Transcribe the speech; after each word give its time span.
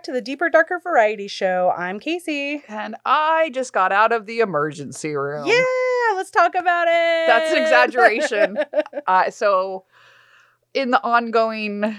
back 0.00 0.04
to 0.04 0.12
the 0.12 0.22
Deeper 0.22 0.48
Darker 0.48 0.80
Variety 0.82 1.28
Show. 1.28 1.74
I'm 1.76 2.00
Casey. 2.00 2.62
And 2.68 2.96
I 3.04 3.50
just 3.52 3.74
got 3.74 3.92
out 3.92 4.12
of 4.12 4.24
the 4.24 4.40
emergency 4.40 5.14
room. 5.14 5.46
Yeah, 5.46 5.62
let's 6.14 6.30
talk 6.30 6.54
about 6.54 6.86
it. 6.88 7.26
That's 7.26 7.52
an 7.52 7.58
exaggeration. 7.62 8.58
Uh, 9.06 9.30
so, 9.30 9.84
in 10.74 10.90
the 10.90 11.02
ongoing 11.02 11.96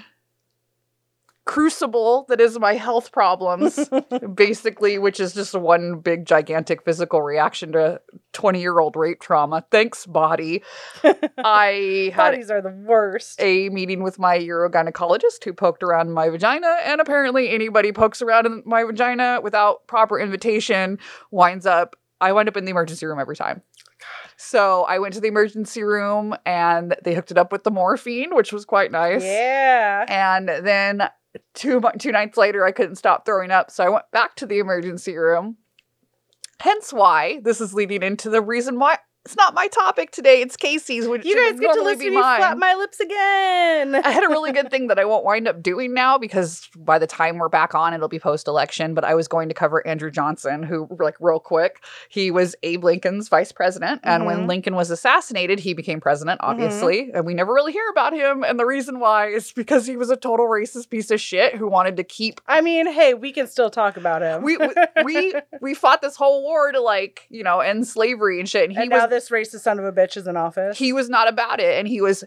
crucible 1.52 2.26
that 2.30 2.40
is 2.40 2.58
my 2.58 2.76
health 2.76 3.12
problems, 3.12 3.78
basically, 4.36 4.98
which 4.98 5.20
is 5.20 5.34
just 5.34 5.54
one 5.54 6.00
big, 6.00 6.26
gigantic 6.26 6.82
physical 6.86 7.22
reaction 7.22 7.74
to 7.74 8.00
20 8.32 8.62
year 8.62 8.80
old 8.80 8.96
rape 8.96 9.20
trauma. 9.20 9.66
Thanks, 9.70 10.06
body. 10.06 10.64
I 11.04 12.10
had 12.16 12.32
Bodies 12.32 12.50
are 12.50 12.62
the 12.62 12.70
worst. 12.70 13.42
a 13.42 13.68
meeting 13.68 14.02
with 14.02 14.18
my 14.18 14.40
urogynecologist 14.40 15.44
who 15.44 15.52
poked 15.52 15.84
around 15.84 16.14
my 16.14 16.30
vagina, 16.30 16.74
and 16.86 17.02
apparently 17.02 17.50
anybody 17.50 17.92
pokes 17.92 18.22
around 18.22 18.46
in 18.46 18.64
my 18.66 18.86
vagina 18.86 19.42
without 19.44 19.86
proper 19.88 20.18
invitation 20.22 21.00
winds 21.32 21.66
up. 21.66 21.98
I 22.22 22.32
wind 22.32 22.48
up 22.48 22.56
in 22.56 22.64
the 22.64 22.72
emergency 22.72 23.06
room 23.06 23.20
every 23.20 23.36
time. 23.36 23.62
So 24.38 24.84
I 24.86 25.00
went 25.00 25.16
to 25.16 25.20
the 25.20 25.28
emergency 25.28 25.84
room 25.84 26.34
and 26.46 26.96
they 27.04 27.14
hooked 27.14 27.32
it 27.32 27.38
up 27.38 27.52
with 27.52 27.64
the 27.66 27.72
morphine, 27.72 28.36
which 28.36 28.54
was 28.54 28.64
quite 28.64 28.92
nice. 28.92 29.22
Yeah. 29.22 30.06
And 30.08 30.48
then 30.66 31.10
two 31.54 31.82
two 32.00 32.12
nights 32.12 32.38
later, 32.38 32.66
I 32.66 32.72
couldn't 32.72 32.96
stop 32.96 33.26
throwing 33.26 33.52
up, 33.52 33.72
so 33.72 33.84
I 33.84 33.90
went 33.90 34.06
back 34.12 34.36
to 34.38 34.46
the 34.46 34.60
emergency 34.60 35.16
room. 35.16 35.58
Hence 36.60 36.94
why 36.94 37.40
this 37.44 37.60
is 37.60 37.74
leading 37.74 38.04
into 38.04 38.30
the 38.30 38.42
reason 38.42 38.78
why 38.78 39.00
it's 39.26 39.36
not 39.38 39.54
my 39.54 39.68
topic 39.68 40.10
today. 40.12 40.42
It's 40.42 40.58
Casey's, 40.58 41.08
which 41.08 41.24
You 41.26 41.36
guys 41.36 41.60
get 41.60 41.74
to 41.76 41.82
listen 41.84 42.06
to 42.06 42.10
me 42.10 42.16
mine. 42.20 42.40
flap 42.40 42.58
my 42.58 42.74
lips 42.74 43.00
again. 43.00 43.96
I 44.04 44.10
had 44.12 44.24
a 44.24 44.30
really 44.30 44.52
good 44.52 44.72
thing 44.72 44.88
that 44.88 44.98
I 44.98 45.06
won't 45.06 45.24
wind 45.24 45.48
up 45.48 45.62
doing 45.62 45.94
now 45.94 46.18
because 46.18 46.68
by 46.76 46.98
the 46.98 47.06
time 47.06 47.38
we're 47.38 47.48
back 47.48 47.76
on, 47.76 47.94
it'll 47.94 48.08
be 48.08 48.18
post 48.20 48.48
election. 48.48 48.96
But 48.96 49.04
I 49.04 49.14
was 49.14 49.28
going 49.28 49.48
to 49.50 49.54
cover 49.54 49.86
Andrew 49.86 50.10
Johnson, 50.10 50.64
who, 50.64 50.88
like, 51.00 51.16
real 51.20 51.40
quick, 51.40 51.84
he 52.10 52.32
was 52.32 52.56
Abe 52.64 52.84
Lincoln's 52.84 53.30
vice 53.30 53.52
president. 53.52 54.02
And 54.04 54.26
when 54.26 54.40
Mhm. 54.40 54.48
Lincoln 54.48 54.76
was 54.76 54.90
assassinated, 54.90 55.60
he 55.60 55.74
became 55.76 56.02
president, 56.02 56.40
obviously. 56.44 57.12
And 57.14 57.24
we 57.24 57.36
never 57.36 57.54
really 57.54 57.74
hear 57.74 57.88
about 57.92 58.14
him. 58.14 58.44
And 58.44 58.60
the 58.60 58.66
reason 58.66 59.00
why 59.00 59.28
is 59.28 59.52
because 59.52 59.86
he 59.86 59.98
was 59.98 60.10
a 60.10 60.16
total 60.18 60.48
racist 60.48 60.90
piece 60.90 61.12
of 61.12 61.22
shit 61.22 61.56
who 61.56 61.68
wanted 61.68 61.96
to 61.98 62.04
keep. 62.04 62.42
I 62.48 62.62
mean, 62.62 62.92
hey, 62.92 63.14
we 63.14 63.32
can 63.32 63.46
still 63.46 63.70
talk 63.70 63.98
about 63.98 64.24
him. 64.24 64.42
We, 64.42 64.58
we, 64.58 64.70
we, 65.04 65.34
we 65.62 65.74
fought 65.76 66.02
this 66.02 66.16
whole 66.16 66.42
war 66.42 66.72
to, 66.72 66.82
like, 66.82 67.28
you 67.30 67.44
know, 67.44 67.60
end 67.60 67.88
slavery 67.88 68.40
and 68.40 68.50
shit. 68.50 68.64
And 68.64 68.74
he 68.76 68.82
and 68.82 68.92
was 68.92 69.11
this 69.12 69.30
racist 69.30 69.60
son 69.60 69.78
of 69.78 69.86
a 69.86 69.92
bitch 69.92 70.18
is 70.18 70.26
in 70.26 70.36
office. 70.36 70.78
he 70.78 70.92
was 70.94 71.08
not 71.10 71.28
about 71.28 71.60
it 71.60 71.78
and 71.78 71.88
he 71.88 72.02
was 72.02 72.24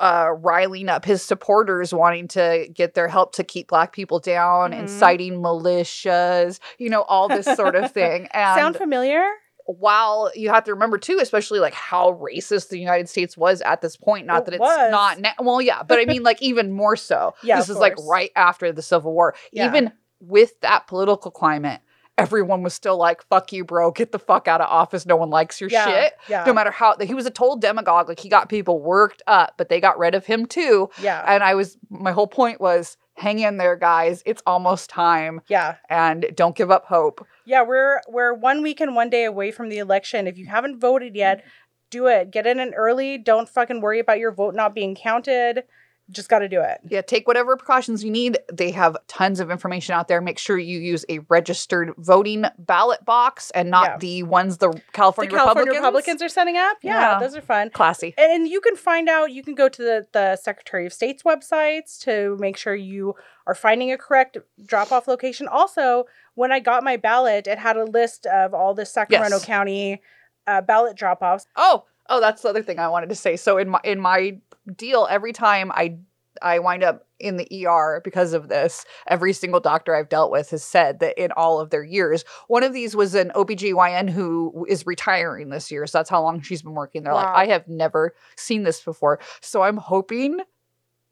uh 0.00 0.28
riling 0.40 0.88
up 0.88 1.04
his 1.04 1.22
supporters 1.22 1.94
wanting 1.94 2.26
to 2.28 2.68
get 2.74 2.94
their 2.94 3.06
help 3.08 3.32
to 3.34 3.44
keep 3.44 3.68
black 3.68 3.92
people 3.92 4.18
down 4.18 4.72
Mhm. 4.72 4.80
inciting 4.80 5.34
militias 5.40 6.58
you 6.78 6.90
know 6.90 7.02
all 7.02 7.28
this 7.28 7.46
sort 7.46 7.74
of 7.76 7.92
thing 7.92 8.26
and 8.32 8.58
Sound 8.60 8.76
familiar? 8.76 9.24
while 9.68 10.30
you 10.36 10.48
have 10.50 10.62
to 10.64 10.72
remember 10.74 10.96
too 10.98 11.18
especially 11.20 11.58
like 11.58 11.74
how 11.74 12.12
racist 12.22 12.68
the 12.68 12.78
united 12.78 13.08
states 13.08 13.36
was 13.36 13.60
at 13.62 13.80
this 13.80 13.96
point 13.96 14.24
not 14.26 14.42
It 14.42 14.44
that 14.46 14.54
it's 14.54 14.60
was. 14.60 14.90
not 14.92 15.20
na- 15.20 15.30
well 15.40 15.60
yeah 15.60 15.82
but 15.82 15.98
i 15.98 16.04
mean 16.04 16.22
like 16.22 16.40
even 16.42 16.70
more 16.72 16.94
so 16.96 17.34
Yeah, 17.42 17.56
this 17.56 17.68
is 17.68 17.76
like 17.78 17.94
right 18.08 18.30
after 18.36 18.70
the 18.72 18.82
civil 18.82 19.12
war 19.12 19.34
Yeah. 19.52 19.66
even 19.68 19.92
with 20.20 20.58
that 20.60 20.86
political 20.86 21.30
climate 21.30 21.80
everyone 22.18 22.62
was 22.62 22.72
still 22.74 22.96
like 22.96 23.22
fuck 23.28 23.52
you 23.52 23.64
bro 23.64 23.90
get 23.90 24.12
the 24.12 24.18
fuck 24.18 24.48
out 24.48 24.60
of 24.60 24.68
office 24.68 25.04
no 25.06 25.16
one 25.16 25.30
likes 25.30 25.60
your 25.60 25.70
Yeah. 25.70 25.86
shit 25.86 26.12
Yeah. 26.28 26.44
no 26.46 26.52
matter 26.52 26.70
how 26.70 26.96
he 26.98 27.14
was 27.14 27.26
a 27.26 27.30
total 27.30 27.56
demagogue 27.56 28.08
like 28.08 28.20
he 28.20 28.28
got 28.28 28.48
people 28.48 28.80
worked 28.80 29.22
up 29.26 29.54
but 29.56 29.68
they 29.68 29.80
got 29.80 29.98
rid 29.98 30.14
of 30.14 30.24
him 30.26 30.46
too 30.46 30.88
yeah. 31.00 31.22
and 31.26 31.42
i 31.44 31.54
was 31.54 31.76
my 31.90 32.12
whole 32.12 32.26
point 32.26 32.60
was 32.60 32.96
hang 33.14 33.38
in 33.38 33.56
there 33.58 33.76
guys 33.76 34.22
it's 34.26 34.42
almost 34.46 34.88
time 34.90 35.40
yeah. 35.48 35.76
and 35.90 36.26
don't 36.34 36.56
give 36.56 36.70
up 36.70 36.86
hope 36.86 37.26
Yeah, 37.46 37.62
we're 37.62 38.00
we're 38.08 38.34
one 38.34 38.62
week 38.62 38.80
and 38.80 38.94
one 38.94 39.08
day 39.08 39.24
away 39.24 39.52
from 39.52 39.68
the 39.68 39.78
election. 39.78 40.26
If 40.26 40.36
you 40.36 40.46
haven't 40.46 40.80
voted 40.80 41.14
yet, 41.14 41.44
do 41.90 42.08
it. 42.08 42.32
Get 42.32 42.44
in 42.46 42.58
it 42.58 42.74
early. 42.76 43.16
Don't 43.18 43.48
fucking 43.48 43.80
worry 43.80 44.00
about 44.00 44.18
your 44.18 44.32
vote 44.32 44.54
not 44.54 44.74
being 44.74 44.96
counted. 44.96 45.62
Just 46.10 46.28
got 46.28 46.38
to 46.38 46.48
do 46.48 46.60
it. 46.60 46.78
yeah 46.88 47.00
take 47.00 47.26
whatever 47.26 47.56
precautions 47.56 48.04
you 48.04 48.10
need 48.12 48.38
they 48.52 48.70
have 48.70 48.96
tons 49.08 49.40
of 49.40 49.50
information 49.50 49.92
out 49.94 50.06
there 50.06 50.20
make 50.20 50.38
sure 50.38 50.56
you 50.56 50.78
use 50.78 51.04
a 51.08 51.18
registered 51.28 51.92
voting 51.98 52.44
ballot 52.58 53.04
box 53.04 53.50
and 53.50 53.70
not 53.70 53.86
Yeah. 53.90 53.96
the 53.98 54.22
ones 54.22 54.58
the 54.58 54.68
california, 54.92 55.30
the 55.30 55.36
California 55.36 55.72
republicans, 55.72 55.76
Republicans 55.84 56.22
are 56.22 56.28
setting 56.28 56.56
up. 56.56 56.76
Yeah, 56.82 57.14
Yeah. 57.14 57.18
those 57.18 57.34
are 57.36 57.40
fun. 57.40 57.70
classy 57.70 58.14
And 58.16 58.46
you 58.48 58.60
can 58.60 58.76
find 58.76 59.08
out, 59.08 59.32
you 59.32 59.42
can 59.42 59.54
go 59.56 59.68
to 59.68 59.82
the, 59.82 60.06
the 60.12 60.36
Secretary 60.36 60.86
of 60.86 60.92
State's 60.92 61.24
websites 61.24 61.98
to 62.00 62.36
make 62.38 62.56
sure 62.56 62.74
you 62.74 63.14
are 63.46 63.54
finding 63.54 63.90
a 63.92 63.98
correct 63.98 64.36
drop 64.64 64.92
off 64.92 65.08
location. 65.08 65.48
Also, 65.48 66.04
when 66.34 66.52
I 66.52 66.60
got 66.60 66.84
my 66.84 66.96
ballot, 66.96 67.46
it 67.46 67.58
had 67.58 67.76
a 67.76 67.84
list 67.84 68.26
of 68.26 68.54
all 68.54 68.74
the 68.74 68.86
Sacramento 68.86 69.36
Yes. 69.36 69.44
County 69.44 70.02
uh, 70.46 70.60
ballot 70.60 70.96
drop 70.96 71.22
offs. 71.22 71.46
Oh, 71.56 71.84
oh, 72.08 72.20
that's 72.20 72.42
the 72.42 72.48
other 72.48 72.62
thing 72.62 72.78
I 72.78 72.88
wanted 72.88 73.08
to 73.10 73.14
say. 73.14 73.36
So 73.36 73.58
in 73.58 73.68
my 73.68 73.80
in 73.84 74.00
my 74.00 74.38
deal, 74.76 75.06
every 75.10 75.32
time 75.32 75.70
I 75.72 75.98
I 76.42 76.58
wind 76.58 76.82
up 76.84 77.06
in 77.18 77.38
the 77.38 77.66
ER 77.66 78.02
because 78.04 78.34
of 78.34 78.48
this, 78.48 78.84
every 79.06 79.32
single 79.32 79.58
doctor 79.60 79.94
I've 79.96 80.10
dealt 80.10 80.30
with 80.30 80.50
has 80.50 80.62
said 80.62 81.00
that 81.00 81.16
in 81.22 81.32
all 81.32 81.60
of 81.60 81.70
their 81.70 81.82
years, 81.82 82.24
one 82.48 82.62
of 82.62 82.74
these 82.74 82.94
was 82.94 83.14
an 83.14 83.32
OBGYN 83.34 84.10
who 84.10 84.66
is 84.68 84.84
retiring 84.86 85.48
this 85.48 85.70
year. 85.70 85.86
So 85.86 85.98
that's 85.98 86.10
how 86.10 86.22
long 86.22 86.42
she's 86.42 86.60
been 86.60 86.74
working. 86.74 87.04
They're 87.04 87.14
Wow. 87.14 87.22
like, 87.24 87.34
I 87.34 87.46
have 87.46 87.66
never 87.68 88.14
seen 88.36 88.64
this 88.64 88.82
before. 88.82 89.18
So 89.40 89.62
I'm 89.62 89.78
hoping 89.78 90.40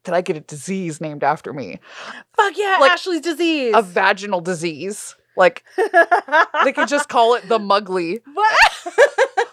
that 0.03 0.13
I 0.13 0.21
get 0.21 0.37
a 0.37 0.41
disease 0.41 1.01
named 1.01 1.23
after 1.23 1.51
me. 1.53 1.79
Fuck 2.35 2.55
yeah, 2.55 2.77
Like, 2.79 2.91
Ashley's 2.91 3.21
disease. 3.21 3.73
A 3.75 3.81
vaginal 3.81 4.41
disease. 4.41 5.15
Like 5.35 5.63
they 6.63 6.71
could 6.71 6.87
just 6.87 7.09
call 7.09 7.33
it 7.33 7.49
the 7.49 7.57
muggly. 7.71 8.21
What? 8.33 8.57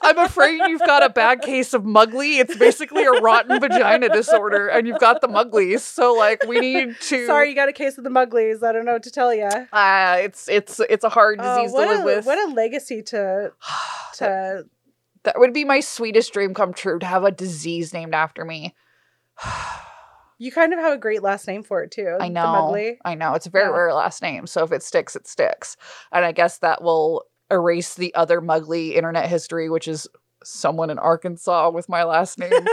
I'm 0.04 0.19
afraid 0.19 0.60
you've 0.66 0.81
got 0.81 1.03
a 1.04 1.09
bad 1.09 1.43
case 1.43 1.75
of 1.75 1.82
muggly. 1.84 2.38
It's 2.41 2.56
basically 2.56 3.04
a 3.04 3.12
rotten 3.12 3.60
vagina 3.60 4.09
disorder, 4.09 4.66
and 4.69 4.87
you've 4.87 4.98
got 4.98 5.20
the 5.20 5.28
mugglies. 5.28 5.81
So, 5.81 6.12
like, 6.15 6.44
we 6.47 6.59
need 6.60 6.97
to. 7.03 7.26
Sorry, 7.26 7.48
you 7.50 7.54
got 7.54 7.69
a 7.69 7.72
case 7.72 7.98
of 7.98 8.04
the 8.04 8.10
Muglies. 8.10 8.62
I 8.62 8.72
don't 8.72 8.84
know 8.84 8.94
what 8.94 9.04
to 9.04 9.10
tell 9.10 9.32
you. 9.32 9.44
Uh, 9.44 10.16
it's 10.20 10.48
it's 10.48 10.81
it's 10.81 11.04
a 11.04 11.09
hard 11.09 11.38
disease 11.38 11.72
Oh, 11.75 11.82
to 11.84 11.88
live 11.91 12.00
a, 12.00 12.04
with. 12.04 12.26
What 12.26 12.38
a 12.50 12.53
legacy 12.53 13.03
to 13.03 13.53
to. 14.16 14.65
that 15.25 15.38
would 15.38 15.53
be 15.54 15.64
my 15.64 15.81
sweetest 15.81 16.32
dream 16.32 16.53
come 16.53 16.72
true 16.75 16.99
to 16.99 17.06
have 17.06 17.22
a 17.25 17.31
disease 17.31 17.93
named 17.93 18.14
after 18.14 18.44
me. 18.44 18.75
You 20.38 20.50
kind 20.50 20.72
of 20.72 20.81
have 20.81 20.93
a 20.93 20.99
great 20.99 21.22
last 21.22 21.47
name 21.47 21.62
for 21.62 21.84
it 21.84 21.93
too. 21.93 22.16
I 22.20 22.26
know. 22.26 22.50
Mugly. 22.50 22.99
I 23.04 23.14
know. 23.14 23.34
It's 23.34 23.47
a 23.47 23.50
very 23.50 23.66
Yeah. 23.70 23.76
rare 23.76 23.94
last 23.94 24.22
name. 24.22 24.49
So 24.49 24.64
if 24.64 24.72
it 24.72 24.82
sticks, 24.82 25.14
it 25.14 25.28
sticks. 25.28 25.76
And 26.10 26.25
I 26.25 26.32
guess 26.32 26.59
that 26.59 26.82
will 26.82 27.22
erase 27.53 27.95
the 27.95 28.15
other 28.15 28.41
muggly 28.41 28.95
internet 28.95 29.29
history, 29.29 29.69
which 29.69 29.87
is 29.87 30.09
someone 30.45 30.91
in 30.91 30.99
Arkansas 30.99 31.71
with 31.71 31.89
my 31.89 32.03
last 32.05 32.39
name 32.39 32.53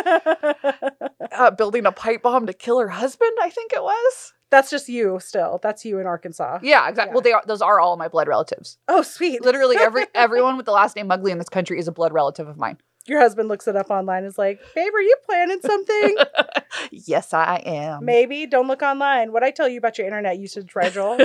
uh, 1.37 1.51
building 1.51 1.85
a 1.85 1.91
pipe 1.91 2.23
bomb 2.23 2.47
to 2.47 2.53
kill 2.53 2.79
her 2.79 2.89
husband. 2.89 3.31
I 3.41 3.49
think 3.49 3.73
it 3.73 3.83
was. 3.83 4.33
That's 4.51 4.71
just 4.71 4.89
you 4.89 5.19
still. 5.21 5.59
That's 5.61 5.85
you 5.85 5.99
in 5.99 6.07
Arkansas. 6.07 6.59
Yeah, 6.63 6.89
exactly. 6.89 7.11
Yeah. 7.11 7.13
Well, 7.13 7.21
they 7.21 7.31
are. 7.33 7.43
Those 7.45 7.61
are 7.61 7.79
all 7.79 7.97
my 7.97 8.07
blood 8.07 8.27
relatives. 8.27 8.77
Oh, 8.87 9.03
sweet. 9.03 9.43
Literally, 9.43 9.77
every 9.79 10.05
everyone 10.15 10.57
with 10.57 10.65
the 10.65 10.71
last 10.71 10.95
name 10.95 11.07
Mugley 11.07 11.31
in 11.31 11.37
this 11.37 11.49
country 11.49 11.77
is 11.77 11.87
a 11.87 11.91
blood 11.91 12.13
relative 12.13 12.47
of 12.47 12.57
mine. 12.57 12.77
Your 13.05 13.19
husband 13.19 13.47
looks 13.47 13.67
it 13.67 13.75
up 13.75 13.89
online. 13.89 14.23
Is 14.23 14.37
like, 14.37 14.59
babe, 14.75 14.93
are 14.93 15.01
you 15.01 15.15
planning 15.25 15.59
something? 15.61 16.17
yes, 16.91 17.33
I 17.33 17.57
am. 17.65 18.05
Maybe. 18.05 18.45
Don't 18.45 18.67
look 18.67 18.81
online. 18.81 19.31
What 19.31 19.43
I 19.43 19.51
tell 19.51 19.69
you 19.69 19.77
about 19.77 19.97
your 19.97 20.05
internet 20.07 20.37
usage, 20.37 20.75
Rigel? 20.75 21.17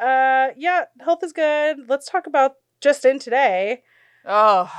Uh, 0.00 0.48
yeah, 0.56 0.84
health 1.00 1.22
is 1.22 1.32
good. 1.32 1.88
Let's 1.88 2.08
talk 2.08 2.26
about 2.26 2.52
just 2.80 3.04
in 3.04 3.18
today. 3.18 3.82
oh, 4.26 4.70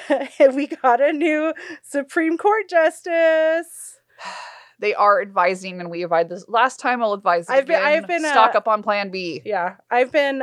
we 0.54 0.66
got 0.66 1.00
a 1.00 1.12
new 1.12 1.52
Supreme 1.82 2.36
Court 2.38 2.68
justice. 2.68 3.96
they 4.78 4.94
are 4.94 5.20
advising, 5.22 5.80
and 5.80 5.90
we 5.90 6.02
advised 6.04 6.28
this 6.28 6.44
last 6.48 6.80
time. 6.80 7.02
I'll 7.02 7.12
advise. 7.14 7.48
I've 7.48 7.66
been- 7.66 7.82
I've 7.82 8.06
been, 8.06 8.20
stock 8.24 8.54
uh, 8.54 8.58
up 8.58 8.68
on 8.68 8.82
Plan 8.82 9.10
B. 9.10 9.42
Yeah, 9.44 9.76
I've 9.90 10.12
been. 10.12 10.42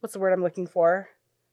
What's 0.00 0.12
the 0.12 0.18
word 0.18 0.32
I'm 0.32 0.42
looking 0.42 0.66
for? 0.66 1.08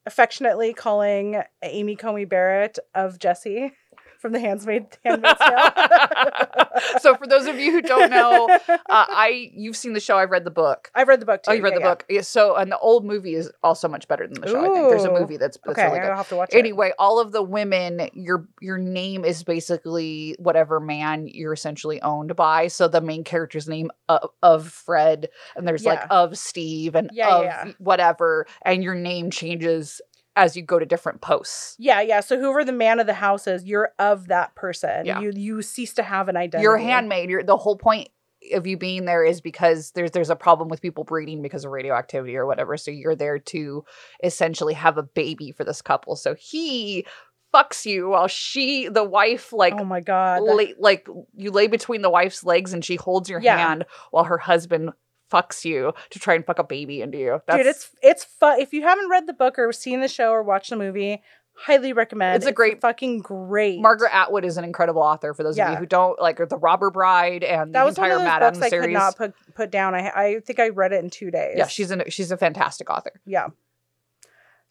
Affectionately 0.05 0.73
calling 0.73 1.41
Amy 1.61 1.95
Coney 1.95 2.25
Barrett 2.25 2.79
of 2.95 3.19
Jesse 3.19 3.71
from 4.21 4.31
the 4.33 4.39
Handmaid 4.39 4.85
Handmaid's 5.03 5.39
Tale. 5.39 6.69
so, 6.99 7.15
for 7.15 7.27
those 7.27 7.47
of 7.47 7.57
you 7.59 7.71
who 7.71 7.81
don't 7.81 8.09
know, 8.09 8.47
uh, 8.69 8.77
I 8.89 9.51
you've 9.53 9.75
seen 9.75 9.93
the 9.93 9.99
show. 9.99 10.17
I've 10.17 10.31
read 10.31 10.43
the 10.43 10.51
book. 10.51 10.91
I've 10.95 11.07
read 11.07 11.19
the 11.19 11.25
book 11.25 11.43
too. 11.43 11.51
Oh, 11.51 11.53
you 11.53 11.63
read 11.63 11.73
yeah, 11.73 11.79
the 11.79 11.83
book. 11.85 12.05
Yeah, 12.09 12.21
so, 12.21 12.55
and 12.55 12.71
the 12.71 12.77
old 12.79 13.03
movie 13.05 13.35
is 13.35 13.51
also 13.63 13.87
much 13.87 14.07
better 14.07 14.27
than 14.27 14.39
the 14.39 14.47
show. 14.47 14.59
I 14.59 14.73
think 14.75 14.89
there's 14.89 15.03
a 15.05 15.11
movie 15.11 15.37
that's, 15.37 15.57
that's 15.65 15.77
Okay, 15.77 15.87
really 15.87 15.99
good. 15.99 16.09
I'll 16.11 16.17
have 16.17 16.29
to 16.29 16.35
watch 16.35 16.53
it. 16.53 16.57
anyway 16.57 16.91
all 16.99 17.19
of 17.19 17.31
the 17.31 17.41
women 17.41 18.09
your 18.13 18.47
your 18.61 18.77
name 18.77 19.25
is 19.25 19.43
basically 19.43 20.35
whatever 20.39 20.79
man 20.79 21.27
you're 21.27 21.53
essentially 21.53 22.01
owned 22.01 22.35
by 22.35 22.67
so 22.67 22.87
the 22.87 23.01
main 23.01 23.23
character's 23.23 23.67
name 23.67 23.89
of, 24.09 24.29
of 24.43 24.67
fred 24.67 25.29
and 25.55 25.67
there's 25.67 25.85
like 25.85 26.01
of 26.09 26.37
steve 26.37 26.95
and 26.95 27.09
Yeah, 27.13 27.35
of 27.35 27.43
yeah. 27.43 27.71
whatever 27.79 28.45
and 28.63 28.83
your 28.83 28.95
name 28.95 29.31
changes 29.31 30.01
as 30.35 30.55
you 30.55 30.61
go 30.63 30.79
to 30.79 30.85
different 30.85 31.21
posts 31.21 31.75
Yeah, 31.79 32.01
yeah. 32.01 32.21
So 32.21 32.39
whoever 32.39 32.63
the 32.63 32.71
man 32.71 32.99
of 32.99 33.07
the 33.07 33.13
house 33.13 33.47
is, 33.47 33.63
you're 33.65 33.91
of 33.99 34.27
that 34.29 34.55
person. 34.55 35.05
Yeah. 35.05 35.19
You 35.19 35.31
you 35.35 35.61
cease 35.61 35.93
to 35.95 36.03
have 36.03 36.29
an 36.29 36.37
identity. 36.37 36.63
you're 36.63 36.75
a 36.75 36.81
handmaid 36.83 37.29
you're 37.29 37.43
the 37.43 37.57
whole 37.57 37.75
point 37.77 38.09
of 38.53 38.65
you 38.65 38.75
being 38.75 39.05
there 39.05 39.23
is 39.23 39.39
because 39.41 39.91
there's 39.91 40.11
there's 40.11 40.29
a 40.31 40.35
problem 40.35 40.67
with 40.69 40.81
people 40.81 41.03
breeding 41.03 41.41
because 41.41 41.63
of 41.65 41.71
radioactivity 41.71 42.35
or 42.35 42.45
whatever. 42.47 42.75
So 42.77 42.89
you're 42.89 43.15
there 43.15 43.37
to 43.37 43.85
essentially 44.23 44.73
have 44.73 44.97
a 44.97 45.03
baby 45.03 45.51
for 45.51 45.63
this 45.63 45.81
couple. 45.81 46.15
So 46.15 46.33
he 46.33 47.05
fucks 47.53 47.85
you 47.85 48.09
while 48.09 48.27
she, 48.27 48.87
the 48.87 49.03
wife, 49.03 49.51
like 49.53 49.73
oh 49.77 49.83
my 49.83 49.99
god. 49.99 50.41
lay, 50.41 50.73
like 50.79 51.07
you 51.35 51.51
lay 51.51 51.67
between 51.67 52.01
the 52.01 52.09
wife's 52.09 52.43
legs 52.45 52.71
and 52.73 52.83
she 52.83 52.95
holds 52.95 53.29
your 53.29 53.41
Yeah. 53.41 53.57
hand 53.57 53.85
while 54.09 54.23
her 54.23 54.37
husband 54.37 54.91
fucks 55.31 55.63
you 55.65 55.93
to 56.09 56.19
try 56.19 56.33
and 56.35 56.45
fuck 56.45 56.59
a 56.59 56.63
baby 56.63 57.01
into 57.01 57.17
you. 57.17 57.41
That's 57.47 57.57
Dude, 57.57 57.67
it's 57.67 57.89
it's 58.01 58.23
fun. 58.23 58.59
If 58.59 58.73
you 58.73 58.81
haven't 58.83 59.09
read 59.09 59.27
the 59.27 59.33
book 59.33 59.57
or 59.57 59.71
seen 59.71 60.01
the 60.01 60.07
show 60.07 60.31
or 60.31 60.43
watched 60.43 60.69
the 60.69 60.75
movie, 60.75 61.21
highly 61.53 61.93
recommend. 61.93 62.37
It's 62.37 62.45
a 62.45 62.51
great- 62.51 62.81
fucking 62.81 63.19
great. 63.19 63.79
Margaret 63.79 64.13
Atwood 64.13 64.45
is 64.45 64.57
an 64.57 64.63
incredible 64.63 65.01
author 65.01 65.33
for 65.33 65.43
those 65.43 65.57
of 65.59 65.69
you 65.69 65.75
who 65.75 65.85
don't 65.85 66.19
like 66.21 66.37
the 66.37 66.57
Robber 66.57 66.89
Bride 66.89 67.43
and 67.43 67.73
That 67.73 67.81
the 67.83 67.85
was 67.85 67.97
one 67.97 68.11
entire 68.11 68.17
of 68.17 68.53
those 68.53 68.61
Adams 68.61 68.61
I 68.63 68.69
could 68.69 68.89
not 68.91 69.15
put 69.17 69.33
put 69.55 69.71
down. 69.71 69.95
I 69.95 70.09
I 70.09 70.39
think 70.39 70.59
I 70.59 70.69
read 70.69 70.91
it 70.93 71.03
in 71.03 71.09
two 71.09 71.31
days. 71.31 71.55
yeah, 71.57 71.67
she's 71.67 71.91
an 71.91 72.03
she's 72.09 72.31
a 72.31 72.37
fantastic 72.37 72.89
author. 72.89 73.11
yeah. 73.25 73.47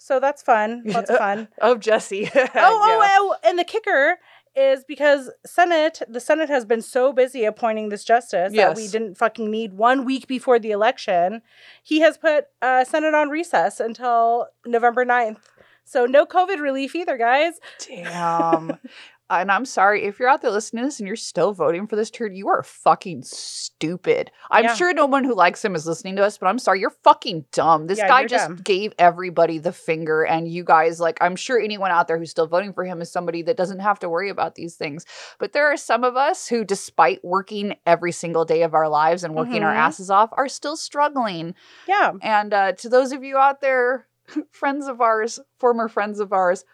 So 0.03 0.19
that's 0.19 0.41
fun. 0.41 0.83
Lots 0.87 1.11
of 1.11 1.19
fun. 1.27 1.49
Oh, 1.61 1.77
Jesse. 1.77 2.31
oh, 2.35 2.49
oh, 2.57 3.01
oh, 3.05 3.37
and 3.45 3.59
the 3.59 3.65
kicker 3.65 4.17
is 4.57 4.85
because 4.85 5.31
Senate, 5.47 6.03
the 6.09 6.21
Senate 6.21 6.49
has 6.49 6.65
been 6.65 6.83
so 6.83 7.13
busy 7.13 7.45
appointing 7.45 7.89
this 7.89 8.05
justice 8.05 8.53
that 8.69 8.77
we 8.77 8.89
didn't 8.89 9.17
fucking 9.17 9.51
need 9.51 9.75
one 9.75 10.05
week 10.05 10.27
before 10.27 10.59
the 10.59 10.71
election. 10.71 11.43
He 11.83 12.01
has 12.01 12.19
put 12.19 12.47
uh, 12.61 12.85
Senate 12.85 13.15
on 13.15 13.29
recess 13.29 13.81
until 13.81 14.49
November 14.67 15.05
9th. 15.05 15.39
So 15.85 16.07
no 16.07 16.25
COVID 16.27 16.61
relief 16.61 16.95
either, 16.95 17.17
guys. 17.17 17.55
Damn. 17.87 18.79
and 19.31 19.51
I'm 19.51 19.65
sorry 19.65 20.05
if 20.05 20.19
you're 20.19 20.29
out 20.29 20.43
there 20.43 20.51
listening 20.51 20.83
to 20.83 20.87
this 20.89 20.99
and 20.99 21.07
you're 21.07 21.17
still 21.17 21.53
voting 21.53 21.87
for 21.87 21.97
this 21.97 22.11
turd, 22.11 22.35
you 22.35 22.49
are 22.49 22.63
fucking 22.63 23.23
stupid. 23.23 24.31
I'm 24.51 24.65
Yeah. 24.65 24.75
sure 24.75 24.93
no 24.93 25.07
one 25.07 25.25
who 25.25 25.35
likes 25.35 25.65
him 25.65 25.75
is 25.75 25.87
listening 25.87 26.17
to 26.17 26.25
us, 26.25 26.37
but 26.39 26.47
I'm 26.47 26.59
sorry, 26.59 26.81
you're 26.81 26.91
fucking 27.05 27.47
dumb. 27.53 27.87
This 27.87 27.99
Yeah, 27.99 28.09
guy 28.09 28.27
just 28.27 28.49
dumb. 28.49 28.57
gave 28.63 28.93
everybody 28.99 29.59
the 29.59 29.73
finger, 29.73 30.25
and 30.25 30.49
you 30.49 30.65
guys, 30.65 31.01
like, 31.01 31.19
I'm 31.21 31.37
sure 31.37 31.59
anyone 31.61 31.91
out 31.91 32.09
there 32.09 32.19
who's 32.19 32.31
still 32.31 32.47
voting 32.47 32.73
for 32.73 32.85
him 32.85 33.01
is 33.01 33.11
somebody 33.11 33.43
that 33.43 33.57
doesn't 33.57 33.81
have 33.81 33.99
to 34.01 34.09
worry 34.09 34.29
about 34.31 34.55
these 34.55 34.77
things. 34.77 35.05
But 35.39 35.53
there 35.53 35.67
are 35.73 35.77
some 35.77 36.05
of 36.05 36.17
us 36.17 36.49
who, 36.49 36.65
despite 36.65 37.25
working 37.25 37.77
every 37.87 38.13
single 38.13 38.45
day 38.45 38.63
of 38.63 38.75
our 38.75 38.89
lives 38.89 39.25
and 39.25 39.35
working 39.35 39.63
our 39.63 39.73
Mhm. 39.75 39.79
asses 39.79 40.11
off, 40.11 40.31
are 40.33 40.49
still 40.49 40.77
struggling. 40.77 41.55
Yeah. 41.87 42.13
And 42.23 42.53
uh, 42.53 42.73
to 42.73 42.89
those 42.89 43.13
of 43.13 43.23
you 43.25 43.37
out 43.39 43.61
there, 43.61 44.07
friends 44.53 44.87
of 44.87 45.01
ours, 45.01 45.41
former 45.59 45.89
friends 45.89 46.21
of 46.21 46.33
ours, 46.33 46.65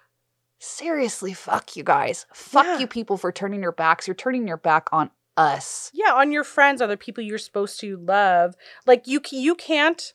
seriously, 0.59 1.33
fuck 1.35 1.77
you 1.77 1.83
guys. 1.83 2.27
Fuck 2.33 2.67
Yeah. 2.67 2.79
you 2.79 2.87
people 2.87 3.17
for 3.17 3.33
turning 3.33 3.63
your 3.63 3.73
backs. 3.73 4.07
You're 4.07 4.15
turning 4.15 4.47
your 4.47 4.57
back 4.57 4.89
on 4.93 5.11
us. 5.37 5.91
Yeah, 5.93 6.13
on 6.15 6.33
your 6.33 6.45
friends, 6.45 6.81
other 6.81 6.97
people 6.97 7.23
you're 7.23 7.39
supposed 7.39 7.79
to 7.81 7.97
love. 7.99 8.55
Like 8.87 9.07
you, 9.07 9.21
you 9.31 9.55
can't 9.55 10.15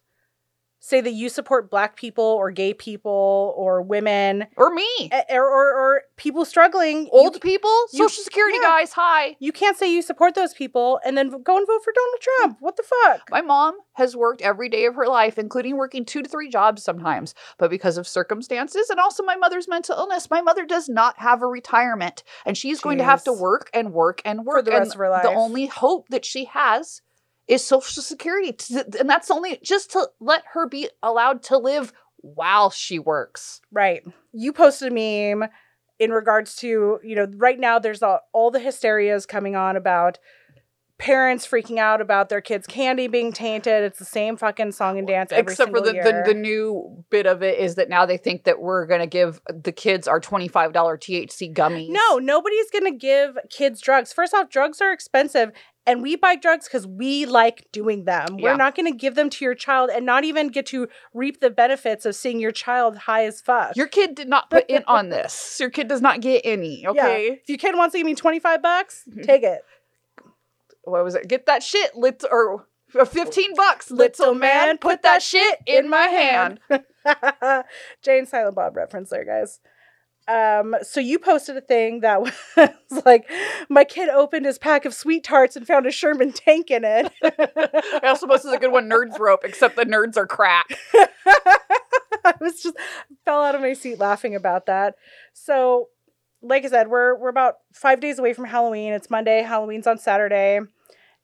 say 0.84 1.00
that 1.00 1.12
you 1.14 1.30
support 1.30 1.70
black 1.70 1.96
people 1.96 2.24
or 2.24 2.52
gay 2.52 2.74
people 2.74 3.54
or 3.56 3.82
women 3.82 4.48
Or 4.58 4.74
me. 4.74 5.10
or 5.30 5.46
or, 5.46 5.74
or 5.74 6.02
people 6.18 6.44
struggling. 6.44 7.08
Old 7.12 7.36
you, 7.36 7.40
people, 7.40 7.70
you- 7.94 8.10
Social 8.10 8.24
Security 8.24 8.58
yeah. 8.62 8.68
guys, 8.68 8.92
hi. 8.94 9.38
you 9.40 9.52
can't 9.52 9.78
say 9.78 9.92
you 9.92 10.02
support 10.02 10.36
those 10.36 10.54
people 10.54 11.00
and 11.06 11.18
then 11.18 11.30
go 11.30 11.58
and 11.58 11.68
vote 11.68 11.84
for 11.84 11.94
Donald 11.94 12.20
Trump. 12.22 12.58
What 12.60 12.76
the 12.78 12.84
fuck? 12.84 13.30
My 13.30 13.42
mom 13.42 13.78
has 13.94 14.16
worked 14.16 14.42
every 14.42 14.68
day 14.70 14.86
of 14.86 14.96
her 14.96 15.08
life, 15.08 15.38
including 15.38 15.78
working 15.78 16.04
two 16.04 16.24
to 16.24 16.30
three 16.30 16.50
jobs 16.50 16.84
sometimes. 16.84 17.34
But 17.58 17.70
because 17.70 17.98
of 17.98 18.08
circumstances 18.08 18.90
and 18.90 19.00
also 19.00 19.24
my 19.24 19.36
mother's 19.36 19.68
mental 19.68 19.96
illness, 19.98 20.30
my 20.30 20.42
mother 20.42 20.66
does 20.66 20.90
not 20.90 21.20
have 21.20 21.42
a 21.44 21.48
retirement. 21.48 22.24
And 22.46 22.58
she's 22.58 22.82
going 22.82 22.98
to 22.98 23.04
have 23.04 23.24
to 23.26 23.34
work 23.34 23.70
and 23.74 23.94
work 23.94 24.22
and 24.26 24.46
work. 24.46 24.58
for 24.58 24.62
the 24.64 24.72
and 24.72 24.80
rest 24.80 24.96
of 24.96 25.00
her 25.00 25.10
life. 25.10 25.24
The 25.24 25.30
only 25.30 25.68
hope 25.68 26.08
that 26.10 26.26
she 26.26 26.46
has 26.46 27.02
is 27.52 27.66
Social 27.66 28.02
Security. 28.02 28.56
And 28.98 29.10
that's 29.10 29.30
only 29.30 29.60
just 29.62 29.92
to 29.92 30.08
let 30.22 30.44
her 30.54 30.68
be 30.68 30.88
allowed 31.04 31.44
to 31.44 31.58
live 31.58 31.92
while 32.18 32.70
she 32.70 32.98
works. 32.98 33.60
Right. 33.72 34.04
You 34.32 34.54
posted 34.54 34.94
a 34.94 35.36
meme 35.36 35.50
in 36.00 36.12
regards 36.12 36.56
to, 36.58 37.00
you 37.04 37.16
know, 37.16 37.28
right 37.36 37.60
now 37.60 37.78
there's 37.78 38.02
all, 38.02 38.22
all 38.32 38.52
the 38.52 38.60
hysterias 38.60 39.28
coming 39.28 39.58
on 39.58 39.76
about 39.76 40.18
parents 41.02 41.48
freaking 41.48 41.80
out 41.80 42.00
about 42.00 42.30
their 42.30 42.42
kids' 42.42 42.68
candy 42.68 43.08
being 43.08 43.34
tainted. 43.34 43.84
It's 43.84 43.98
the 43.98 44.06
same 44.06 44.38
fucking 44.38 44.72
song 44.72 45.00
and 45.00 45.08
dance 45.08 45.32
every 45.32 45.52
Except 45.52 45.72
for 45.72 45.82
the, 45.82 45.94
the 45.94 46.24
the 46.28 46.34
new 46.36 47.04
bit 47.10 47.26
of 47.26 47.42
it 47.42 47.58
is 47.58 47.74
that 47.76 47.90
now 47.90 48.06
they 48.06 48.18
think 48.18 48.44
that 48.44 48.62
we're 48.62 48.86
gonna 48.86 49.08
give 49.08 49.42
the 49.48 49.72
kids 49.72 50.08
our 50.08 50.20
twenty 50.20 50.48
five 50.48 50.74
dollar 50.74 51.00
THC 51.00 51.52
gummies. 51.54 51.90
No, 51.90 52.20
nobody's 52.20 52.70
going 52.70 52.86
to 52.86 52.98
give 52.98 53.36
kids 53.50 53.82
drugs. 53.82 54.14
First 54.14 54.36
off, 54.36 54.50
drugs 54.52 54.80
are 54.80 54.94
expensive 54.94 55.52
and 55.86 56.02
we 56.02 56.16
buy 56.16 56.36
drugs 56.36 56.68
because 56.68 56.86
we 56.86 57.26
like 57.26 57.68
doing 57.72 58.06
them. 58.06 58.38
Yeah. 58.38 58.52
We're 58.52 58.58
not 58.58 58.76
going 58.76 58.92
to 58.92 58.98
give 58.98 59.16
them 59.16 59.30
to 59.32 59.46
your 59.46 59.56
child 59.56 59.90
and 59.94 60.06
not 60.06 60.24
even 60.24 60.50
get 60.50 60.66
to 60.68 60.88
reap 61.14 61.40
the 61.40 61.50
benefits 61.50 62.06
of 62.06 62.16
seeing 62.16 62.40
your 62.40 62.52
child 62.52 62.98
high 62.98 63.26
as 63.26 63.42
fuck. 63.42 63.76
Your 63.76 63.88
kid 63.88 64.16
did 64.16 64.30
not 64.30 64.50
put 64.50 64.70
in 64.70 64.84
on 64.88 65.10
this. 65.10 65.58
Your 65.60 65.70
kid 65.70 65.88
does 65.88 66.02
not 66.02 66.22
get 66.22 66.42
any. 66.44 66.82
Yeah. 66.82 66.90
Okay. 66.90 67.28
If 67.42 67.50
your 67.50 67.58
kid 67.58 67.76
wants 67.76 67.94
to 67.94 68.00
give 68.00 68.06
me 68.06 68.16
25 68.16 68.62
bucks, 68.62 69.04
mm-hmm. 69.10 69.22
take 69.22 69.44
it. 69.44 69.62
What 70.84 71.04
was 71.04 71.16
it? 71.16 71.28
Get 71.28 71.46
that 71.46 71.64
shit, 71.64 71.96
lit 71.96 72.24
or 72.30 72.68
for 72.92 73.06
fifteen 73.06 73.56
bucks, 73.56 73.90
little 73.90 74.34
man. 74.34 74.78
Put 74.78 75.04
that 75.04 75.22
shit 75.22 75.60
in 75.66 75.90
my 75.90 76.08
hand. 76.08 76.60
Jay 78.04 78.20
and 78.20 78.28
Silent 78.28 78.56
Bob 78.56 78.76
reference 78.76 79.12
there, 79.12 79.24
guys. 79.24 79.60
Um, 80.28 80.76
so 80.84 81.00
you 81.00 81.20
posted 81.20 81.58
a 81.58 81.62
thing 81.62 82.02
that 82.02 82.22
was 82.56 83.06
like, 83.06 83.30
my 83.70 83.84
kid 83.84 84.10
opened 84.10 84.46
his 84.46 84.58
pack 84.58 84.86
of 84.86 84.94
sweet 84.94 85.24
tarts 85.24 85.56
and 85.56 85.66
found 85.66 85.86
a 85.86 85.92
Sherman 85.92 86.32
tank 86.32 86.72
in 86.72 86.84
it. 86.86 87.12
I 87.24 88.02
also 88.08 88.28
posted 88.28 88.54
a 88.54 88.58
good 88.58 88.72
one, 88.72 88.90
nerds 88.90 89.20
rope, 89.20 89.42
except 89.44 89.76
the 89.76 89.86
nerds 89.86 90.18
are 90.18 90.28
crack. 90.28 90.68
I 92.24 92.34
was 92.40 92.62
just 92.62 92.78
fell 93.26 93.42
out 93.42 93.56
of 93.56 93.62
my 93.62 93.74
seat 93.74 94.00
laughing 94.00 94.36
about 94.36 94.68
that. 94.68 94.96
So, 95.34 95.90
like 96.42 96.66
I 96.66 96.70
said, 96.70 96.88
we're 96.88 97.16
we're 97.18 97.30
about 97.30 97.56
five 97.74 98.00
days 98.00 98.20
away 98.20 98.34
from 98.34 98.46
Halloween. 98.46 98.94
It's 98.94 99.10
Monday. 99.10 99.42
Halloween's 99.42 99.88
on 99.88 99.98
Saturday. 99.98 100.60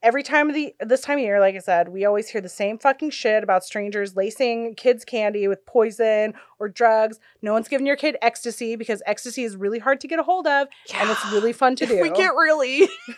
Every 0.04 0.22
time 0.22 0.48
of 0.50 0.54
the 0.56 0.76
this 0.80 1.02
time 1.02 1.18
of 1.18 1.24
year, 1.24 1.40
like 1.40 1.56
I 1.56 1.60
said, 1.60 1.90
we 1.90 2.06
always 2.06 2.30
hear 2.30 2.40
the 2.40 2.48
same 2.50 2.78
fucking 2.78 3.10
shit 3.10 3.44
about 3.44 3.64
strangers 3.64 4.16
lacing 4.16 4.76
kids' 4.76 5.04
candy 5.04 5.48
with 5.48 5.66
poison 5.66 6.36
or 6.60 6.70
drugs. 6.70 7.20
No 7.42 7.52
one's 7.54 7.68
giving 7.68 7.88
your 7.88 7.96
kid 7.96 8.16
ecstasy 8.22 8.76
because 8.76 9.02
ecstasy 9.08 9.44
is 9.44 9.56
really 9.58 9.80
hard 9.80 10.00
to 10.02 10.08
get 10.08 10.20
a 10.20 10.24
hold 10.24 10.46
of 10.46 10.68
and 10.94 11.10
it's 11.10 11.26
really 11.32 11.52
fun 11.52 11.76
to 11.78 11.86
do. 11.88 12.00
we 12.02 12.12
can't 12.12 12.36
really, 12.36 12.88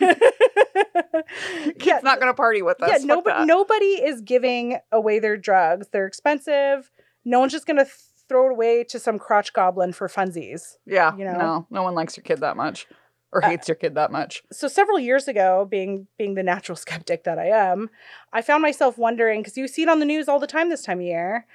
kid's 1.78 1.84
Yeah, 1.84 2.00
not 2.02 2.18
gonna 2.20 2.34
party 2.34 2.62
with 2.62 2.82
us. 2.82 2.90
yeah, 2.90 3.04
nobody 3.04 3.44
nobody 3.44 3.84
is 4.02 4.20
giving 4.20 4.78
away 4.92 5.18
their 5.18 5.36
drugs. 5.36 5.88
They're 5.92 6.06
expensive. 6.06 6.90
No 7.24 7.40
one's 7.40 7.52
just 7.52 7.66
gonna 7.66 7.84
th- 7.84 7.94
throw 8.28 8.46
it 8.46 8.52
away 8.52 8.84
to 8.84 8.98
some 8.98 9.18
crotch 9.18 9.52
goblin 9.52 9.92
for 9.92 10.08
funsies. 10.08 10.76
Yeah, 10.86 11.14
you 11.16 11.24
know? 11.24 11.32
no, 11.36 11.66
no 11.70 11.82
one 11.82 11.94
likes 11.94 12.16
your 12.16 12.22
kid 12.24 12.38
that 12.40 12.56
much, 12.56 12.86
or 13.32 13.44
Uh, 13.44 13.48
hates 13.50 13.68
your 13.68 13.74
kid 13.76 13.94
that 13.94 14.10
much. 14.10 14.42
So 14.50 14.66
several 14.68 14.98
years 14.98 15.28
ago, 15.28 15.66
being 15.68 16.06
being 16.18 16.34
the 16.34 16.42
natural 16.42 16.76
skeptic 16.84 17.24
that 17.24 17.38
I 17.38 17.46
am, 17.46 17.90
I 18.32 18.42
found 18.42 18.62
myself 18.62 18.98
wondering 18.98 19.40
because 19.40 19.56
you 19.56 19.68
see 19.68 19.82
it 19.82 19.88
on 19.88 20.00
the 20.00 20.06
news 20.06 20.28
all 20.28 20.38
the 20.40 20.46
time 20.46 20.68
this 20.68 20.82
time 20.82 20.98
of 20.98 21.04
year, 21.06 21.46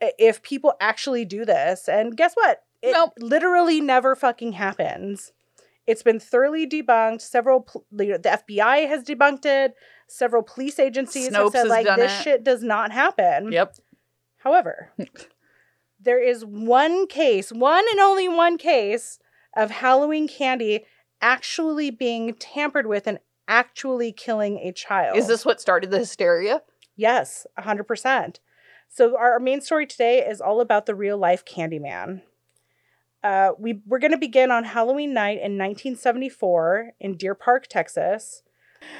if 0.00 0.42
people 0.42 0.74
actually 0.80 1.24
do 1.24 1.44
this. 1.44 1.88
And 1.88 2.16
guess 2.16 2.34
what? 2.34 2.62
It 2.82 2.92
Nope. 2.92 3.12
literally 3.18 3.80
never 3.80 4.16
fucking 4.16 4.52
happens. 4.52 5.32
It's 5.86 6.02
been 6.02 6.18
thoroughly 6.20 6.66
debunked. 6.66 7.20
Several 7.20 7.66
the 7.90 8.18
FBI 8.18 8.88
has 8.88 9.04
debunked 9.04 9.44
it. 9.44 9.74
Several 10.08 10.42
police 10.42 10.78
agencies 10.78 11.34
have 11.34 11.50
said 11.50 11.68
like 11.68 11.86
this 11.96 12.12
it. 12.12 12.22
shit 12.22 12.44
does 12.44 12.62
not 12.62 12.92
happen. 12.92 13.50
Yep. 13.52 13.76
However, 14.38 14.90
there 16.00 16.20
is 16.22 16.44
one 16.44 17.06
case, 17.06 17.50
one 17.52 17.84
and 17.90 18.00
only 18.00 18.28
one 18.28 18.58
case 18.58 19.18
of 19.56 19.70
Halloween 19.70 20.28
candy 20.28 20.84
actually 21.22 21.90
being 21.90 22.34
tampered 22.34 22.86
with 22.86 23.06
and 23.06 23.18
actually 23.48 24.12
killing 24.12 24.58
a 24.58 24.72
child. 24.72 25.16
Is 25.16 25.28
this 25.28 25.46
what 25.46 25.60
started 25.60 25.90
the 25.90 26.00
hysteria? 26.00 26.62
Yes, 26.96 27.46
100%. 27.58 28.36
So, 28.88 29.16
our 29.16 29.40
main 29.40 29.62
story 29.62 29.86
today 29.86 30.18
is 30.18 30.40
all 30.42 30.60
about 30.60 30.84
the 30.84 30.94
real 30.94 31.16
life 31.16 31.44
Candyman. 31.46 32.22
Uh, 33.24 33.52
we, 33.58 33.80
we're 33.86 34.00
going 34.00 34.10
to 34.10 34.18
begin 34.18 34.50
on 34.50 34.64
Halloween 34.64 35.14
night 35.14 35.38
in 35.38 35.56
1974 35.56 36.92
in 37.00 37.16
Deer 37.16 37.34
Park, 37.34 37.68
Texas. 37.68 38.42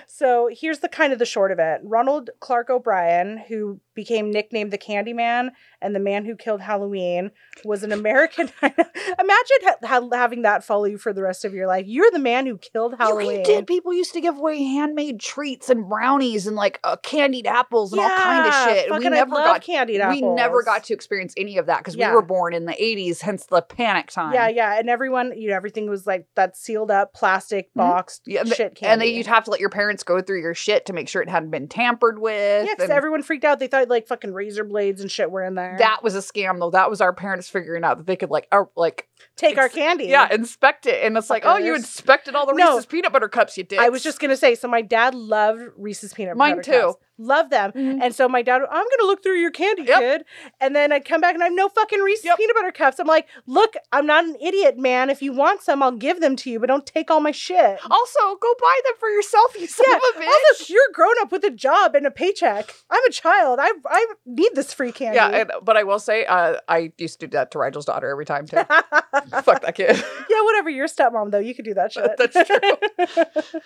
So, 0.07 0.49
here's 0.51 0.79
the 0.79 0.89
kind 0.89 1.13
of 1.13 1.19
the 1.19 1.27
short 1.27 1.53
of 1.53 1.59
it 1.59 1.81
Ronald 1.85 2.31
Clark 2.41 2.71
O'Brien, 2.71 3.45
who 3.49 3.81
became 3.95 4.31
nicknamed 4.31 4.71
the 4.73 4.79
Candyman, 4.79 5.51
and 5.81 5.95
the 5.95 6.01
man 6.01 6.25
who 6.25 6.35
killed 6.37 6.61
Halloween 6.61 7.31
was 7.65 7.83
an 7.83 7.93
American. 7.93 8.49
Imagine 8.63 9.57
ha- 9.63 9.77
ha- 9.85 10.09
having 10.13 10.43
that 10.43 10.65
follow 10.65 10.85
you 10.85 10.99
for 10.99 11.13
the 11.13 11.23
rest 11.23 11.45
of 11.45 11.55
your 11.55 11.67
life. 11.67 11.87
You're 11.87 12.11
the 12.11 12.19
man 12.19 12.47
who 12.47 12.59
killed 12.59 12.95
Halloween. 12.99 13.39
You 13.41 13.45
did. 13.45 13.67
People 13.67 13.93
used 13.93 14.13
to 14.15 14.21
give 14.21 14.37
away 14.37 14.63
handmade 14.63 15.21
treats 15.21 15.71
and 15.71 15.89
brownies 15.89 16.47
and 16.47 16.57
like 16.57 16.81
uh, 16.85 16.97
candied 16.97 17.47
apples 17.47 17.93
and 17.93 18.01
all 18.01 18.09
kind 18.09 18.47
of 18.47 18.55
shit. 18.77 18.91
we 18.91 19.09
never 19.09 19.31
got 19.31 19.63
candied 19.63 20.01
apples. 20.01 20.21
we 20.23 20.29
never 20.29 20.63
got 20.63 20.85
to 20.85 20.95
experience 20.95 21.35
any 21.37 21.59
of 21.59 21.67
that 21.67 21.79
because 21.79 21.97
Yeah. 21.97 22.11
we 22.11 22.17
were 22.17 22.23
born 22.23 22.55
in 22.55 22.65
the 22.67 22.73
80s, 22.73 23.21
hence 23.21 23.47
the 23.47 23.63
panic 23.63 24.11
time. 24.11 24.33
Yeah, 24.35 24.49
yeah, 24.49 24.79
and 24.79 24.89
everyone, 24.89 25.33
you 25.39 25.51
know, 25.51 25.57
everything 25.57 25.89
was 25.89 26.07
like 26.07 26.27
that 26.37 26.57
sealed 26.57 26.91
up 26.91 27.13
plastic 27.13 27.69
Mhm. 27.71 27.77
boxed 27.77 28.23
Yeah, 28.27 28.45
shit 28.45 28.75
candy. 28.75 28.87
And 28.93 29.01
then 29.01 29.09
you'd 29.09 29.27
have 29.27 29.45
to 29.45 29.51
let 29.51 29.61
your 29.61 29.71
parents 29.71 30.03
go 30.03 30.21
through 30.21 30.41
your 30.41 30.55
shit 30.55 30.87
to 30.87 30.93
make 30.93 31.09
sure 31.09 31.23
it 31.23 31.29
hadn't 31.29 31.51
been 31.51 31.69
tampered 31.69 32.19
with. 32.19 32.67
yeah, 32.67 32.75
because 32.75 32.91
everyone 32.91 33.23
freaked 33.23 33.45
out. 33.45 33.59
They 33.59 33.67
thought 33.67 33.82
like 33.89 34.07
fucking 34.07 34.33
razor 34.33 34.65
blades 34.65 35.01
and 35.01 35.11
shit 35.11 35.31
were 35.31 35.43
in 35.43 35.55
there. 35.55 35.77
that 35.79 36.03
was 36.03 36.15
a 36.15 36.19
scam, 36.19 36.59
though. 36.59 36.71
That 36.71 36.91
was 36.91 37.01
our 37.01 37.13
parents 37.13 37.49
figuring 37.49 37.85
out 37.85 37.99
that 37.99 38.07
they 38.07 38.17
could 38.17 38.31
like, 38.31 38.49
uh, 38.53 38.65
like, 38.77 39.09
take 39.37 39.59
our 39.59 39.69
candy. 39.69 40.05
yeah, 40.07 40.29
inspect 40.33 40.87
it, 40.87 41.05
and 41.05 41.17
it's 41.17 41.31
like, 41.31 41.43
oh, 41.47 41.57
you 41.57 41.75
inspected 41.75 42.35
all 42.35 42.47
the 42.47 42.53
No. 42.55 42.75
Reese's 42.75 42.87
peanut 42.87 43.13
butter 43.13 43.29
cups, 43.29 43.57
you 43.57 43.65
did. 43.65 43.79
I 43.79 43.89
was 43.89 44.03
just 44.03 44.21
gonna 44.21 44.37
say. 44.37 44.55
So 44.55 44.69
my 44.69 44.83
dad 44.83 45.15
loved 45.15 45.63
Reese's 45.77 46.13
peanut 46.15 46.37
butter. 46.37 46.49
Mine 46.51 46.57
butter 46.59 46.73
too. 46.73 46.81
cups. 46.93 46.97
Love 47.19 47.51
them. 47.51 47.71
Mhm. 47.73 48.01
And 48.03 48.15
so 48.15 48.29
my 48.29 48.43
dad, 48.43 48.63
I'm 48.63 48.67
gonna 48.85 49.07
look 49.07 49.23
through 49.23 49.39
your 49.39 49.51
candy, 49.53 49.83
Yep. 49.83 50.01
kid. 50.01 50.25
And 50.61 50.75
then 50.75 50.91
I'd 50.93 51.05
come 51.05 51.21
back 51.21 51.35
and 51.35 51.43
I 51.43 51.47
have 51.47 51.55
no 51.55 51.69
fucking 51.69 52.01
Reese's 52.01 52.25
Yep. 52.25 52.37
peanut 52.39 52.57
butter 52.57 52.73
cups. 52.73 52.99
I'm 52.99 53.07
like, 53.07 53.29
look, 53.47 53.75
I'm 53.93 54.07
not 54.07 54.25
an 54.25 54.37
idiot, 54.41 54.77
man. 54.77 55.09
If 55.09 55.23
you 55.23 55.33
want 55.33 55.63
some, 55.63 55.83
I'll 55.85 55.93
give 55.93 56.21
them 56.21 56.35
to 56.37 56.51
you, 56.51 56.59
but 56.59 56.67
don't 56.67 56.85
take 56.87 57.11
all 57.11 57.21
my 57.21 57.31
shit. 57.31 57.79
Also, 57.89 58.19
go 58.41 58.55
buy 58.59 58.81
them 58.87 58.95
for 58.99 59.09
yourself, 59.11 59.55
you 59.61 59.67
son 59.69 59.87
of 59.95 60.01
a 60.17 60.21
bitch. 60.21 60.27
Also, 60.51 60.65
you're 60.73 60.83
grown 60.93 61.15
up 61.21 61.31
with 61.31 61.45
a 61.45 61.51
job 61.51 61.95
and 61.95 62.07
a 62.07 62.11
paycheck. 62.11 62.75
I'm 62.91 63.05
a 63.07 63.11
child. 63.11 63.59
I 63.61 63.71
I 63.87 64.07
need 64.27 64.53
this 64.55 64.73
free 64.73 64.91
candy. 64.91 65.17
yeah, 65.17 65.29
and, 65.29 65.53
but 65.63 65.77
I 65.77 65.85
will 65.85 66.01
say, 66.01 66.25
uh, 66.25 66.57
I 66.67 66.93
used 66.99 67.21
to 67.21 67.27
do 67.29 67.37
that 67.37 67.51
to 67.53 67.59
Rigel's 67.59 67.85
daughter 67.85 68.09
every 68.11 68.25
time 68.25 68.47
too. 68.47 68.57
Fuck 69.43 69.63
that 69.63 69.75
kid. 69.75 69.97
yeah, 70.31 70.43
whatever. 70.43 70.71
You're 70.71 70.87
a 70.87 70.89
stepmom 70.89 71.31
though. 71.31 71.39
You 71.39 71.55
could 71.55 71.65
do 71.65 71.75
that 71.75 71.93
shit. 71.93 72.11
That's 72.17 72.37
true. 72.47 73.61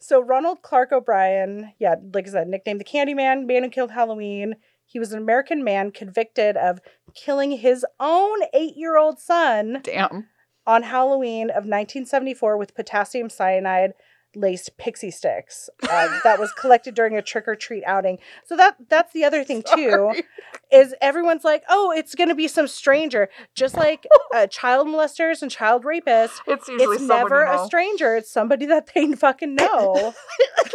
so 0.00 0.20
Ronald 0.22 0.62
Clark 0.62 0.92
O'Brien, 0.92 1.72
yeah, 1.78 1.96
like 2.12 2.28
I 2.28 2.30
said, 2.30 2.48
nicknamed 2.48 2.80
the 2.80 2.84
Candyman, 2.84 3.46
man 3.46 3.64
who 3.64 3.70
killed 3.70 3.92
Halloween. 3.92 4.54
He 4.84 4.98
was 4.98 5.12
an 5.12 5.18
American 5.18 5.64
man 5.64 5.90
convicted 5.90 6.56
of 6.56 6.80
killing 7.14 7.52
his 7.52 7.86
own 7.98 8.40
eight-year-old 8.52 9.18
son 9.18 9.80
Damn. 9.82 10.26
on 10.66 10.82
Halloween 10.82 11.48
of 11.48 11.64
1974 11.64 12.58
with 12.58 12.74
potassium 12.74 13.30
cyanide 13.30 13.94
laced 14.34 14.76
pixie 14.78 15.10
sticks 15.10 15.68
uh, 15.82 16.20
that 16.24 16.38
was 16.38 16.52
collected 16.52 16.94
during 16.94 17.16
a 17.16 17.22
trick 17.22 17.46
or 17.46 17.54
treat 17.54 17.84
outing. 17.84 18.18
So 18.46 18.56
that 18.56 18.76
that's 18.88 19.12
the 19.12 19.24
other 19.24 19.44
thing 19.44 19.62
too 19.62 19.90
Sorry. 19.90 20.24
is 20.72 20.94
everyone's 21.00 21.44
like, 21.44 21.62
"Oh, 21.68 21.92
it's 21.94 22.14
going 22.14 22.28
to 22.28 22.34
be 22.34 22.48
some 22.48 22.66
stranger." 22.68 23.28
Just 23.54 23.76
like 23.76 24.06
uh, 24.34 24.46
child 24.50 24.88
molesters 24.88 25.42
and 25.42 25.50
child 25.50 25.84
rapists, 25.84 26.38
It's 26.46 26.68
usually 26.68 26.96
it's 26.96 27.04
never 27.04 27.42
a 27.44 27.64
stranger. 27.66 28.16
It's 28.16 28.30
somebody 28.30 28.66
that 28.66 28.90
they 28.94 29.12
fucking 29.14 29.54
know. 29.54 30.14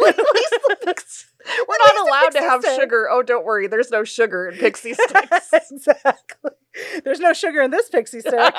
Like, 0.00 0.16
at 0.16 0.24
least 0.34 0.54
the 0.68 0.76
pix- 0.84 1.26
We're 1.66 1.76
not 1.84 2.06
allowed 2.06 2.30
to 2.30 2.40
have 2.40 2.62
stick. 2.62 2.80
sugar. 2.80 3.08
Oh, 3.10 3.22
don't 3.22 3.44
worry. 3.44 3.66
There's 3.66 3.90
no 3.90 4.04
sugar 4.04 4.46
in 4.46 4.56
pixie 4.58 4.94
sticks. 4.94 5.50
exactly. 5.52 6.52
There's 7.02 7.18
no 7.18 7.32
sugar 7.32 7.60
in 7.62 7.72
this 7.72 7.88
pixie 7.88 8.20
stick. 8.20 8.54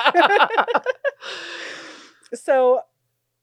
so 2.34 2.82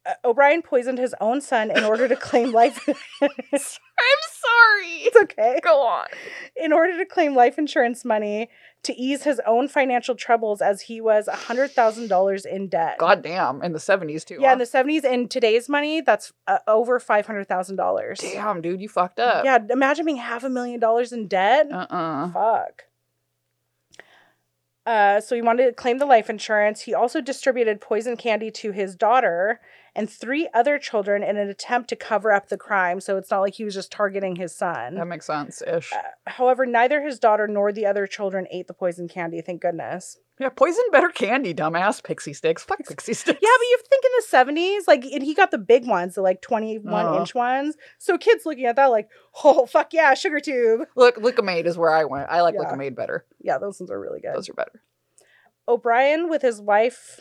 uh, 0.06 0.12
O'Brien 0.24 0.62
poisoned 0.62 0.98
his 0.98 1.14
own 1.20 1.40
son 1.40 1.70
in 1.70 1.84
order 1.84 2.08
to 2.08 2.16
claim 2.16 2.52
life. 2.52 2.86
I'm 3.22 3.28
sorry. 3.30 4.92
It's 5.02 5.16
okay. 5.16 5.58
Go 5.62 5.80
on. 5.82 6.06
In 6.56 6.72
order 6.72 6.96
to 6.98 7.04
claim 7.06 7.34
life 7.34 7.58
insurance 7.58 8.04
money 8.04 8.48
to 8.82 8.94
ease 8.94 9.24
his 9.24 9.40
own 9.46 9.68
financial 9.68 10.14
troubles, 10.14 10.60
as 10.62 10.82
he 10.82 11.00
was 11.00 11.28
hundred 11.28 11.72
thousand 11.72 12.08
dollars 12.08 12.44
in 12.44 12.68
debt. 12.68 12.98
God 12.98 13.22
damn. 13.22 13.62
In 13.62 13.72
the 13.72 13.78
70s, 13.78 14.24
too. 14.24 14.38
Yeah, 14.40 14.48
huh? 14.48 14.52
in 14.54 14.58
the 14.60 14.66
seventies. 14.66 15.04
In 15.04 15.28
today's 15.28 15.68
money, 15.68 16.00
that's 16.00 16.32
uh, 16.46 16.58
over 16.68 17.00
five 17.00 17.26
hundred 17.26 17.48
thousand 17.48 17.76
dollars. 17.76 18.20
Damn, 18.20 18.60
dude, 18.62 18.80
you 18.80 18.88
fucked 18.88 19.18
up. 19.18 19.44
Yeah, 19.44 19.58
imagine 19.70 20.04
being 20.06 20.18
half 20.18 20.44
a 20.44 20.50
million 20.50 20.78
dollars 20.78 21.12
in 21.12 21.26
debt. 21.26 21.66
Uh-uh. 21.72 22.32
Fuck. 22.32 22.84
Uh, 24.86 25.20
so 25.20 25.34
he 25.34 25.42
wanted 25.42 25.66
to 25.66 25.72
claim 25.72 25.98
the 25.98 26.06
life 26.06 26.30
insurance. 26.30 26.82
He 26.82 26.94
also 26.94 27.20
distributed 27.20 27.80
poison 27.80 28.16
candy 28.16 28.52
to 28.52 28.70
his 28.70 28.94
daughter 28.94 29.60
and 29.96 30.08
three 30.08 30.48
other 30.54 30.78
children 30.78 31.24
in 31.24 31.36
an 31.36 31.48
attempt 31.48 31.88
to 31.88 31.96
cover 31.96 32.30
up 32.30 32.48
the 32.48 32.56
crime. 32.56 33.00
So 33.00 33.16
it's 33.16 33.30
not 33.30 33.40
like 33.40 33.54
he 33.54 33.64
was 33.64 33.74
just 33.74 33.90
targeting 33.90 34.36
his 34.36 34.54
son. 34.54 34.94
That 34.94 35.06
makes 35.06 35.26
sense 35.26 35.60
ish. 35.62 35.92
Uh, 35.92 36.02
however, 36.26 36.66
neither 36.66 37.02
his 37.02 37.18
daughter 37.18 37.48
nor 37.48 37.72
the 37.72 37.86
other 37.86 38.06
children 38.06 38.46
ate 38.50 38.68
the 38.68 38.74
poison 38.74 39.08
candy. 39.08 39.40
Thank 39.40 39.62
goodness. 39.62 40.18
Yeah, 40.38 40.50
poison 40.50 40.84
better 40.92 41.08
candy, 41.08 41.54
dumbass. 41.54 42.02
Pixie 42.04 42.34
sticks. 42.34 42.62
Fuck 42.62 42.80
pixie 42.86 43.14
sticks. 43.14 43.38
Yeah, 43.42 43.48
but 43.58 43.64
you 43.64 43.78
think 43.88 44.04
in 44.04 44.10
the 44.18 44.24
seventies, 44.28 44.86
like, 44.86 45.04
and 45.06 45.22
he 45.22 45.32
got 45.34 45.50
the 45.50 45.56
big 45.58 45.86
ones, 45.86 46.14
the 46.16 46.22
like 46.22 46.42
twenty-one 46.42 47.06
Uh-huh. 47.06 47.20
inch 47.20 47.34
ones. 47.34 47.74
So 47.98 48.18
kids 48.18 48.44
looking 48.44 48.66
at 48.66 48.76
that, 48.76 48.86
like, 48.86 49.08
oh 49.44 49.64
fuck 49.66 49.92
yeah, 49.94 50.12
sugar 50.14 50.38
tube. 50.40 50.80
Look, 50.94 51.16
Lik-M-Aid 51.16 51.66
is 51.66 51.78
where 51.78 51.90
I 51.90 52.04
went. 52.04 52.28
I 52.28 52.42
like 52.42 52.54
Yeah. 52.54 52.60
Lik-M-Aid 52.60 52.94
better. 52.94 53.24
Yeah, 53.40 53.56
those 53.58 53.80
ones 53.80 53.90
are 53.90 53.98
really 53.98 54.20
good. 54.20 54.34
Those 54.34 54.50
are 54.50 54.54
better. 54.54 54.82
O'Brien 55.68 56.28
with 56.28 56.42
his 56.42 56.60
wife 56.60 57.20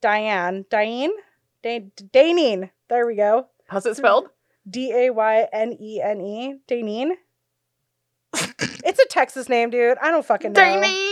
Diane, 0.00 0.64
Diane, 0.70 1.12
Da- 1.62 1.90
Daynene. 2.12 2.70
There 2.88 3.06
we 3.06 3.14
go. 3.14 3.48
How's 3.68 3.84
it 3.86 3.96
spelled? 3.96 4.28
D 4.68 4.90
A 4.92 5.10
Y 5.10 5.46
N 5.52 5.76
E 5.78 6.00
N 6.02 6.20
E. 6.22 6.54
Daynene. 6.66 7.12
it's 8.84 8.98
a 9.00 9.06
Texas 9.08 9.48
name, 9.48 9.68
dude. 9.70 9.98
I 10.00 10.10
don't 10.10 10.24
fucking 10.24 10.52
know. 10.54 10.60
Daynene. 10.60 11.11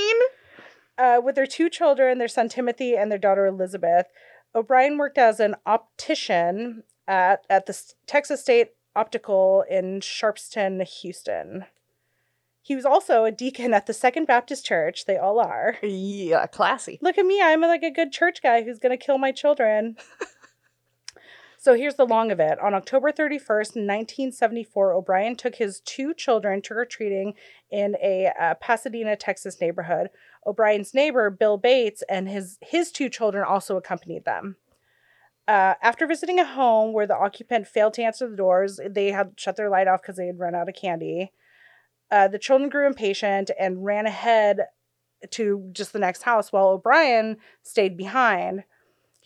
Uh, 1.01 1.19
with 1.19 1.35
their 1.35 1.47
two 1.47 1.71
children, 1.71 2.19
their 2.19 2.29
son 2.29 2.51
Timothy 2.51 2.95
and 2.95 3.11
their 3.11 3.19
daughter 3.19 3.47
Elizabeth, 3.47 4.09
O'Brien 4.55 4.99
worked 4.99 5.17
as 5.17 5.41
an 5.41 5.57
optician 5.65 6.83
at 7.09 7.45
at 7.49 7.65
the 7.65 7.83
Texas 8.07 8.43
State 8.43 8.73
Optical 8.95 9.65
in 9.71 10.01
Sharpstown, 10.01 10.85
Houston. 11.01 11.65
He 12.61 12.77
was 12.77 12.85
also 12.85 13.25
a 13.25 13.31
deacon 13.31 13.73
at 13.73 13.87
the 13.87 13.95
Second 13.95 14.27
Baptist 14.27 14.67
Church. 14.67 15.07
They 15.07 15.17
all 15.17 15.41
are. 15.41 15.79
Yeah, 15.83 16.47
classy. 16.47 16.99
Look 17.01 17.17
at 17.17 17.25
me. 17.25 17.41
I'm 17.41 17.63
like 17.63 17.83
a 17.83 17.91
good 17.91 18.13
church 18.13 18.43
guy 18.43 18.63
who's 18.63 18.79
going 18.79 18.97
to 18.97 19.03
kill 19.03 19.17
my 19.17 19.33
children. 19.33 19.97
so 21.61 21.75
here's 21.75 21.97
the 21.97 22.07
long 22.07 22.33
of 22.33 22.41
it. 22.41 22.59
On 22.59 22.73
October 22.73 23.13
31st, 23.13 23.77
1974, 23.77 24.95
O'Brien 24.95 25.37
took 25.37 25.57
his 25.57 25.81
two 25.81 26.15
children 26.15 26.63
trick 26.63 26.79
or 26.79 26.85
treating 26.87 27.35
in 27.71 27.97
a 28.03 28.33
uh, 28.41 28.55
Pasadena, 28.55 29.15
Texas 29.15 29.61
neighborhood. 29.61 30.09
O'Brien's 30.47 30.95
neighbor, 30.95 31.29
Bill 31.29 31.59
Bates, 31.59 32.03
and 32.09 32.31
his, 32.31 32.57
his 32.63 32.91
two 32.91 33.11
children 33.11 33.45
also 33.47 33.77
accompanied 33.77 34.25
them. 34.25 34.57
Uh, 35.47 35.75
after 35.83 36.07
visiting 36.07 36.39
a 36.39 36.47
home 36.47 36.95
where 36.95 37.07
the 37.07 37.15
occupant 37.15 37.67
failed 37.67 37.93
to 37.93 38.03
answer 38.03 38.27
the 38.27 38.37
doors, 38.37 38.81
they 38.89 39.11
had 39.11 39.33
shut 39.37 39.57
their 39.57 39.69
light 39.69 39.87
off 39.87 40.01
because 40.01 40.17
they 40.17 40.29
had 40.29 40.39
run 40.39 40.55
out 40.55 40.69
of 40.69 40.75
candy. 40.75 41.31
Uh, 42.11 42.27
the 42.27 42.39
children 42.39 42.71
grew 42.71 42.87
impatient 42.87 43.51
and 43.61 43.85
ran 43.85 44.07
ahead 44.07 44.61
to 45.29 45.69
just 45.73 45.93
the 45.93 45.99
next 45.99 46.23
house 46.23 46.53
while 46.53 46.69
O'Brien 46.69 47.37
stayed 47.63 47.99
behind. 47.99 48.65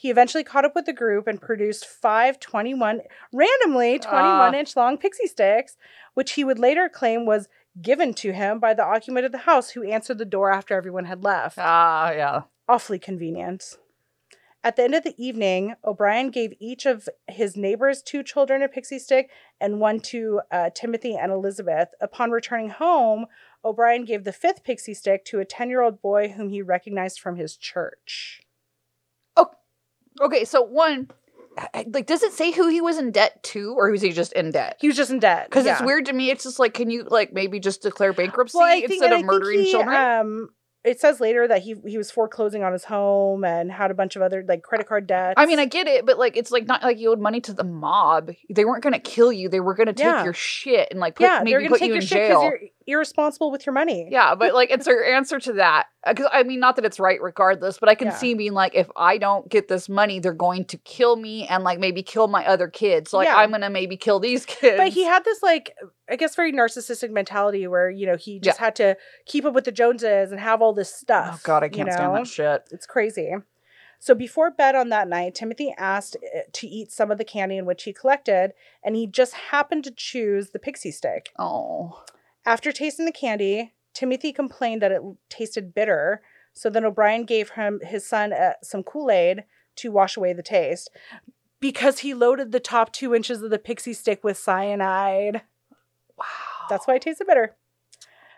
He 0.05 0.11
eventually 0.11 0.45
caught 0.45 0.67
up 0.67 0.75
with 0.75 0.85
the 0.85 0.93
group 0.93 1.27
and 1.27 1.41
produced 1.41 1.87
five 1.87 2.39
21, 2.39 3.01
randomly 3.33 3.99
21 3.99 4.55
Ah. 4.55 4.59
inch 4.59 4.77
long 4.77 4.99
pixie 4.99 5.27
sticks, 5.27 5.79
which 6.13 6.33
he 6.33 6.45
would 6.45 6.59
later 6.59 6.91
claim 6.91 7.25
was 7.25 7.49
given 7.81 8.13
to 8.13 8.33
him 8.35 8.59
by 8.61 8.75
the 8.75 8.85
occupant 8.85 9.25
of 9.25 9.33
the 9.33 9.39
house 9.49 9.71
who 9.71 9.83
answered 9.83 10.19
the 10.19 10.27
door 10.27 10.53
after 10.53 10.75
everyone 10.77 11.07
had 11.07 11.25
left. 11.25 11.57
Ah, 11.59 12.11
yeah. 12.11 12.43
Awfully 12.69 12.99
convenient. 12.99 13.79
At 14.63 14.77
the 14.77 14.83
end 14.83 14.95
of 14.95 15.05
the 15.05 15.15
evening, 15.17 15.75
O'Brien 15.83 16.29
gave 16.29 16.53
each 16.61 16.85
of 16.85 17.09
his 17.27 17.57
neighbors 17.57 18.03
two 18.03 18.23
children 18.23 18.63
a 18.63 18.69
pixie 18.69 18.99
stick 18.99 19.31
and 19.59 19.81
one 19.81 20.01
to 20.01 20.43
uh, 20.51 20.69
Timothy 20.75 21.17
and 21.17 21.33
Elizabeth. 21.33 21.89
Upon 22.03 22.31
returning 22.31 22.69
home, 22.69 23.25
O'Brien 23.65 24.05
gave 24.05 24.25
the 24.25 24.33
fifth 24.35 24.65
pixie 24.65 24.93
stick 24.93 25.25
to 25.25 25.41
a 25.41 25.47
10 25.47 25.71
year 25.71 25.81
old 25.81 26.03
boy 26.03 26.29
whom 26.29 26.51
he 26.51 26.61
recognized 26.61 27.19
from 27.21 27.37
his 27.37 27.57
church. 27.57 28.43
Okay, 30.21 30.45
so 30.45 30.63
one, 30.63 31.09
like, 31.87 32.07
does 32.07 32.23
it 32.23 32.33
say 32.33 32.53
who 32.53 32.69
he 32.69 32.81
was 32.81 32.99
in 32.99 33.11
debt 33.11 33.43
to, 33.45 33.75
or 33.77 33.91
was 33.91 34.03
he 34.03 34.13
just 34.13 34.33
in 34.33 34.51
debt? 34.51 34.77
He 34.81 34.87
was 34.89 34.97
just 34.97 35.11
in 35.11 35.19
debt. 35.19 35.49
Because 35.49 35.67
it's 35.67 35.81
yeah. 35.81 35.87
weird 35.87 36.07
to 36.07 36.13
me. 36.13 36.31
It's 36.31 36.45
just 36.45 36.59
like, 36.59 36.75
can 36.75 36.91
you 36.91 37.05
like 37.11 37.33
maybe 37.33 37.61
just 37.61 37.83
declare 37.83 38.13
bankruptcy 38.13 38.59
Well, 38.59 38.67
I 38.67 38.81
think- 38.81 38.91
instead 38.91 39.07
and 39.07 39.15
I 39.15 39.17
of 39.17 39.21
think 39.21 39.27
murdering 39.27 39.61
he, 39.61 39.71
children? 39.71 39.97
Um, 39.97 40.49
it 40.85 41.01
says 41.01 41.19
later 41.19 41.49
that 41.49 41.63
he 41.63 41.77
he 41.87 41.97
was 41.97 42.11
foreclosing 42.11 42.63
on 42.63 42.75
his 42.75 42.85
home 42.85 43.43
and 43.43 43.73
had 43.73 43.91
a 43.91 43.95
bunch 43.95 44.17
of 44.17 44.23
other 44.23 44.45
like 44.47 44.63
credit 44.63 44.87
card 44.87 45.07
debts. 45.07 45.35
I 45.39 45.47
mean, 45.47 45.59
I 45.59 45.65
get 45.65 45.87
it, 45.87 46.05
but 46.05 46.19
like, 46.19 46.37
it's 46.37 46.51
like 46.51 46.67
not 46.67 46.83
like 46.83 46.99
you 46.99 47.11
owed 47.11 47.21
money 47.21 47.41
to 47.41 47.55
the 47.55 47.65
mob. 47.65 48.31
They 48.51 48.67
weren't 48.67 48.83
going 48.83 48.93
to 48.93 48.99
kill 48.99 49.33
you. 49.33 49.49
They 49.49 49.61
were 49.61 49.73
going 49.75 49.87
to 49.87 49.95
take 49.95 50.05
Yeah. 50.05 50.25
your 50.25 50.35
shit 50.35 50.89
and 50.91 51.01
like 51.01 51.15
put, 51.15 51.23
yeah, 51.25 51.37
they're 51.43 51.45
maybe 51.45 51.53
gonna 51.55 51.69
put 51.71 51.79
take 51.79 51.89
you 51.89 51.95
your 51.95 52.03
in 52.03 52.07
shit 52.07 52.29
jail. 52.29 52.53
Irresponsible 52.87 53.51
with 53.51 53.67
your 53.67 53.73
money. 53.73 54.09
Yeah, 54.11 54.35
but 54.35 54.55
like 54.55 54.71
it's 54.71 54.87
her 54.87 55.05
answer 55.05 55.39
to 55.41 55.55
that. 55.55 55.87
Because 56.07 56.29
I 56.33 56.43
mean, 56.43 56.61
not 56.61 56.77
that 56.77 56.85
it's 56.85 57.01
right 57.01 57.21
regardless, 57.21 57.79
but 57.79 57.89
I 57.89 57.95
can 57.95 58.09
Yeah. 58.09 58.15
see 58.17 58.35
being 58.35 58.53
like, 58.53 58.75
if 58.75 58.89
I 58.97 59.19
don't 59.19 59.49
get 59.49 59.69
this 59.69 59.89
money, 59.89 60.19
they're 60.21 60.33
going 60.33 60.65
to 60.67 60.77
kill 60.79 61.17
me 61.17 61.47
and 61.47 61.65
like 61.65 61.79
maybe 61.79 62.03
kill 62.03 62.29
my 62.29 62.47
other 62.47 62.69
kids. 62.69 63.11
So 63.11 63.17
like 63.17 63.29
Yeah. 63.29 63.37
I'm 63.37 63.51
gonna 63.51 63.71
maybe 63.71 63.97
kill 63.97 64.21
these 64.21 64.45
kids. 64.47 64.77
But 64.77 64.89
he 64.89 65.05
had 65.05 65.25
this 65.25 65.43
like 65.43 65.75
I 66.09 66.17
guess 66.17 66.35
very 66.37 66.53
narcissistic 66.53 67.11
mentality 67.11 67.67
where, 67.67 67.89
you 67.89 68.07
know, 68.07 68.17
he 68.17 68.39
just 68.39 68.59
had 68.59 68.77
to 68.77 68.97
keep 69.27 69.45
up 69.45 69.55
with 69.55 69.65
the 69.65 69.73
Joneses 69.73 70.31
and 70.33 70.41
have 70.41 70.61
all 70.61 70.75
this 70.75 70.95
stuff. 70.95 71.37
Oh. 71.37 71.41
God, 71.45 71.63
I 71.65 71.69
can't 71.69 71.91
stand 71.93 72.13
know? 72.13 72.19
that 72.19 72.27
shit. 72.27 72.65
It's 72.71 72.87
crazy. 72.87 73.35
So 74.01 74.15
before 74.15 74.51
bed 74.51 74.75
on 74.75 74.91
that 74.91 75.09
night, 75.09 75.35
Timothy 75.35 75.75
asked 75.79 76.17
uh, 76.17 76.41
to 76.53 76.67
eat 76.67 76.93
some 76.93 77.11
of 77.11 77.17
the 77.17 77.25
candy 77.25 77.57
in 77.57 77.65
which 77.65 77.85
he 77.85 77.93
collected, 77.95 78.53
and 78.85 78.97
he 78.97 79.07
just 79.07 79.33
happened 79.33 79.83
to 79.85 79.91
choose 79.91 80.51
the 80.51 80.59
pixie 80.59 80.91
stick. 80.91 81.31
Oh. 81.39 82.03
After 82.47 82.73
tasting 82.73 83.07
the 83.07 83.13
candy, 83.13 83.73
Timothy 83.93 84.33
complained 84.33 84.83
that 84.83 84.93
it 84.93 85.03
tasted 85.29 85.75
bitter. 85.75 86.23
So 86.53 86.71
then 86.71 86.85
O'Brien 86.85 87.25
gave 87.25 87.51
him 87.51 87.81
his 87.83 88.07
son 88.07 88.33
uh, 88.33 88.53
some 88.63 88.83
Kool 88.83 89.11
Aid 89.11 89.45
to 89.77 89.91
wash 89.91 90.17
away 90.17 90.33
the 90.33 90.43
taste 90.43 90.91
because 91.61 92.01
he 92.01 92.15
loaded 92.15 92.53
the 92.53 92.61
top 92.61 92.93
two 92.93 93.15
inches 93.15 93.43
of 93.43 93.51
the 93.51 93.59
pixie 93.59 93.95
stick 93.95 94.23
with 94.23 94.37
cyanide. 94.37 95.43
Wow. 96.17 96.25
That's 96.69 96.87
why 96.87 96.97
it 96.97 97.03
tasted 97.03 97.27
bitter. 97.27 97.57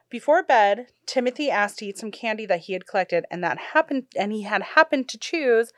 Before 0.08 0.42
bed, 0.42 0.86
Timothy 1.04 1.50
asked 1.50 1.80
to 1.80 1.86
eat 1.86 1.98
some 1.98 2.12
candy 2.12 2.46
that 2.46 2.60
he 2.60 2.72
had 2.72 2.86
collected, 2.86 3.24
and 3.30 3.42
that 3.42 3.58
happened, 3.74 4.04
and 4.16 4.32
he 4.32 4.42
had 4.42 4.62
happened 4.62 5.08
to 5.08 5.18
choose 5.18 5.72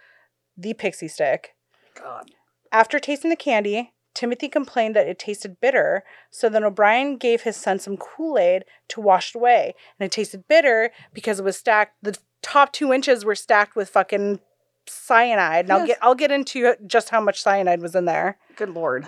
the 0.56 0.74
pixie 0.74 1.08
stick. 1.08 1.54
God. 1.94 2.30
After 2.70 2.98
tasting 2.98 3.30
the 3.30 3.36
candy, 3.36 3.94
Timothy 4.14 4.48
complained 4.48 4.96
that 4.96 5.06
it 5.06 5.18
tasted 5.18 5.60
bitter, 5.60 6.02
so 6.30 6.48
then 6.48 6.64
O'Brien 6.64 7.16
gave 7.16 7.42
his 7.42 7.56
son 7.56 7.78
some 7.78 7.96
Kool 7.96 8.38
Aid 8.38 8.64
to 8.88 9.00
wash 9.00 9.34
it 9.34 9.38
away. 9.38 9.74
And 9.98 10.06
it 10.06 10.12
tasted 10.12 10.48
bitter 10.48 10.90
because 11.12 11.38
it 11.38 11.44
was 11.44 11.56
stacked, 11.56 11.94
the 12.02 12.18
top 12.42 12.72
two 12.72 12.92
inches 12.92 13.24
were 13.24 13.34
stacked 13.34 13.76
with 13.76 13.88
fucking 13.88 14.40
cyanide. 14.86 15.66
And 15.66 15.72
I'll 15.72 15.86
get 15.86 15.98
I'll 16.02 16.14
get 16.14 16.32
into 16.32 16.74
just 16.86 17.10
how 17.10 17.20
much 17.20 17.42
cyanide 17.42 17.82
was 17.82 17.94
in 17.94 18.06
there. 18.06 18.38
Good 18.56 18.70
lord. 18.70 19.06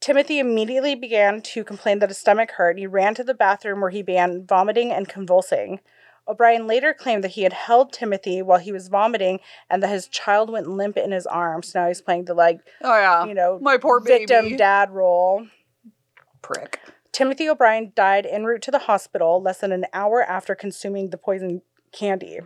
Timothy 0.00 0.38
immediately 0.38 0.94
began 0.94 1.40
to 1.40 1.64
complain 1.64 1.98
that 2.00 2.10
his 2.10 2.18
stomach 2.18 2.52
hurt. 2.52 2.78
He 2.78 2.86
ran 2.86 3.14
to 3.14 3.24
the 3.24 3.32
bathroom 3.32 3.80
where 3.80 3.90
he 3.90 4.02
began 4.02 4.46
vomiting 4.46 4.92
and 4.92 5.08
convulsing. 5.08 5.80
O'Brien 6.26 6.66
later 6.66 6.94
claimed 6.94 7.22
that 7.24 7.32
he 7.32 7.42
had 7.42 7.52
held 7.52 7.92
Timothy 7.92 8.40
while 8.42 8.58
he 8.58 8.72
was 8.72 8.88
vomiting 8.88 9.40
and 9.68 9.82
that 9.82 9.88
his 9.90 10.08
child 10.08 10.50
went 10.50 10.66
limp 10.68 10.96
in 10.96 11.12
his 11.12 11.26
arms. 11.26 11.68
So 11.68 11.80
Now 11.82 11.88
he's 11.88 12.00
playing 12.00 12.24
the 12.24 12.34
like 12.34 12.60
Oh 12.82 12.94
yeah. 12.96 13.24
you 13.26 13.34
know, 13.34 13.58
my 13.60 13.76
poor 13.76 14.00
victim 14.00 14.44
baby. 14.46 14.56
dad 14.56 14.90
role. 14.90 15.46
Prick. 16.42 16.80
Timothy 17.12 17.48
O'Brien 17.48 17.92
died 17.94 18.26
en 18.26 18.44
route 18.44 18.62
to 18.62 18.70
the 18.70 18.80
hospital 18.80 19.40
less 19.40 19.58
than 19.58 19.72
an 19.72 19.86
hour 19.92 20.22
after 20.22 20.54
consuming 20.54 21.10
the 21.10 21.16
poison 21.18 21.62
candy. 21.92 22.40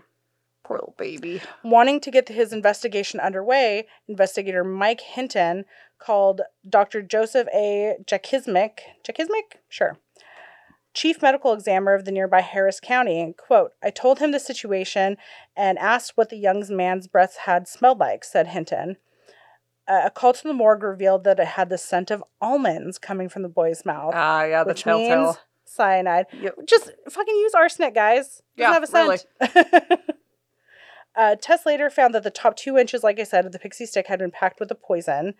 Poor 0.62 0.76
little 0.76 0.94
baby. 0.99 1.40
Wanting 1.64 2.00
to 2.00 2.11
get 2.11 2.28
his 2.28 2.52
investigation 2.52 3.18
underway, 3.20 3.87
investigator 4.06 4.62
Mike 4.62 5.00
Hinton 5.00 5.64
called 5.99 6.42
Dr. 6.68 7.00
Joseph 7.00 7.49
A. 7.54 7.94
Jachimczyk, 8.04 8.80
Jachimczyk? 9.02 9.56
Sure. 9.68 9.97
Chief 10.95 11.21
medical 11.23 11.52
examiner 11.52 11.95
of 11.95 12.04
the 12.04 12.11
nearby 12.12 12.40
Harris 12.40 12.80
County, 12.80 13.21
and 13.21 13.37
quote, 13.37 13.73
I 13.83 13.90
told 13.90 14.18
him 14.18 14.33
the 14.33 14.40
situation 14.40 15.16
and 15.57 15.78
asked 15.78 16.12
what 16.16 16.28
the 16.30 16.37
young 16.37 16.64
man's 16.71 17.07
breath 17.07 17.37
had 17.45 17.68
smelled 17.68 17.99
like, 18.00 18.25
said 18.25 18.49
Hinton. 18.49 18.97
Uh, 19.87 20.02
a 20.07 20.11
call 20.11 20.33
to 20.35 20.42
the 20.42 20.52
morgue 20.52 20.83
revealed 20.83 21.25
that 21.25 21.38
it 21.38 21.47
had 21.47 21.68
the 21.71 21.78
scent 21.78 22.11
of 22.11 22.23
almonds 22.40 22.99
coming 22.99 23.28
from 23.28 23.42
the 23.42 23.49
boy's 23.49 23.85
mouth, 23.87 24.12
Ah, 24.16 24.45
yeah, 24.45 24.64
the 24.64 24.68
which 24.68 24.83
telltale. 24.83 25.25
means 25.25 25.37
cyanide. 25.64 26.26
Yep. 26.33 26.57
Just 26.66 26.90
fucking 27.09 27.35
use 27.37 27.54
arsenic, 27.54 27.95
guys. 27.95 28.42
Yeah, 28.57 28.73
Doesn't 28.78 28.95
have 28.97 29.11
a 29.12 29.18
scent. 29.18 30.00
uh, 31.16 31.37
tests 31.40 31.64
later 31.66 31.90
found 31.90 32.14
that 32.14 32.23
the 32.23 32.30
top 32.30 32.57
two 32.57 32.76
inches, 32.76 33.02
like 33.04 33.18
I 33.21 33.25
said, 33.25 33.47
of 33.47 33.52
the 33.52 33.59
pixie 33.59 33.87
stick 33.87 34.07
had 34.09 34.18
been 34.18 34.30
packed 34.30 34.61
with 34.61 34.68
the 34.68 34.75
poison. 34.75 35.35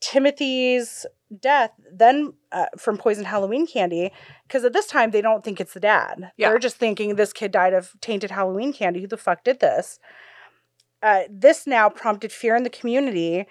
Timothy's 0.00 1.06
death 1.38 1.70
then 1.92 2.32
uh, 2.52 2.66
from 2.76 2.96
poisoned 2.96 3.26
Halloween 3.26 3.66
candy, 3.66 4.10
because 4.46 4.64
at 4.64 4.72
this 4.72 4.86
time 4.86 5.10
they 5.10 5.20
don't 5.20 5.44
think 5.44 5.60
it's 5.60 5.74
the 5.74 5.80
dad. 5.80 6.32
Yeah. 6.36 6.48
They're 6.50 6.58
just 6.58 6.76
thinking 6.76 7.14
this 7.16 7.32
kid 7.32 7.52
died 7.52 7.72
of 7.72 7.92
tainted 8.00 8.30
Halloween 8.30 8.72
candy. 8.72 9.00
Who 9.00 9.06
the 9.06 9.16
fuck 9.16 9.44
did 9.44 9.60
this? 9.60 9.98
Uh, 11.02 11.22
this 11.30 11.66
now 11.66 11.88
prompted 11.88 12.30
fear 12.32 12.54
in 12.56 12.62
the 12.62 12.70
community 12.70 13.46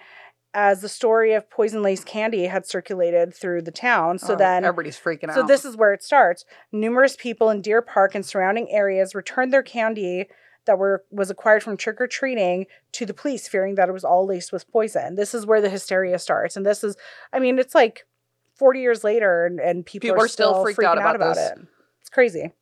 as 0.52 0.80
the 0.80 0.88
story 0.88 1.32
of 1.32 1.48
poison 1.48 1.82
lace 1.82 2.02
candy 2.04 2.46
had 2.46 2.66
circulated 2.66 3.32
through 3.34 3.62
the 3.62 3.70
town. 3.70 4.18
So 4.18 4.34
Oh, 4.34 4.36
then 4.36 4.64
everybody's 4.64 4.98
freaking 4.98 5.28
out. 5.28 5.34
so 5.34 5.42
this 5.44 5.64
is 5.64 5.76
where 5.76 5.92
it 5.92 6.02
starts. 6.02 6.44
Numerous 6.72 7.16
people 7.16 7.50
in 7.50 7.60
Deer 7.62 7.82
Park 7.82 8.14
and 8.14 8.26
surrounding 8.26 8.70
areas 8.70 9.14
returned 9.14 9.52
their 9.52 9.62
candy 9.62 10.28
that 10.70 10.78
were 10.78 11.02
was 11.10 11.30
acquired 11.30 11.64
from 11.64 11.76
trick 11.76 12.00
or 12.00 12.06
treating 12.06 12.66
to 12.92 13.04
the 13.04 13.12
police, 13.12 13.48
fearing 13.48 13.74
that 13.74 13.88
it 13.88 13.92
was 13.92 14.04
all 14.04 14.24
laced 14.24 14.52
with 14.52 14.70
poison. 14.70 15.16
This 15.16 15.34
is 15.34 15.44
where 15.44 15.60
the 15.60 15.68
hysteria 15.68 16.16
starts, 16.20 16.56
and 16.56 16.64
this 16.64 16.84
is, 16.84 16.96
I 17.32 17.40
mean, 17.40 17.58
it's 17.58 17.74
like 17.74 18.06
forty 18.54 18.80
years 18.80 19.02
later, 19.02 19.46
and, 19.46 19.58
and 19.58 19.84
people, 19.84 20.06
People 20.06 20.22
are, 20.22 20.26
are 20.26 20.28
still 20.28 20.52
still, 20.52 20.62
freaked 20.62 20.78
freaking 20.78 20.84
out 20.84 20.98
out 20.98 21.16
about 21.16 21.32
about, 21.32 21.34
this. 21.34 21.50
it. 21.50 21.58
It's 22.00 22.10
crazy. 22.10 22.52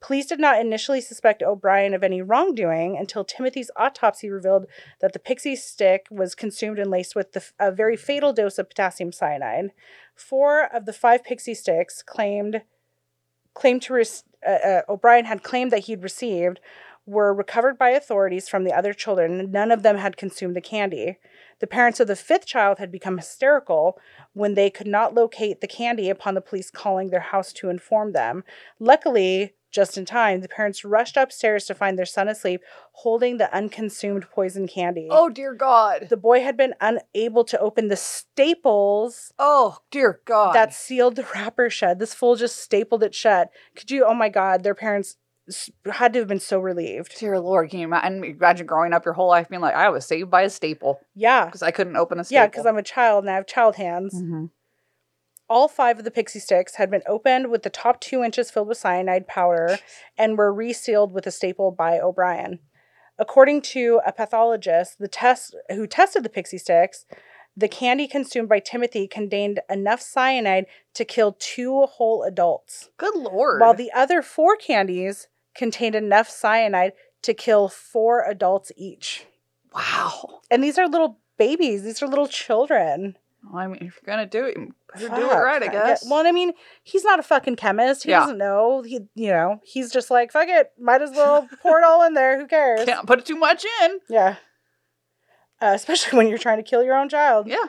Police 0.00 0.26
did 0.26 0.40
not 0.40 0.60
initially 0.60 1.00
suspect 1.00 1.42
O'Brien 1.42 1.94
of 1.94 2.02
any 2.02 2.20
wrongdoing 2.20 2.98
until 2.98 3.24
Timothy's 3.24 3.70
autopsy 3.76 4.28
revealed 4.28 4.66
that 5.00 5.12
the 5.12 5.20
pixie 5.20 5.56
stick 5.56 6.06
was 6.10 6.34
consumed 6.34 6.80
and 6.80 6.90
laced 6.90 7.14
with 7.14 7.32
the, 7.32 7.42
a 7.60 7.70
very 7.70 7.96
fatal 7.96 8.32
dose 8.32 8.58
of 8.58 8.68
potassium 8.68 9.12
cyanide. 9.12 9.70
Four 10.16 10.64
of 10.74 10.86
the 10.86 10.92
five 10.92 11.22
pixie 11.22 11.54
sticks 11.54 12.02
claimed 12.02 12.62
claimed 13.54 13.82
to 13.82 13.92
res- 13.92 14.24
uh, 14.44 14.50
uh, 14.50 14.82
O'Brien 14.88 15.26
had 15.26 15.42
claimed 15.44 15.70
that 15.70 15.84
he'd 15.86 16.02
received 16.02 16.58
were 17.06 17.34
recovered 17.34 17.76
by 17.78 17.90
authorities 17.90 18.48
from 18.48 18.64
the 18.64 18.72
other 18.72 18.92
children. 18.92 19.50
None 19.50 19.70
of 19.72 19.82
them 19.82 19.96
had 19.96 20.16
consumed 20.16 20.54
the 20.56 20.60
candy. 20.60 21.18
The 21.60 21.66
parents 21.66 21.98
of 22.00 22.06
the 22.06 22.16
fifth 22.16 22.46
child 22.46 22.78
had 22.78 22.92
become 22.92 23.16
hysterical 23.18 23.98
when 24.32 24.54
they 24.54 24.70
could 24.70 24.86
not 24.86 25.14
locate 25.14 25.60
the 25.60 25.66
candy 25.66 26.08
upon 26.10 26.34
the 26.34 26.40
police 26.40 26.70
calling 26.70 27.10
their 27.10 27.20
house 27.20 27.52
to 27.54 27.70
inform 27.70 28.12
them. 28.12 28.44
Luckily, 28.78 29.54
just 29.70 29.96
in 29.96 30.04
time, 30.04 30.42
the 30.42 30.48
parents 30.48 30.84
rushed 30.84 31.16
upstairs 31.16 31.64
to 31.64 31.74
find 31.74 31.98
their 31.98 32.04
son 32.04 32.28
asleep, 32.28 32.60
holding 32.92 33.38
the 33.38 33.52
unconsumed 33.56 34.26
poison 34.30 34.68
candy. 34.68 35.08
oh 35.10 35.30
dear 35.30 35.54
God. 35.54 36.08
The 36.10 36.16
boy 36.16 36.42
had 36.42 36.56
been 36.58 36.74
unable 36.80 37.42
to 37.44 37.58
open 37.58 37.88
the 37.88 37.96
staples 37.96 39.32
Oh 39.38 39.78
dear 39.90 40.20
God. 40.24 40.54
that 40.54 40.74
sealed 40.74 41.16
the 41.16 41.26
wrapper 41.34 41.70
shut. 41.70 41.98
This 41.98 42.12
fool 42.14 42.36
just 42.36 42.56
stapled 42.60 43.02
it 43.02 43.14
shut. 43.14 43.50
Could 43.76 43.90
you? 43.90 44.04
Oh 44.04 44.14
my 44.14 44.28
God! 44.28 44.62
Their 44.62 44.74
parents 44.74 45.16
had 45.92 46.12
to 46.12 46.20
have 46.20 46.28
been 46.28 46.40
so 46.40 46.58
relieved. 46.58 47.16
Dear 47.18 47.38
Lord, 47.40 47.70
can 47.70 47.80
you 47.80 47.86
ima- 47.86 48.02
imagine 48.04 48.66
growing 48.66 48.92
up 48.92 49.04
your 49.04 49.14
whole 49.14 49.28
life 49.28 49.48
being 49.48 49.62
like, 49.62 49.74
I 49.74 49.88
was 49.88 50.06
saved 50.06 50.30
by 50.30 50.42
a 50.42 50.50
staple 50.50 51.00
Yeah, 51.14 51.46
because 51.46 51.62
I 51.62 51.70
couldn't 51.70 51.96
open 51.96 52.18
a 52.20 52.24
staple. 52.24 52.40
yeah. 52.42 52.46
Because 52.46 52.66
I'm 52.66 52.78
a 52.78 52.82
child 52.82 53.24
and 53.24 53.30
I 53.30 53.34
have 53.34 53.46
child 53.46 53.76
hands. 53.76 54.14
Mhm. 54.14 54.50
All 55.48 55.68
five 55.68 55.98
of 55.98 56.04
the 56.04 56.10
pixie 56.10 56.38
sticks 56.38 56.76
had 56.76 56.90
been 56.90 57.02
opened 57.06 57.50
with 57.50 57.62
the 57.62 57.70
top 57.70 58.00
two 58.00 58.22
inches 58.22 58.50
filled 58.50 58.68
with 58.68 58.78
cyanide 58.78 59.26
powder 59.26 59.78
and 60.16 60.38
were 60.38 60.52
resealed 60.52 61.12
with 61.12 61.26
a 61.26 61.30
staple 61.30 61.70
by 61.70 61.98
O'Brien. 62.00 62.60
According 63.18 63.60
to 63.62 64.00
a 64.06 64.12
pathologist, 64.12 64.98
the 64.98 65.08
test 65.08 65.54
who 65.68 65.86
tested 65.86 66.22
the 66.22 66.30
pixie 66.30 66.56
sticks, 66.58 67.04
the 67.54 67.68
candy 67.68 68.08
consumed 68.08 68.48
by 68.48 68.60
Timothy 68.60 69.06
contained 69.06 69.60
enough 69.68 70.00
cyanide 70.00 70.64
to 70.94 71.04
kill 71.04 71.36
two 71.38 71.82
whole 71.82 72.22
adults. 72.22 72.88
Good 72.96 73.14
Lord. 73.14 73.60
while 73.60 73.74
the 73.74 73.92
other 73.92 74.22
four 74.22 74.56
candies 74.56 75.28
contained 75.54 75.94
enough 75.94 76.28
cyanide 76.28 76.92
to 77.22 77.34
kill 77.34 77.68
four 77.68 78.24
adults 78.28 78.72
each. 78.76 79.26
wow. 79.74 80.40
And 80.50 80.62
these 80.62 80.78
are 80.78 80.86
little 80.88 81.18
babies, 81.38 81.82
these 81.84 82.02
are 82.02 82.06
little 82.08 82.26
children. 82.28 83.16
Well, 83.44 83.62
I 83.62 83.66
mean, 83.66 83.76
if 83.82 83.98
you're 84.00 84.14
gonna 84.14 84.26
do 84.26 84.44
it, 84.44 84.56
you 84.56 84.72
better 84.92 85.08
do 85.08 85.30
it 85.30 85.34
right, 85.34 85.62
I 85.62 85.66
guess. 85.68 86.08
Well, 86.08 86.24
I 86.26 86.30
mean, 86.30 86.52
he's 86.84 87.02
not 87.04 87.18
a 87.18 87.22
fucking 87.24 87.56
chemist. 87.56 88.04
He 88.04 88.10
Yeah. 88.10 88.20
doesn't 88.20 88.38
know. 88.38 88.82
He, 88.82 89.00
you 89.14 89.30
know, 89.30 89.58
he's 89.64 89.90
just 89.90 90.10
like, 90.10 90.30
fuck 90.30 90.48
it, 90.48 90.70
might 90.78 91.02
as 91.02 91.10
well 91.10 91.48
pour 91.62 91.78
it 91.78 91.84
all 91.84 92.04
in 92.04 92.14
there. 92.14 92.38
Who 92.38 92.46
cares? 92.46 92.84
Can't 92.84 93.06
put 93.06 93.24
too 93.26 93.36
much 93.36 93.64
in. 93.82 93.98
Yeah. 94.08 94.36
Uh, 95.60 95.72
especially 95.74 96.16
when 96.16 96.28
you're 96.28 96.38
trying 96.38 96.58
to 96.58 96.62
kill 96.62 96.82
your 96.84 96.96
own 96.96 97.08
child. 97.08 97.46
Yeah. 97.48 97.64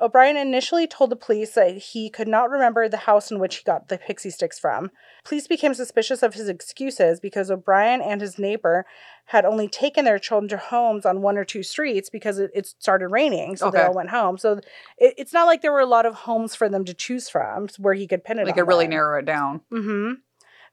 O'Brien 0.00 0.36
initially 0.36 0.86
told 0.86 1.10
the 1.10 1.16
police 1.16 1.52
that 1.54 1.76
he 1.76 2.08
could 2.08 2.28
not 2.28 2.50
remember 2.50 2.88
the 2.88 2.96
house 2.96 3.30
in 3.30 3.38
which 3.38 3.56
he 3.56 3.64
got 3.64 3.88
the 3.88 3.98
pixie 3.98 4.30
sticks 4.30 4.58
from. 4.58 4.90
Police 5.24 5.46
became 5.46 5.74
suspicious 5.74 6.22
of 6.22 6.34
his 6.34 6.48
excuses 6.48 7.20
because 7.20 7.50
O'Brien 7.50 8.00
and 8.00 8.20
his 8.20 8.38
neighbor 8.38 8.86
had 9.26 9.44
only 9.44 9.68
taken 9.68 10.04
their 10.04 10.18
children 10.18 10.48
to 10.48 10.56
homes 10.56 11.04
on 11.04 11.22
one 11.22 11.36
or 11.36 11.44
two 11.44 11.62
streets 11.62 12.10
because 12.10 12.38
it, 12.38 12.50
it 12.54 12.66
started 12.66 13.08
raining, 13.08 13.56
so 13.56 13.70
they 13.70 13.82
all 13.82 13.94
went 13.94 14.10
home. 14.10 14.38
So 14.38 14.60
it, 14.98 15.14
it's 15.18 15.32
not 15.32 15.46
like 15.46 15.62
there 15.62 15.72
were 15.72 15.80
a 15.80 15.86
lot 15.86 16.06
of 16.06 16.14
homes 16.14 16.54
for 16.54 16.68
them 16.68 16.84
to 16.84 16.94
choose 16.94 17.28
from 17.28 17.68
where 17.78 17.94
he 17.94 18.06
could 18.06 18.24
pin 18.24 18.38
it 18.38 18.44
They 18.44 18.50
on 18.50 18.56
could 18.56 18.68
really 18.68 18.88
narrow 18.88 19.18
it 19.18 19.26
down. 19.26 19.60
Mm-hmm. 19.72 20.12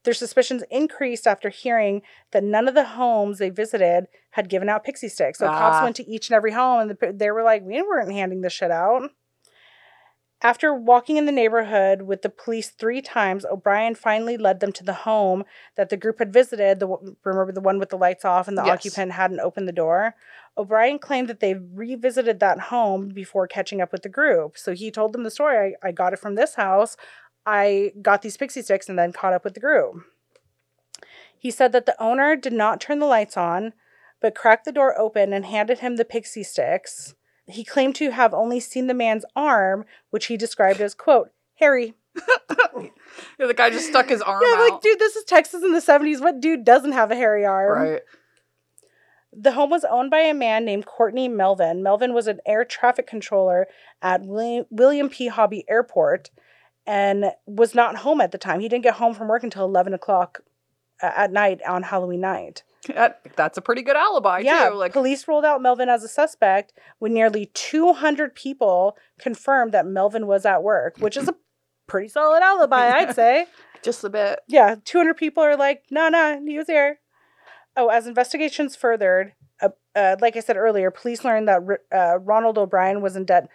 Their 0.08 0.14
suspicions 0.14 0.64
increased 0.72 1.28
after 1.28 1.50
hearing 1.50 2.02
that 2.32 2.42
none 2.42 2.70
of 2.70 2.76
the 2.76 2.86
homes 2.86 3.40
they 3.40 3.50
visited 3.50 4.08
had 4.32 4.48
given 4.48 4.70
out 4.70 4.86
pixie 4.86 5.10
sticks. 5.10 5.40
So 5.40 5.48
Ah. 5.48 5.60
cops 5.60 5.84
went 5.84 5.98
to 5.98 6.10
each 6.10 6.30
and 6.30 6.36
every 6.36 6.52
home, 6.54 6.80
and 6.80 6.92
the, 6.92 7.12
they 7.12 7.30
were 7.30 7.44
like, 7.44 7.62
"We 7.64 7.82
weren't 7.82 8.14
handing 8.14 8.40
this 8.40 8.54
shit 8.54 8.72
out." 8.72 9.12
After 10.42 10.74
walking 10.74 11.18
in 11.18 11.26
the 11.26 11.32
neighborhood 11.34 12.04
with 12.04 12.22
the 12.22 12.30
police 12.30 12.70
three 12.70 13.02
times, 13.02 13.44
O'Brien 13.44 13.96
finally 13.96 14.38
led 14.38 14.62
them 14.62 14.72
to 14.74 14.84
the 14.86 14.94
home 14.94 15.44
that 15.76 15.90
the 15.90 15.98
group 15.98 16.20
had 16.20 16.32
visited. 16.32 16.80
The 16.80 16.88
remember 17.26 17.52
the 17.52 17.60
one 17.60 17.78
with 17.78 17.90
the 17.90 17.98
lights 17.98 18.24
off 18.24 18.48
and 18.48 18.58
the 18.58 18.64
Yes. 18.64 18.76
occupant 18.78 19.12
hadn't 19.12 19.42
opened 19.42 19.68
the 19.68 19.74
door. 19.74 20.16
O'Brien 20.58 21.00
claimed 21.00 21.28
that 21.28 21.42
they 21.42 21.56
revisited 21.56 22.40
that 22.40 22.60
home 22.60 23.10
before 23.10 23.46
catching 23.46 23.82
up 23.82 23.92
with 23.92 24.04
the 24.04 24.10
group. 24.10 24.58
So 24.58 24.74
he 24.74 24.90
told 24.90 25.12
them 25.12 25.24
the 25.24 25.32
story. 25.32 25.76
I, 25.84 25.90
I 25.90 25.92
got 25.92 26.14
it 26.14 26.20
from 26.20 26.36
this 26.36 26.56
house. 26.56 26.96
I 27.48 27.94
got 28.02 28.22
these 28.22 28.36
pixie 28.36 28.62
sticks 28.62 28.90
and 28.90 29.00
then 29.00 29.14
caught 29.14 29.32
up 29.34 29.44
with 29.46 29.54
the 29.54 29.60
group. 29.62 30.04
He 31.40 31.50
said 31.50 31.72
that 31.72 31.86
the 31.86 32.00
owner 32.02 32.36
did 32.36 32.52
not 32.54 32.82
turn 32.82 33.00
the 33.00 33.06
lights 33.06 33.38
on, 33.38 33.72
but 34.22 34.36
cracked 34.36 34.66
the 34.66 34.72
door 34.72 35.00
open 35.00 35.32
and 35.32 35.46
handed 35.46 35.80
him 35.80 35.96
the 35.96 36.04
pixie 36.04 36.44
sticks. 36.44 37.16
He 37.48 37.64
claimed 37.64 37.96
to 37.96 38.12
have 38.12 38.34
only 38.34 38.60
seen 38.60 38.88
the 38.88 38.94
man's 38.94 39.24
arm, 39.36 39.86
which 40.10 40.26
he 40.26 40.36
described 40.36 40.82
as, 40.82 40.94
quote, 40.94 41.32
hairy. 41.56 41.94
Yeah, 43.40 43.48
the 43.48 43.54
guy 43.56 43.72
just 43.72 43.88
stuck 43.88 44.10
his 44.10 44.22
arm 44.22 44.44
Yeah, 44.46 44.54
out. 44.56 44.70
like, 44.70 44.82
dude, 44.82 45.00
this 45.00 45.16
is 45.16 45.24
Texas 45.24 45.64
in 45.64 45.72
the 45.74 45.80
70s. 45.80 46.22
What 46.22 46.40
dude 46.40 46.64
doesn't 46.66 46.92
have 46.92 47.10
a 47.10 47.16
hairy 47.16 47.46
arm? 47.46 47.82
right. 47.82 48.02
The 49.34 49.54
home 49.54 49.70
was 49.72 49.84
owned 49.86 50.12
by 50.12 50.20
a 50.20 50.34
man 50.34 50.66
named 50.66 50.86
Courtney 50.86 51.28
Melvin. 51.28 51.82
Melvin 51.82 52.14
was 52.14 52.28
an 52.28 52.40
air 52.46 52.64
traffic 52.66 53.08
controller 53.08 53.68
at 54.02 54.22
William, 54.24 54.66
William 54.70 55.10
P. 55.10 55.28
Hobby 55.28 55.66
Airport 55.68 56.30
and 56.88 57.26
was 57.46 57.76
not 57.76 57.98
home 57.98 58.22
at 58.22 58.32
the 58.32 58.38
time. 58.38 58.62
He 58.62 58.70
didn't 58.70 58.86
get 58.86 58.96
home 58.96 59.14
from 59.14 59.28
work 59.28 59.44
until 59.44 59.66
11 59.66 59.94
o'clock 59.94 60.40
uh, 61.04 61.12
at 61.16 61.32
night 61.32 61.60
on 61.68 61.84
Halloween 61.84 62.22
night. 62.22 62.64
That, 62.88 63.20
that's 63.36 63.58
a 63.58 63.62
pretty 63.62 63.82
good 63.82 63.98
alibi 63.98 64.40
yeah, 64.40 64.70
too. 64.70 64.76
Like 64.76 64.94
police 64.94 65.28
ruled 65.28 65.44
out 65.44 65.62
Melvin 65.62 65.90
as 65.90 66.04
a 66.04 66.08
suspect 66.08 66.72
when 67.00 67.14
nearly 67.14 67.52
200 67.54 68.34
people 68.34 68.96
confirmed 69.20 69.74
that 69.74 69.86
Melvin 69.86 70.26
was 70.26 70.46
at 70.46 70.64
work, 70.64 70.98
which 71.00 71.18
is 71.18 71.28
a 71.28 71.36
pretty 71.88 72.08
solid 72.08 72.42
alibi, 72.42 72.90
I'd 72.96 73.14
say. 73.14 73.48
just 73.84 74.06
a 74.06 74.10
bit. 74.10 74.40
Yeah, 74.48 74.76
200 74.86 75.16
people 75.18 75.44
are 75.44 75.58
like, 75.58 75.84
no, 75.92 76.08
no, 76.08 76.42
he 76.46 76.58
was 76.58 76.68
here. 76.68 77.00
Oh, 77.76 77.90
as 77.90 78.08
investigations 78.08 78.76
furthered, 78.76 79.34
uh, 79.62 79.70
uh, 79.94 80.16
like 80.22 80.38
I 80.38 80.40
said 80.40 80.56
earlier, 80.56 80.90
police 80.90 81.26
learned 81.26 81.50
that 81.50 81.62
R- 81.68 81.82
uh, 81.94 82.20
Ronald 82.20 82.58
O'Brien 82.58 83.02
was 83.02 83.18
in 83.18 83.26
debt 83.26 83.50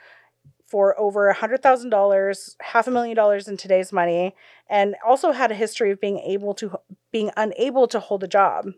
for 0.72 0.98
over 0.98 1.30
$100,000, 1.38 2.56
half 2.62 2.86
a 2.86 2.90
million 2.90 3.14
dollars 3.14 3.46
in 3.46 3.58
today's 3.58 3.92
money, 3.92 4.34
and 4.70 4.96
also 5.06 5.32
had 5.32 5.50
a 5.50 5.54
history 5.54 5.90
of 5.90 6.00
being 6.00 6.18
able 6.18 6.54
to 6.54 6.72
being 7.12 7.30
unable 7.36 7.86
to 7.88 8.00
hold 8.00 8.24
a 8.24 8.28
job. 8.28 8.68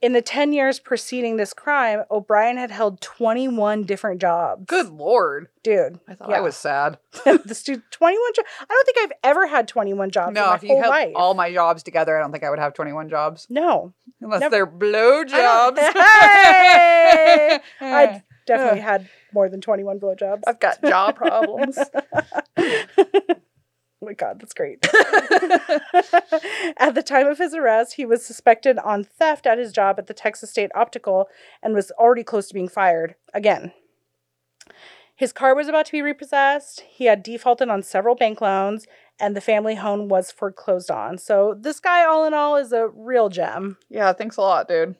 In 0.00 0.12
the 0.12 0.22
10 0.22 0.52
years 0.52 0.78
preceding 0.78 1.36
this 1.38 1.52
crime, 1.52 2.02
O'Brien 2.10 2.56
had 2.56 2.70
held 2.70 3.00
21 3.00 3.82
different 3.84 4.20
jobs. 4.20 4.64
Good 4.66 4.90
lord. 4.90 5.48
Dude. 5.64 5.98
I 6.08 6.14
thought 6.14 6.30
Yeah. 6.30 6.36
I 6.36 6.40
was 6.40 6.56
sad. 6.56 6.98
this 7.24 7.62
dude, 7.64 7.82
21 7.90 8.32
jobs. 8.34 8.48
I 8.60 8.66
don't 8.68 8.84
think 8.86 8.98
I've 9.02 9.18
ever 9.30 9.46
had 9.48 9.66
21 9.66 10.10
jobs 10.10 10.34
no, 10.34 10.42
in 10.44 10.48
my 10.50 10.54
if 10.56 10.62
you 10.62 10.68
whole 10.70 10.80
life. 10.88 11.12
all 11.16 11.34
my 11.34 11.52
jobs 11.52 11.82
together, 11.82 12.16
I 12.16 12.20
don't 12.20 12.30
think 12.32 12.44
I 12.44 12.50
would 12.50 12.58
have 12.60 12.74
21 12.74 13.08
jobs. 13.08 13.46
no. 13.50 13.92
Unless 14.20 14.40
Never- 14.40 14.50
they're 14.50 14.66
blow 14.66 15.24
jobs. 15.24 15.80
Hey! 15.94 17.58
I 17.80 18.22
definitely 18.46 18.80
had 18.80 19.08
more 19.32 19.48
than 19.48 19.60
21 19.60 20.00
blowjobs. 20.00 20.42
I've 20.46 20.60
got 20.60 20.82
jaw 20.82 21.12
problems. 21.16 21.78
Oh 24.00 24.06
my 24.06 24.12
god, 24.12 24.38
that's 24.40 24.54
great. 24.54 24.84
at 26.78 26.94
the 26.94 27.02
time 27.04 27.26
of 27.26 27.38
his 27.38 27.52
arrest, 27.52 27.94
he 27.94 28.06
was 28.06 28.24
suspected 28.24 28.78
on 28.78 29.02
theft 29.02 29.44
at 29.44 29.58
his 29.58 29.72
job 29.72 29.96
at 29.98 30.06
the 30.06 30.14
Texas 30.14 30.50
State 30.50 30.70
Optical 30.74 31.26
and 31.64 31.74
was 31.74 31.90
already 31.92 32.22
close 32.22 32.46
to 32.46 32.54
being 32.54 32.68
fired 32.68 33.16
again. 33.34 33.72
His 35.16 35.32
car 35.32 35.52
was 35.52 35.66
about 35.66 35.86
to 35.86 35.92
be 35.92 36.00
repossessed. 36.00 36.82
He 36.88 37.06
had 37.06 37.24
defaulted 37.24 37.68
on 37.68 37.82
several 37.82 38.14
bank 38.14 38.40
loans, 38.40 38.86
and 39.18 39.34
the 39.34 39.40
family 39.40 39.74
home 39.74 40.06
was 40.06 40.30
foreclosed 40.30 40.92
on. 40.92 41.18
So, 41.18 41.56
this 41.58 41.80
guy, 41.80 42.04
all 42.04 42.24
in 42.24 42.34
all, 42.34 42.54
is 42.54 42.72
a 42.72 42.86
real 42.86 43.28
gem. 43.28 43.78
yeah, 43.88 44.12
thanks 44.12 44.36
a 44.36 44.42
lot, 44.42 44.68
dude. 44.68 44.94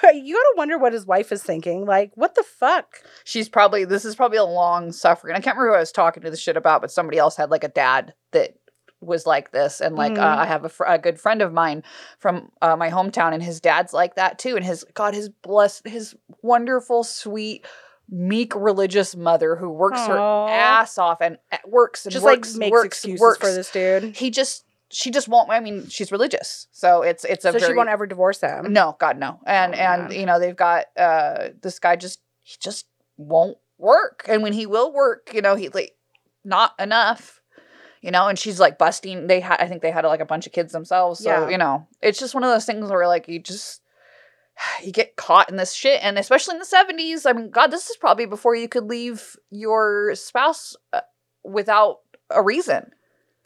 But 0.00 0.16
you 0.16 0.34
gotta 0.34 0.54
wonder 0.56 0.78
what 0.78 0.92
his 0.92 1.04
wife 1.06 1.32
is 1.32 1.42
thinking. 1.42 1.84
Like, 1.84 2.12
what 2.14 2.34
the 2.34 2.42
fuck? 2.44 3.02
She's 3.24 3.48
probably 3.48 3.84
this 3.84 4.04
is 4.04 4.16
probably 4.16 4.38
a 4.38 4.44
long 4.44 4.90
suffering. 4.92 5.34
I 5.34 5.40
can't 5.40 5.56
remember 5.56 5.72
who 5.72 5.76
I 5.76 5.80
was 5.80 5.92
talking 5.92 6.22
to 6.22 6.30
this 6.30 6.40
shit 6.40 6.56
about, 6.56 6.80
but 6.80 6.90
somebody 6.90 7.18
else 7.18 7.36
had 7.36 7.50
like 7.50 7.64
a 7.64 7.68
dad 7.68 8.14
that 8.30 8.54
was 9.00 9.26
like 9.26 9.50
this, 9.50 9.80
and 9.80 9.96
like 9.96 10.12
uh, 10.16 10.36
Mhm. 10.36 10.38
I 10.38 10.46
have 10.46 10.64
a, 10.64 10.68
fr- 10.68 10.84
a 10.84 10.96
good 10.98 11.20
friend 11.20 11.42
of 11.42 11.52
mine 11.52 11.82
from 12.20 12.50
uh, 12.62 12.76
my 12.76 12.88
hometown, 12.88 13.34
and 13.34 13.42
his 13.42 13.60
dad's 13.60 13.92
like 13.92 14.14
that 14.14 14.38
too. 14.38 14.54
And 14.56 14.64
his 14.64 14.84
God, 14.94 15.12
his 15.12 15.28
blessed, 15.28 15.86
his 15.88 16.14
wonderful, 16.40 17.02
sweet, 17.04 17.66
meek, 18.08 18.54
religious 18.54 19.16
mother 19.16 19.56
who 19.56 19.68
works 19.70 19.98
Aw. 20.00 20.06
her 20.46 20.52
ass 20.52 20.98
off 20.98 21.20
and 21.20 21.36
uh, 21.50 21.58
works 21.66 22.06
and 22.06 22.12
Just 22.12 22.24
works, 22.24 22.52
like 22.52 22.58
makes 22.60 22.70
works, 22.72 22.86
excuses 22.86 23.20
works. 23.20 23.38
for 23.40 23.52
this 23.52 23.70
dude. 23.72 24.16
He 24.16 24.30
just 24.30 24.64
she 24.92 25.10
just 25.10 25.26
won't. 25.28 25.50
I 25.50 25.60
mean, 25.60 25.88
she's 25.88 26.12
religious, 26.12 26.68
so 26.70 27.02
it's 27.02 27.24
it's 27.24 27.44
a 27.44 27.52
So 27.52 27.58
very 27.58 27.72
she 27.72 27.76
won't 27.76 27.88
ever 27.88 28.06
divorce 28.06 28.40
him. 28.40 28.72
no, 28.72 28.96
God, 29.00 29.18
no. 29.18 29.40
And 29.46 29.74
Oh, 29.74 29.78
and 29.78 30.02
man. 30.08 30.12
you 30.20 30.26
know 30.26 30.38
they've 30.38 30.54
got 30.56 30.84
uh 30.96 31.48
this 31.62 31.78
guy 31.78 31.96
just 31.96 32.20
he 32.42 32.56
just 32.60 32.86
won't 33.16 33.56
work, 33.78 34.24
and 34.28 34.42
when 34.42 34.52
he 34.52 34.66
will 34.66 34.92
work, 34.92 35.30
you 35.34 35.42
know 35.42 35.54
he 35.56 35.68
like 35.70 35.92
not 36.44 36.72
enough, 36.78 37.40
you 38.02 38.10
know. 38.10 38.28
And 38.28 38.38
she's 38.38 38.60
like 38.60 38.78
busting. 38.78 39.26
They 39.26 39.40
had 39.40 39.60
I 39.60 39.66
think 39.68 39.82
they 39.82 39.90
had 39.90 40.04
like 40.04 40.20
a 40.20 40.26
bunch 40.26 40.46
of 40.46 40.52
kids 40.52 40.72
themselves, 40.72 41.20
so 41.20 41.30
Yeah. 41.30 41.48
you 41.48 41.58
know 41.58 41.86
it's 42.00 42.18
just 42.18 42.34
one 42.34 42.44
of 42.44 42.50
those 42.50 42.64
things 42.66 42.90
where 42.90 43.06
like 43.08 43.28
you 43.28 43.38
just 43.38 43.80
you 44.84 44.92
get 44.92 45.16
caught 45.16 45.48
in 45.50 45.56
this 45.56 45.72
shit, 45.72 46.02
and 46.04 46.18
especially 46.18 46.54
in 46.54 46.58
the 46.58 46.64
seventies. 46.66 47.24
I 47.24 47.32
mean, 47.32 47.50
God, 47.50 47.68
this 47.68 47.88
is 47.88 47.96
probably 47.96 48.26
before 48.26 48.54
you 48.54 48.68
could 48.68 48.84
leave 48.84 49.36
your 49.50 50.14
spouse 50.14 50.76
uh, 50.92 51.00
without 51.42 52.00
a 52.30 52.42
reason. 52.42 52.90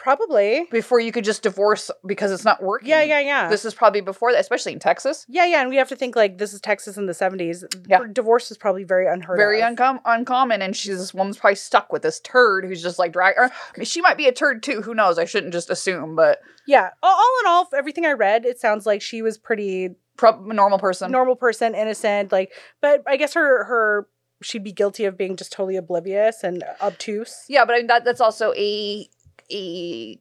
Probably. 0.07 0.69
Before 0.71 1.01
you 1.01 1.11
could 1.11 1.25
just 1.25 1.43
divorce 1.43 1.91
because 2.07 2.31
it's 2.31 2.45
not 2.45 2.63
working. 2.63 2.89
Yeah, 2.89 3.03
yeah, 3.03 3.19
yeah. 3.19 3.49
This 3.49 3.65
is 3.65 3.75
probably 3.75 4.03
before 4.03 4.31
that, 4.31 4.39
especially 4.39 4.73
in 4.73 4.79
Texas. 4.79 5.27
yeah, 5.29 5.45
yeah, 5.47 5.63
and 5.63 5.69
we 5.69 5.75
have 5.75 5.89
to 5.89 5.97
think 5.97 6.15
like 6.15 6.39
this 6.39 6.53
is 6.53 6.61
Texas 6.61 6.97
in 6.97 7.07
the 7.07 7.15
seventies. 7.15 7.65
Yeah. 7.89 8.05
divorce 8.13 8.53
is 8.53 8.57
probably 8.57 8.85
very 8.85 9.09
unheard 9.09 9.37
very 9.37 9.61
of. 9.61 9.75
uncom- 9.75 10.01
uncommon 10.05 10.63
and 10.63 10.77
she's 10.77 10.99
this 10.99 11.13
woman's 11.13 11.39
probably 11.39 11.57
stuck 11.57 11.93
with 11.93 12.03
this 12.03 12.21
turd 12.21 12.65
who's 12.65 12.81
just 12.81 13.01
like 13.01 13.13
drag 13.13 13.35
or 13.37 13.47
I 13.47 13.51
mean, 13.77 13.85
she 13.85 14.01
might 14.01 14.17
be 14.17 14.29
a 14.29 14.33
turd 14.33 14.63
too 14.63 14.81
who 14.83 14.95
knows 14.95 15.19
i 15.19 15.25
shouldn't 15.25 15.53
just 15.53 15.71
assume 15.71 16.15
but 16.15 16.39
yeah, 16.69 16.91
all, 17.03 17.15
all 17.15 17.35
in 17.41 17.47
all, 17.49 17.69
everything 17.77 18.07
I 18.07 18.13
read, 18.13 18.45
it 18.45 18.61
sounds 18.61 18.87
like 18.87 19.01
she 19.03 19.23
was 19.23 19.39
pretty 19.39 19.91
a 20.23 20.33
normal 20.55 20.79
person 20.79 21.11
normal 21.11 21.37
person, 21.37 21.75
innocent. 21.75 22.31
Like, 22.33 22.53
but 22.81 23.03
I 23.07 23.17
guess 23.17 23.35
her 23.35 23.65
her 23.65 24.09
she'd 24.43 24.65
be 24.65 24.73
guilty 24.73 25.05
of 25.07 25.17
being 25.17 25.35
just 25.37 25.51
totally 25.53 25.77
oblivious 25.77 26.45
and 26.45 26.63
obtuse. 26.83 27.45
yeah 27.49 27.65
but 27.65 27.73
i 27.75 27.79
mean 27.79 27.87
that 27.87 28.05
that's 28.05 28.21
also 28.21 28.53
a 28.55 29.09
a 29.53 30.21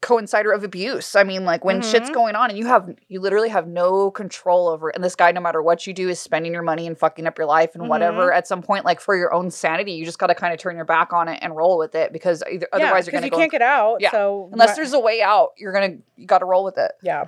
coincider 0.00 0.52
of 0.52 0.64
abuse 0.64 1.14
i 1.14 1.22
mean 1.22 1.44
like 1.44 1.64
when 1.64 1.80
shit's 1.80 2.10
Mhm. 2.10 2.14
going 2.14 2.34
on 2.34 2.50
and 2.50 2.58
you 2.58 2.66
have 2.66 2.90
you 3.06 3.20
literally 3.20 3.48
have 3.50 3.68
no 3.68 4.10
control 4.10 4.66
over 4.66 4.90
it 4.90 4.96
and 4.96 5.04
this 5.04 5.14
guy 5.14 5.30
no 5.30 5.40
matter 5.40 5.62
what 5.62 5.86
you 5.86 5.92
do 5.94 6.08
is 6.08 6.18
spending 6.18 6.52
your 6.52 6.64
money 6.64 6.88
and 6.88 6.98
fucking 6.98 7.24
up 7.24 7.38
your 7.38 7.46
life 7.46 7.76
and 7.76 7.88
whatever 7.88 8.32
at 8.32 8.48
some 8.48 8.62
point 8.62 8.84
like 8.84 8.98
for 9.00 9.16
your 9.16 9.32
own 9.32 9.48
sanity 9.48 9.92
you 9.92 10.04
just 10.04 10.18
got 10.18 10.26
to 10.26 10.34
kind 10.34 10.52
of 10.52 10.58
turn 10.58 10.74
your 10.74 10.84
back 10.84 11.12
on 11.12 11.28
it 11.28 11.38
and 11.40 11.54
roll 11.54 11.78
with 11.78 11.94
it 11.94 12.12
because 12.12 12.42
either, 12.50 12.66
Yeah, 12.72 12.86
otherwise 12.86 13.06
you're 13.06 13.12
gonna 13.12 13.26
you 13.26 13.30
go 13.30 13.38
can't 13.38 13.52
get 13.52 13.62
out. 13.62 13.98
Yeah, 14.00 14.10
So 14.10 14.48
unless 14.52 14.74
there's 14.74 14.92
a 14.92 14.98
way 14.98 15.22
out 15.22 15.50
you're 15.56 15.72
gonna 15.72 15.98
you 16.16 16.26
got 16.26 16.38
to 16.38 16.46
roll 16.46 16.64
with 16.64 16.78
it 16.78 16.90
Yeah. 17.00 17.26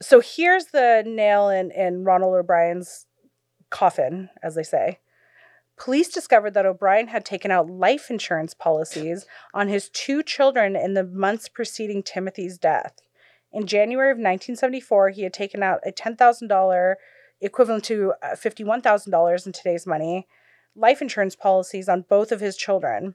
So 0.00 0.20
here's 0.20 0.66
the 0.66 1.02
nail 1.04 1.48
in, 1.48 1.70
in 1.72 2.04
Ronald 2.04 2.34
O'Brien's 2.36 3.06
coffin, 3.70 4.28
as 4.42 4.54
they 4.54 4.62
say. 4.62 5.00
Police 5.78 6.08
discovered 6.08 6.54
that 6.54 6.66
O'Brien 6.66 7.08
had 7.08 7.24
taken 7.24 7.50
out 7.50 7.68
life 7.68 8.10
insurance 8.10 8.54
policies 8.54 9.26
on 9.52 9.68
his 9.68 9.90
two 9.90 10.22
children 10.22 10.74
in 10.74 10.94
the 10.94 11.04
months 11.04 11.48
preceding 11.48 12.02
Timothy's 12.02 12.58
death. 12.58 12.94
In 13.52 13.66
January 13.66 14.10
of 14.10 14.16
1974, 14.16 15.10
he 15.10 15.22
had 15.22 15.32
taken 15.32 15.62
out 15.62 15.80
a 15.86 15.92
$10,000, 15.92 16.94
equivalent 17.40 17.84
to 17.84 18.14
uh, 18.22 18.28
$51,000 18.34 19.46
in 19.46 19.52
today's 19.52 19.86
money, 19.86 20.26
life 20.74 21.02
insurance 21.02 21.36
policies 21.36 21.88
on 21.88 22.06
both 22.08 22.32
of 22.32 22.40
his 22.40 22.56
children. 22.56 23.14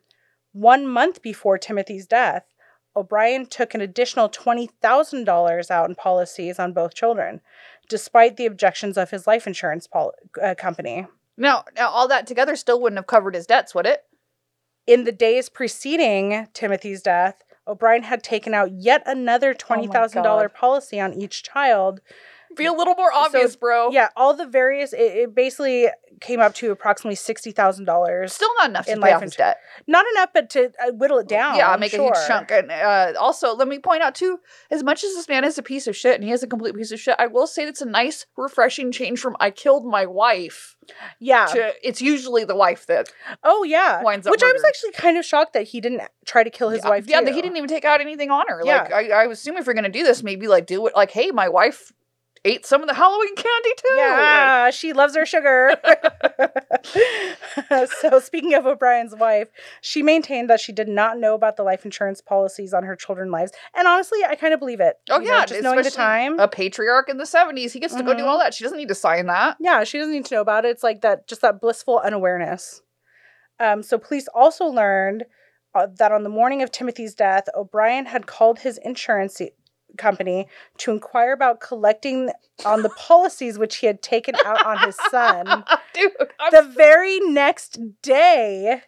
One 0.53 0.85
month 0.87 1.21
before 1.21 1.57
Timothy's 1.57 2.05
death, 2.05 2.45
O'Brien 2.95 3.45
took 3.45 3.73
an 3.73 3.81
additional 3.81 4.29
$20,000 4.29 5.71
out 5.71 5.89
in 5.89 5.95
policies 5.95 6.59
on 6.59 6.73
both 6.73 6.93
children, 6.93 7.41
despite 7.89 8.37
the 8.37 8.45
objections 8.45 8.97
of 8.97 9.11
his 9.11 9.25
life 9.25 9.47
insurance 9.47 9.87
pol- 9.87 10.13
uh, 10.41 10.55
company. 10.55 11.07
Now 11.41 11.65
now 11.75 11.89
all 11.89 12.07
that 12.07 12.25
together 12.27 12.55
still 12.55 12.79
wouldn't 12.81 12.97
have 12.97 13.07
covered 13.07 13.35
his 13.35 13.45
debts 13.47 13.75
would 13.75 13.85
it 13.85 14.03
In 14.87 15.03
the 15.03 15.11
days 15.11 15.47
preceding 15.49 16.47
Timothy's 16.53 17.01
death, 17.03 17.43
O'Brien 17.67 18.03
had 18.03 18.23
taken 18.23 18.53
out 18.53 18.71
yet 18.71 19.03
another 19.05 19.53
$20,000 19.53 20.23
God. 20.23 20.53
policy 20.53 20.99
on 20.99 21.13
each 21.13 21.43
child 21.43 22.01
Be 22.55 22.65
a 22.65 22.73
little 22.73 22.95
more 22.95 23.11
obvious, 23.13 23.55
bro. 23.55 23.91
Yeah, 23.91 24.09
all 24.15 24.33
the 24.35 24.45
various. 24.45 24.93
It, 24.93 24.99
it 24.99 25.35
basically 25.35 25.87
came 26.19 26.39
up 26.39 26.53
to 26.55 26.71
approximately 26.71 27.15
sixty 27.15 27.51
thousand 27.51 27.85
dollars. 27.85 28.33
Still 28.33 28.53
not 28.59 28.69
enough 28.69 28.85
to 28.85 28.91
In 28.93 28.97
pay 28.99 29.07
life 29.07 29.15
off 29.15 29.21
his 29.23 29.35
debt. 29.35 29.57
Not 29.87 30.05
enough, 30.13 30.29
but 30.33 30.49
to 30.51 30.71
uh, 30.79 30.91
whittle 30.91 31.19
it 31.19 31.27
down. 31.27 31.55
Yeah, 31.55 31.75
make 31.77 31.93
a 31.93 31.97
huge 31.97 32.13
chunk. 32.27 32.51
And 32.51 32.71
uh, 32.71 33.13
also, 33.19 33.55
let 33.55 33.67
me 33.67 33.79
point 33.79 34.03
out 34.03 34.15
too, 34.15 34.39
as 34.69 34.83
much 34.83 35.03
as 35.03 35.13
this 35.15 35.27
man 35.27 35.43
is 35.43 35.57
a 35.57 35.63
piece 35.63 35.87
of 35.87 35.95
shit 35.95 36.15
and 36.15 36.23
he 36.23 36.31
is 36.31 36.43
a 36.43 36.47
complete 36.47 36.75
piece 36.75 36.91
of 36.91 36.99
shit, 36.99 37.15
I 37.19 37.27
will 37.27 37.47
say 37.47 37.63
it's 37.63 37.81
a 37.81 37.85
nice, 37.85 38.25
refreshing 38.37 38.91
change 38.91 39.19
from 39.19 39.35
"I 39.39 39.51
killed 39.51 39.85
my 39.85 40.05
wife" 40.05 40.75
Yeah. 41.19 41.45
to 41.47 41.73
it's 41.83 42.01
usually 42.01 42.43
the 42.43 42.55
wife 42.55 42.85
that 42.87 43.11
oh 43.43 43.63
yeah. 43.63 44.03
winds 44.03 44.27
up 44.27 44.31
Which 44.31 44.43
I 44.43 44.51
was 44.51 44.63
actually 44.63 44.91
kind 44.91 45.17
of 45.17 45.25
shocked 45.25 45.53
that 45.53 45.63
he 45.63 45.81
didn't 45.81 46.01
try 46.25 46.43
to 46.43 46.49
kill 46.49 46.69
his 46.69 46.81
yeah, 46.83 46.89
wife. 46.89 47.07
Yeah, 47.07 47.19
too. 47.19 47.25
that 47.25 47.35
he 47.35 47.41
didn't 47.41 47.57
even 47.57 47.69
take 47.69 47.85
out 47.85 48.01
anything 48.01 48.31
on 48.31 48.45
her. 48.47 48.61
Yeah. 48.63 48.83
Like 48.83 48.93
I, 48.93 49.09
I 49.09 49.23
assume 49.25 49.57
if 49.57 49.65
you're 49.65 49.75
gonna 49.75 49.89
do 49.89 50.03
this, 50.03 50.23
maybe 50.23 50.47
like 50.47 50.67
do 50.67 50.85
it 50.87 50.95
like, 50.95 51.11
hey, 51.11 51.31
my 51.31 51.49
wife 51.49 51.91
ate 52.43 52.65
some 52.65 52.81
of 52.81 52.87
the 52.87 52.93
Halloween 52.93 53.35
candy 53.35 53.69
too. 53.77 53.87
Like, 53.95 53.97
Yeah, 53.97 54.69
she 54.71 54.93
loves 54.93 55.15
her 55.15 55.25
sugar. 55.25 55.75
so, 58.01 58.19
speaking 58.19 58.53
of 58.53 58.65
O'Brien's 58.65 59.15
wife, 59.15 59.47
she 59.81 60.01
maintained 60.03 60.49
that 60.49 60.59
she 60.59 60.71
did 60.71 60.87
not 60.87 61.19
know 61.19 61.35
about 61.35 61.55
the 61.57 61.63
life 61.63 61.85
insurance 61.85 62.21
policies 62.21 62.73
on 62.73 62.83
her 62.83 62.95
children's 62.95 63.31
lives. 63.31 63.51
And 63.75 63.87
honestly, 63.87 64.19
I 64.27 64.35
kind 64.35 64.53
of 64.53 64.59
believe 64.59 64.79
it. 64.79 64.95
Oh 65.09 65.19
You 65.19 65.27
know, 65.27 65.37
yeah, 65.37 65.45
just 65.45 65.61
knowing 65.61 65.83
the 65.83 65.91
time. 65.91 66.39
A 66.39 66.47
patriarch 66.47 67.09
in 67.09 67.17
the 67.17 67.25
70s. 67.25 67.71
He 67.71 67.79
gets 67.79 67.95
to 67.95 68.03
go 68.03 68.13
do 68.13 68.23
Mhm. 68.23 68.27
all 68.27 68.39
that. 68.39 68.53
She 68.53 68.63
doesn't 68.63 68.77
need 68.77 68.87
to 68.89 68.95
sign 68.95 69.27
that. 69.27 69.57
yeah, 69.59 69.83
she 69.83 69.97
doesn't 69.97 70.13
need 70.13 70.25
to 70.25 70.35
know 70.35 70.41
about 70.41 70.65
it. 70.65 70.69
It's 70.69 70.83
like 70.83 71.01
that, 71.01 71.27
just 71.27 71.41
that 71.41 71.61
blissful 71.61 71.99
unawareness. 71.99 72.81
Um, 73.59 73.83
so, 73.83 73.97
police 73.97 74.27
also 74.33 74.65
learned 74.65 75.25
uh, 75.73 75.87
that 75.99 76.11
on 76.11 76.23
the 76.23 76.29
morning 76.29 76.61
of 76.61 76.71
Timothy's 76.71 77.15
death, 77.15 77.45
O'Brien 77.55 78.05
had 78.07 78.25
called 78.27 78.59
his 78.59 78.77
insurance 78.79 79.35
company 79.97 80.47
to 80.77 80.91
inquire 80.91 81.33
about 81.33 81.59
collecting 81.59 82.29
on 82.65 82.81
the 82.81 82.89
policies 82.89 83.57
which 83.57 83.77
he 83.77 83.87
had 83.87 84.01
taken 84.01 84.35
out 84.45 84.65
on 84.65 84.79
his 84.85 84.97
son. 85.09 85.63
Dude, 85.93 86.11
I'm 86.39 86.51
the 86.51 86.73
very 86.75 87.19
next 87.19 87.79
day. 88.01 88.81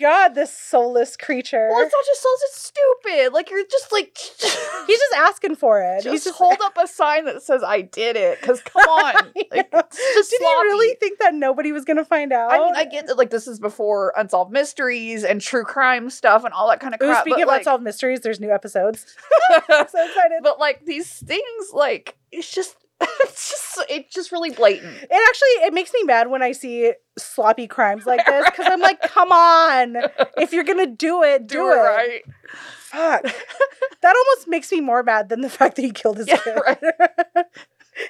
God, 0.00 0.34
this 0.34 0.52
soulless 0.52 1.16
creature. 1.16 1.68
Well, 1.70 1.80
it's 1.84 1.92
not 1.92 2.04
just 2.06 2.22
soulless, 2.22 2.42
it's 2.44 2.72
stupid. 2.72 3.32
Like 3.32 3.50
you're 3.50 3.64
just 3.70 3.92
like 3.92 4.16
He's 4.86 4.98
just 4.98 5.14
asking 5.16 5.56
for 5.56 5.82
it. 5.82 6.02
just, 6.02 6.12
He's 6.12 6.24
just 6.24 6.36
hold 6.36 6.56
up 6.62 6.76
a 6.82 6.86
sign 6.86 7.26
that 7.26 7.42
says 7.42 7.62
I 7.62 7.82
did 7.82 8.16
it. 8.16 8.40
Because 8.40 8.60
come 8.64 8.82
on, 8.82 9.14
like, 9.50 9.68
it's 9.72 9.96
just 10.14 10.30
Did 10.30 10.38
sloppy. 10.40 10.54
he 10.54 10.62
really 10.62 10.94
think 10.96 11.18
that 11.18 11.34
nobody 11.34 11.72
was 11.72 11.84
gonna 11.84 12.04
find 12.04 12.32
out? 12.32 12.52
I 12.52 12.58
mean, 12.58 12.74
I 12.74 12.84
get 12.84 13.06
that 13.08 13.18
like 13.18 13.30
this 13.30 13.46
is 13.46 13.60
before 13.60 14.12
unsolved 14.16 14.52
mysteries 14.52 15.24
and 15.24 15.40
true 15.40 15.64
crime 15.64 16.10
stuff 16.10 16.44
and 16.44 16.54
all 16.54 16.68
that 16.68 16.80
kind 16.80 16.94
of 16.94 17.02
Ooh, 17.02 17.06
crap. 17.06 17.22
speaking 17.22 17.40
but, 17.40 17.42
of 17.42 17.48
like, 17.48 17.60
unsolved 17.60 17.84
mysteries, 17.84 18.20
there's 18.20 18.40
new 18.40 18.50
episodes. 18.50 19.04
so 19.68 19.80
excited. 19.82 20.38
but 20.42 20.58
like 20.58 20.84
these 20.86 21.10
things, 21.10 21.42
like 21.72 22.16
it's 22.30 22.50
just 22.52 22.76
it's 23.02 23.50
just 23.50 23.61
it's 23.88 24.14
just 24.14 24.32
really 24.32 24.50
blatant. 24.50 24.94
It 24.94 25.10
actually 25.10 25.66
it 25.66 25.72
makes 25.74 25.92
me 25.92 26.02
mad 26.04 26.28
when 26.30 26.42
I 26.42 26.52
see 26.52 26.92
sloppy 27.18 27.66
crimes 27.66 28.06
like 28.06 28.24
this 28.26 28.44
because 28.50 28.66
I'm 28.70 28.80
like, 28.80 29.00
come 29.02 29.32
on, 29.32 29.96
if 30.38 30.52
you're 30.52 30.64
gonna 30.64 30.86
do 30.86 31.22
it, 31.22 31.46
do, 31.46 31.70
it. 31.70 31.74
right. 31.74 32.22
Fuck. 32.48 33.22
that 34.02 34.14
almost 34.16 34.48
makes 34.48 34.70
me 34.70 34.80
more 34.80 35.02
mad 35.02 35.28
than 35.28 35.40
the 35.40 35.50
fact 35.50 35.76
that 35.76 35.82
he 35.82 35.90
killed 35.90 36.18
his 36.18 36.28
Yeah, 36.28 36.38
kid. 36.38 36.56
right. 36.66 36.78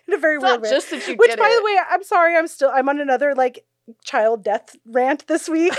In 0.09 0.15
a 0.15 0.19
very 0.19 0.37
It's 0.37 0.43
weird 0.45 0.55
not 0.55 0.63
way. 0.63 0.71
just 0.71 0.91
that 0.91 1.07
you 1.09 1.17
Which, 1.17 1.37
by 1.37 1.49
it. 1.49 1.57
the 1.57 1.65
way, 1.65 1.77
I'm 1.91 2.05
sorry, 2.05 2.37
I'm 2.37 2.47
still 2.47 2.71
I'm 2.73 2.89
on 2.89 3.01
another 3.01 3.35
like 3.35 3.65
child 4.05 4.45
death 4.45 4.77
rant 4.87 5.27
this 5.27 5.49
week. 5.49 5.75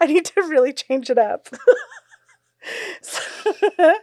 I 0.00 0.06
need 0.06 0.26
to 0.26 0.42
really 0.42 0.72
change 0.72 1.08
it 1.10 1.18
up. 1.18 1.48
So- 3.02 3.94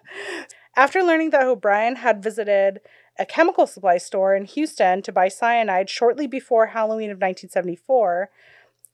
After 0.78 1.04
learning 1.04 1.30
that 1.30 1.44
O'Brien 1.44 1.96
had 1.96 2.22
visited 2.22 2.80
a 3.18 3.26
chemical 3.26 3.66
supply 3.68 3.98
store 3.98 4.36
in 4.36 4.46
Houston 4.46 5.02
to 5.04 5.12
buy 5.12 5.28
cyanide 5.28 5.90
shortly 5.90 6.28
before 6.28 6.68
Halloween 6.68 7.10
of 7.10 7.16
1974, 7.18 8.30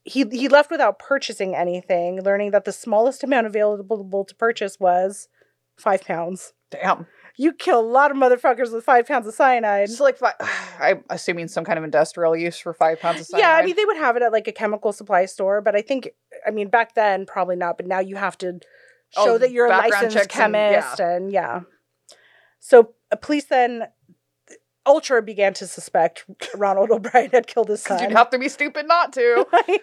he 0.04 0.24
he 0.30 0.48
left 0.48 0.70
without 0.70 0.98
purchasing 0.98 1.54
anything, 1.54 2.22
learning 2.22 2.50
that 2.52 2.64
the 2.64 2.72
smallest 2.72 3.22
amount 3.24 3.46
available 3.46 4.24
to 4.24 4.34
purchase 4.34 4.78
was 4.80 5.28
five 5.76 6.02
pounds. 6.02 6.52
Damn. 6.70 7.06
You 7.36 7.52
kill 7.52 7.80
a 7.80 7.82
lot 7.82 8.10
of 8.10 8.16
motherfuckers 8.16 8.72
with 8.72 8.84
five 8.84 9.06
pounds 9.06 9.26
of 9.26 9.34
cyanide. 9.34 9.84
It's 9.88 10.00
like 10.00 10.18
I'm 10.80 11.04
assuming 11.10 11.48
some 11.48 11.64
kind 11.64 11.78
of 11.78 11.84
industrial 11.84 12.36
use 12.36 12.58
for 12.58 12.72
five 12.74 13.00
pounds 13.00 13.20
of 13.20 13.26
cyanide. 13.26 13.46
Yeah, 13.48 13.56
I 13.56 13.64
mean 13.64 13.76
they 13.76 13.84
would 13.84 13.96
have 13.96 14.16
it 14.16 14.22
at 14.22 14.32
like 14.32 14.48
a 14.48 14.52
chemical 14.52 14.92
supply 14.92 15.24
store, 15.26 15.60
but 15.60 15.74
I 15.76 15.82
think 15.82 16.10
I 16.46 16.50
mean 16.50 16.68
back 16.68 16.94
then 16.94 17.26
probably 17.26 17.56
not, 17.56 17.76
but 17.76 17.86
now 17.86 18.00
you 18.00 18.16
have 18.16 18.36
to 18.38 18.60
show 19.10 19.34
Oh, 19.34 19.38
that 19.38 19.50
you're 19.50 19.66
a 19.66 19.70
licensed 19.70 20.16
checks 20.16 20.34
and- 20.36 20.54
chemist 20.54 21.00
and 21.00 21.32
yeah. 21.32 21.60
So 22.60 22.94
uh, 23.10 23.16
police 23.16 23.44
then 23.46 23.88
Ultra 24.84 25.22
began 25.22 25.54
to 25.54 25.66
suspect 25.66 26.24
Ronald 26.56 26.90
O'Brien 26.92 27.30
had 27.30 27.46
killed 27.46 27.68
his 27.68 27.82
son. 27.82 28.02
you'd 28.02 28.12
have 28.12 28.30
to 28.30 28.38
be 28.38 28.48
stupid 28.48 28.86
not 28.88 29.12
to. 29.12 29.46
I. 29.52 29.78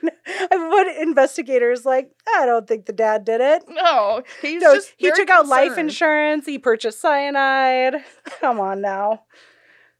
But 0.49 0.87
investigators 1.01 1.85
like 1.85 2.11
I 2.35 2.45
don't 2.45 2.67
think 2.67 2.85
the 2.85 2.93
dad 2.93 3.25
did 3.25 3.41
it. 3.41 3.63
No, 3.69 4.23
he's 4.41 4.61
No, 4.61 4.75
just 4.75 4.93
he 4.97 5.11
took 5.11 5.29
out 5.29 5.47
life 5.47 5.77
insurance. 5.77 6.45
He 6.45 6.59
purchased 6.59 6.99
cyanide. 7.01 7.95
Come 8.41 8.59
on 8.59 8.81
now. 8.81 9.23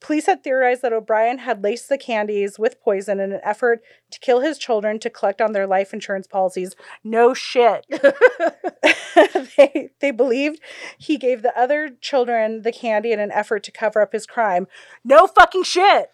Police 0.02 0.28
had 0.28 0.44
theorized 0.44 0.82
that 0.82 0.94
O'Brien 0.94 1.40
had 1.40 1.64
laced 1.64 1.90
the 1.90 1.98
candies 1.98 2.58
with 2.58 2.82
poison 2.82 3.20
in 3.20 3.34
an 3.34 3.42
effort 3.44 3.82
to 4.12 4.20
kill 4.20 4.40
his 4.40 4.58
children 4.58 4.98
to 5.00 5.10
collect 5.10 5.42
on 5.42 5.52
their 5.52 5.68
life 5.68 5.94
insurance 5.94 6.26
policies. 6.26 6.76
No 7.04 7.34
shit. 7.34 7.86
they, 9.58 9.90
they 10.00 10.12
believed 10.12 10.62
he 10.98 11.18
gave 11.18 11.42
the 11.42 11.58
other 11.60 11.90
children 12.02 12.62
the 12.62 12.72
candy 12.72 13.12
in 13.12 13.20
an 13.20 13.32
effort 13.32 13.64
to 13.64 13.72
cover 13.72 14.02
up 14.02 14.14
his 14.14 14.26
crime. 14.26 14.68
No 15.04 15.28
fucking 15.28 15.64
shit. 15.64 16.10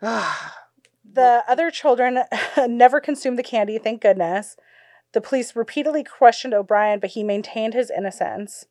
The 1.14 1.44
other 1.46 1.70
children 1.70 2.20
never 2.66 2.98
consumed 2.98 3.38
the 3.38 3.42
candy, 3.42 3.76
thank 3.76 4.00
goodness. 4.00 4.56
The 5.12 5.20
police 5.20 5.54
repeatedly 5.54 6.04
questioned 6.04 6.54
O'Brien, 6.54 7.00
but 7.00 7.10
he 7.10 7.22
maintained 7.22 7.74
his 7.74 7.90
innocence. 7.90 8.64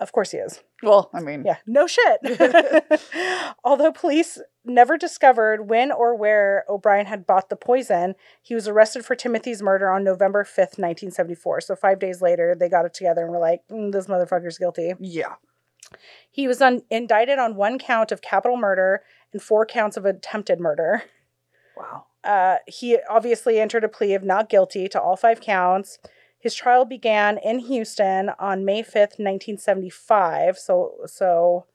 Of 0.00 0.12
course 0.12 0.30
he 0.30 0.38
is. 0.38 0.62
well, 0.82 1.10
I 1.12 1.20
mean, 1.20 1.44
Yeah, 1.44 1.56
no 1.66 1.86
shit. 1.86 2.20
Although 3.64 3.92
police 3.92 4.40
never 4.64 4.96
discovered 4.96 5.68
when 5.68 5.92
or 5.92 6.14
where 6.16 6.64
O'Brien 6.68 7.06
had 7.06 7.26
bought 7.26 7.50
the 7.50 7.56
poison, 7.56 8.14
he 8.42 8.54
was 8.54 8.66
arrested 8.66 9.04
for 9.04 9.14
Timothy's 9.14 9.62
murder 9.62 9.90
on 9.90 10.02
November 10.02 10.42
5th, 10.42 10.78
1974. 10.78 11.60
So 11.60 11.76
five 11.76 11.98
days 11.98 12.22
later, 12.22 12.56
they 12.58 12.68
got 12.68 12.86
it 12.86 12.94
together 12.94 13.22
and 13.22 13.30
were 13.30 13.38
like, 13.38 13.60
"Mm, 13.70 13.92
this 13.92 14.06
motherfucker's 14.06 14.58
guilty. 14.58 14.94
yeah. 14.98 15.34
He 16.30 16.46
was 16.46 16.60
un- 16.62 16.82
indicted 16.88 17.38
on 17.40 17.56
one 17.56 17.76
count 17.78 18.12
of 18.12 18.22
capital 18.22 18.56
murder 18.56 19.02
and 19.32 19.42
four 19.42 19.66
counts 19.66 19.96
of 19.96 20.04
attempted 20.06 20.60
murder. 20.60 21.02
Wow. 21.76 22.04
Uh, 22.22 22.58
he 22.68 22.98
obviously 23.08 23.58
entered 23.58 23.82
a 23.82 23.88
plea 23.88 24.14
of 24.14 24.22
not 24.22 24.48
guilty 24.48 24.86
to 24.88 25.00
all 25.00 25.16
five 25.16 25.40
counts. 25.40 25.98
His 26.40 26.54
trial 26.54 26.84
began 26.84 27.38
in 27.38 27.60
Houston 27.60 28.30
on 28.38 28.64
May 28.64 28.82
5th, 28.82 29.18
1975. 29.18 30.58
So, 30.58 30.94
so 31.06 31.66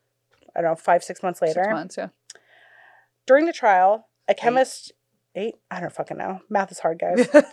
I 0.56 0.62
don't 0.62 0.72
know, 0.72 0.76
five, 0.76 1.04
six 1.04 1.22
months 1.22 1.42
later. 1.42 1.64
Six 1.64 1.74
months, 1.74 1.98
yeah. 1.98 2.08
During 3.28 3.46
the 3.46 3.54
trial, 3.54 4.08
a 4.28 4.34
chemist, 4.34 4.92
eight, 5.36 5.56
I 5.70 5.80
don't 5.80 5.94
fucking 5.94 6.18
know. 6.18 6.42
Math 6.50 6.72
is 6.72 6.80
hard, 6.80 7.00
guys. 7.00 7.28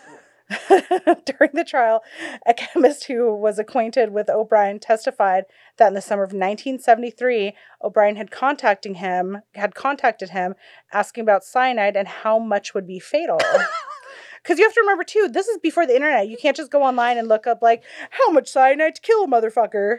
During 0.69 1.53
the 1.55 1.65
trial, 1.67 2.03
a 2.47 2.55
chemist 2.55 3.05
who 3.05 3.35
was 3.35 3.59
acquainted 3.59 4.13
with 4.13 4.29
O'Brien 4.29 4.79
testified 4.79 5.45
that 5.79 5.89
in 5.89 5.95
the 5.95 6.01
summer 6.01 6.23
of 6.23 6.29
1973, 6.33 7.55
O'Brien 7.83 8.17
had 8.17 8.31
contacting 8.31 8.97
him 8.97 9.39
had 9.55 9.75
contacted 9.75 10.31
him 10.31 10.55
asking 10.93 11.23
about 11.23 11.45
cyanide 11.45 11.97
and 11.97 12.09
how 12.09 12.39
much 12.39 12.75
would 12.75 12.87
be 12.87 12.99
fatal. 12.99 13.39
Because 14.43 14.59
you 14.59 14.65
have 14.65 14.75
to 14.75 14.81
remember 14.81 15.05
too, 15.05 15.29
this 15.33 15.49
is 15.49 15.59
before 15.59 15.87
the 15.87 15.95
internet. 15.95 16.29
You 16.29 16.37
can't 16.37 16.57
just 16.57 16.71
go 16.71 16.83
online 16.83 17.19
and 17.19 17.29
look 17.29 17.47
up 17.47 17.63
like 17.63 17.83
how 18.11 18.31
much 18.31 18.49
cyanide 18.49 18.97
to 18.97 19.01
kill 19.01 19.25
a 19.25 19.29
motherfucker. 19.29 19.99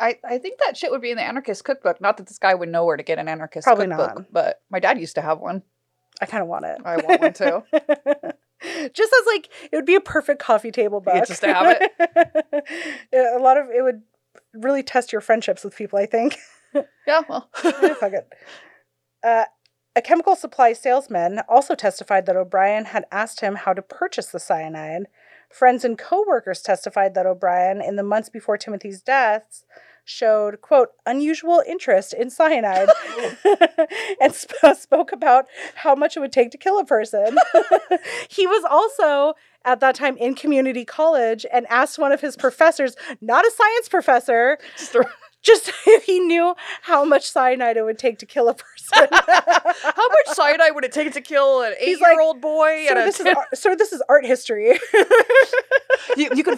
I, 0.00 0.18
I 0.24 0.38
think 0.38 0.58
that 0.64 0.76
shit 0.76 0.90
would 0.90 1.02
be 1.02 1.10
in 1.10 1.16
the 1.16 1.22
anarchist 1.22 1.64
cookbook. 1.64 2.00
Not 2.00 2.16
that 2.16 2.26
this 2.26 2.38
guy 2.38 2.54
would 2.54 2.70
know 2.70 2.84
where 2.84 2.96
to 2.96 3.02
get 3.02 3.18
an 3.18 3.28
anarchist 3.28 3.64
Probably 3.64 3.86
cookbook, 3.86 4.14
not. 4.14 4.32
but 4.32 4.62
my 4.70 4.80
dad 4.80 4.98
used 4.98 5.16
to 5.16 5.22
have 5.22 5.38
one. 5.38 5.62
I 6.20 6.26
kind 6.26 6.42
of 6.42 6.48
want 6.48 6.64
it. 6.64 6.78
I 6.84 6.96
want 6.96 7.20
one 7.20 7.32
too. 7.32 7.62
just 8.94 9.12
as 9.12 9.26
like 9.26 9.48
it 9.70 9.76
would 9.76 9.86
be 9.86 9.94
a 9.94 10.00
perfect 10.00 10.40
coffee 10.40 10.70
table 10.70 11.00
book. 11.00 11.14
Yeah, 11.14 11.24
just 11.24 11.42
to 11.42 11.52
have 11.52 11.76
it. 11.80 12.64
a 13.12 13.42
lot 13.42 13.58
of 13.58 13.68
it 13.70 13.82
would 13.82 14.02
really 14.54 14.82
test 14.82 15.12
your 15.12 15.20
friendships 15.20 15.64
with 15.64 15.76
people. 15.76 15.98
I 15.98 16.06
think. 16.06 16.36
yeah, 17.06 17.22
well. 17.28 17.48
Fuck 17.54 18.12
it. 18.12 18.28
Uh, 19.22 19.44
a 19.94 20.02
chemical 20.02 20.36
supply 20.36 20.72
salesman 20.72 21.40
also 21.48 21.74
testified 21.74 22.26
that 22.26 22.36
O'Brien 22.36 22.86
had 22.86 23.04
asked 23.12 23.40
him 23.40 23.56
how 23.56 23.72
to 23.72 23.82
purchase 23.82 24.26
the 24.26 24.40
cyanide. 24.40 25.06
Friends 25.50 25.84
and 25.84 25.98
coworkers 25.98 26.62
testified 26.62 27.14
that 27.14 27.26
O'Brien, 27.26 27.82
in 27.82 27.96
the 27.96 28.02
months 28.02 28.30
before 28.30 28.56
Timothy's 28.56 29.02
deaths, 29.02 29.64
showed 30.04 30.60
quote 30.60 30.88
unusual 31.06 31.62
interest 31.66 32.12
in 32.12 32.28
cyanide 32.28 32.88
and 34.20 34.34
sp- 34.34 34.74
spoke 34.76 35.12
about 35.12 35.46
how 35.76 35.94
much 35.94 36.16
it 36.16 36.20
would 36.20 36.32
take 36.32 36.50
to 36.50 36.58
kill 36.58 36.78
a 36.78 36.84
person. 36.84 37.36
he 38.28 38.46
was 38.46 38.64
also 38.68 39.34
at 39.64 39.80
that 39.80 39.94
time 39.94 40.16
in 40.16 40.34
community 40.34 40.84
college 40.84 41.46
and 41.52 41.66
asked 41.68 41.98
one 41.98 42.12
of 42.12 42.20
his 42.20 42.36
professors, 42.36 42.96
not 43.20 43.44
a 43.44 43.50
science 43.50 43.88
professor, 43.88 44.58
Just 45.42 45.72
if 45.86 46.04
he 46.04 46.20
knew 46.20 46.54
how 46.82 47.04
much 47.04 47.30
cyanide 47.30 47.76
it 47.76 47.84
would 47.84 47.98
take 47.98 48.18
to 48.18 48.26
kill 48.26 48.48
a 48.48 48.54
person. 48.54 49.08
How 49.10 50.08
much 50.08 50.36
cyanide 50.36 50.74
would 50.74 50.84
it 50.84 50.92
take 50.92 51.12
to 51.14 51.20
kill 51.20 51.62
an 51.62 51.74
eight-year-old 51.78 52.40
boy? 52.40 52.84
So 52.86 52.90
and 52.90 52.98
a 52.98 53.06
is 53.06 53.16
so 53.54 53.74
this 53.74 53.92
is 53.92 54.02
art 54.08 54.26
history. 54.26 54.78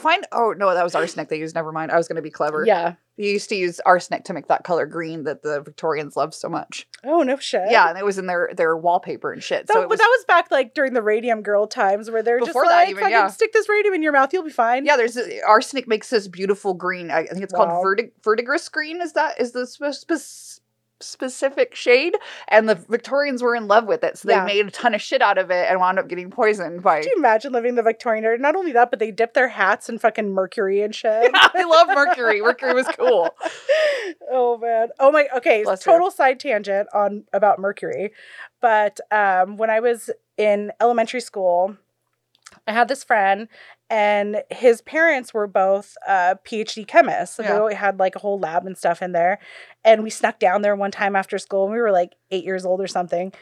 you, 0.05 0.17
you 0.17 0.21
can 0.21 0.23
find. 0.23 0.27
Oh 0.33 0.55
no, 0.57 0.75
that 0.75 0.85
was 0.85 0.95
arsenic 0.95 1.29
they 1.29 1.39
used. 1.39 1.55
Never 1.55 1.73
mind. 1.73 1.91
I 1.91 1.97
was 1.97 2.09
going 2.09 2.17
to 2.17 2.23
be 2.23 2.31
clever. 2.31 2.65
yeah. 2.67 2.95
They 3.17 3.27
used 3.31 3.49
to 3.51 3.55
use 3.55 3.79
arsenic 3.87 4.25
to 4.25 4.33
make 4.33 4.49
that 4.49 4.65
color 4.65 4.87
green 4.87 5.23
that 5.23 5.45
the 5.45 5.61
Victorians 5.61 6.17
loved 6.17 6.35
so 6.35 6.49
much. 6.49 6.89
Oh 7.05 7.23
no 7.23 7.37
shit. 7.37 7.71
Yeah, 7.71 7.89
and 7.89 7.97
it 7.97 8.05
was 8.05 8.19
in 8.19 8.27
their 8.27 8.51
their 8.57 8.77
wallpaper 8.77 9.33
and 9.33 9.41
shit. 9.41 9.69
That, 9.69 9.73
so 9.73 9.87
was. 9.87 10.01
that 10.01 10.09
was 10.19 10.25
back 10.27 10.51
like 10.51 10.75
during 10.75 10.95
the 10.95 11.03
radium 11.03 11.43
girl 11.43 11.69
times 11.69 12.11
where 12.11 12.25
they're 12.25 12.41
just 12.41 12.57
like, 12.57 12.89
even, 12.89 13.09
yeah. 13.11 13.29
stick 13.29 13.53
this 13.53 13.69
radium 13.69 13.95
in 13.95 14.03
your 14.03 14.13
mouth, 14.13 14.33
you'll 14.33 14.43
be 14.43 14.51
fine. 14.51 14.85
yeah, 14.85 14.97
there's 14.97 15.17
uh, 15.17 15.29
arsenic 15.47 15.87
makes 15.87 16.11
this 16.11 16.27
beautiful 16.27 16.75
green. 16.75 17.13
I, 17.13 17.27
think 17.27 17.45
it's 17.45 17.53
Wow. 17.55 17.67
called 17.67 17.85
vertig- 17.87 18.11
verdigris 18.25 18.69
green. 18.69 19.01
Is 19.01 19.13
that 19.13 19.41
is 19.41 19.53
the 19.53 19.65
spe- 19.67 19.93
spe- 19.93 20.54
specific 21.05 21.75
shade? 21.75 22.17
And 22.49 22.69
the 22.69 22.75
Victorians 22.75 23.43
were 23.43 23.55
in 23.55 23.69
love 23.69 23.87
with 23.87 24.03
it, 24.05 24.19
so 24.19 24.29
they 24.29 24.35
Yeah. 24.35 24.45
made 24.45 24.67
a 24.67 24.71
ton 24.71 24.95
of 24.95 25.03
shit 25.03 25.23
out 25.23 25.39
of 25.39 25.51
it 25.51 25.67
and 25.71 25.79
wound 25.81 25.99
up 25.99 26.09
getting 26.09 26.31
poisoned 26.31 26.83
by. 26.83 27.01
Could 27.03 27.07
you 27.11 27.15
imagine 27.19 27.53
living 27.53 27.75
the 27.75 27.83
Victorian 27.83 28.25
era? 28.25 28.39
Not 28.39 28.57
only 28.57 28.73
that, 28.73 28.91
but 28.91 28.99
they 28.99 29.11
dip 29.11 29.35
their 29.35 29.49
hats 29.49 29.89
in 29.89 29.99
fucking 29.99 30.31
mercury 30.31 30.83
and 30.83 30.95
shit. 30.95 31.31
I 31.35 31.65
love 31.65 31.89
Mercury. 31.95 32.41
Mercury 32.43 32.75
was 32.75 32.87
cool. 32.99 33.35
oh 34.31 34.59
man. 34.59 34.89
Oh 34.99 35.11
my 35.11 35.29
okay, 35.37 35.63
Bless 35.65 35.83
total 35.83 36.11
side 36.11 36.41
tangent 36.41 36.89
on 36.95 37.25
about 37.33 37.59
mercury. 37.59 38.13
But 38.61 39.01
um 39.11 39.57
when 39.57 39.71
I 39.71 39.81
was 39.81 40.11
in 40.37 40.73
elementary 40.81 41.21
school, 41.21 41.77
I 42.67 42.73
had 42.73 42.89
this 42.89 43.05
friend 43.05 43.49
and 43.91 44.43
his 44.51 44.81
parents 44.83 45.33
were 45.35 45.47
both 45.47 45.95
uh 46.07 46.37
PhD 46.47 46.87
chemists. 46.87 47.37
So 47.37 47.43
Yeah. 47.43 47.67
they 47.69 47.75
had 47.75 47.99
like 47.99 48.17
a 48.17 48.19
whole 48.19 48.39
lab 48.39 48.67
and 48.67 48.77
stuff 48.77 49.03
in 49.03 49.13
there. 49.13 49.39
And 49.85 50.03
we 50.03 50.11
snuck 50.11 50.39
down 50.39 50.63
there 50.63 50.75
one 50.77 50.91
time 50.91 51.15
after 51.17 51.39
school 51.39 51.65
and 51.65 51.73
we 51.73 51.81
were 51.81 51.93
like 51.93 52.15
8 52.31 52.45
years 52.45 52.65
old 52.65 52.81
or 52.81 52.87
something. 52.87 53.33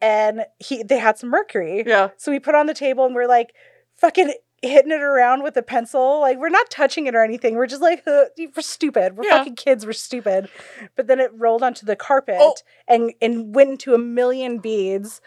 And 0.00 0.44
he 0.58 0.82
they 0.82 0.98
had 0.98 1.18
some 1.18 1.30
mercury. 1.30 1.84
Yeah. 1.86 2.08
So 2.16 2.32
we 2.32 2.38
put 2.40 2.54
it 2.54 2.58
on 2.58 2.66
the 2.66 2.74
table 2.74 3.06
and 3.06 3.14
we're 3.14 3.28
like 3.28 3.54
fucking 3.96 4.34
hitting 4.64 4.92
it 4.92 5.00
around 5.02 5.42
with 5.42 5.56
a 5.56 5.62
pencil. 5.62 6.20
Like 6.20 6.38
we're 6.38 6.48
not 6.48 6.70
touching 6.70 7.06
it 7.06 7.14
or 7.14 7.22
anything. 7.24 7.54
We're 7.56 7.66
just 7.66 7.82
like 7.82 8.02
we're 8.06 8.28
stupid. 8.60 9.16
We're 9.16 9.24
Yeah. 9.24 9.38
fucking 9.38 9.56
kids. 9.56 9.86
We're 9.86 9.92
stupid. 9.92 10.48
But 10.96 11.06
then 11.06 11.20
it 11.20 11.30
rolled 11.34 11.62
onto 11.62 11.86
the 11.86 11.94
carpet 11.96 12.36
Oh. 12.38 12.54
and 12.88 13.12
and 13.22 13.54
went 13.54 13.70
into 13.70 13.94
a 13.94 13.98
million 13.98 14.58
beads. 14.58 15.20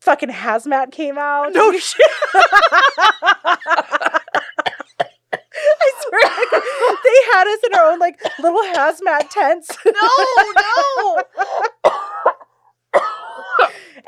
Fucking 0.00 0.30
hazmat 0.30 0.90
came 0.92 1.18
out. 1.18 1.52
No 1.52 1.70
shit. 1.78 2.06
I 5.78 5.92
swear, 6.02 6.20
like, 6.22 6.62
they 7.04 7.18
had 7.32 7.46
us 7.46 7.58
in 7.66 7.74
our 7.74 7.92
own 7.92 7.95
like 8.06 8.20
little 8.38 8.62
hazmat 8.74 9.30
tents. 9.30 9.76
No, 9.86 10.08
no. 10.56 11.22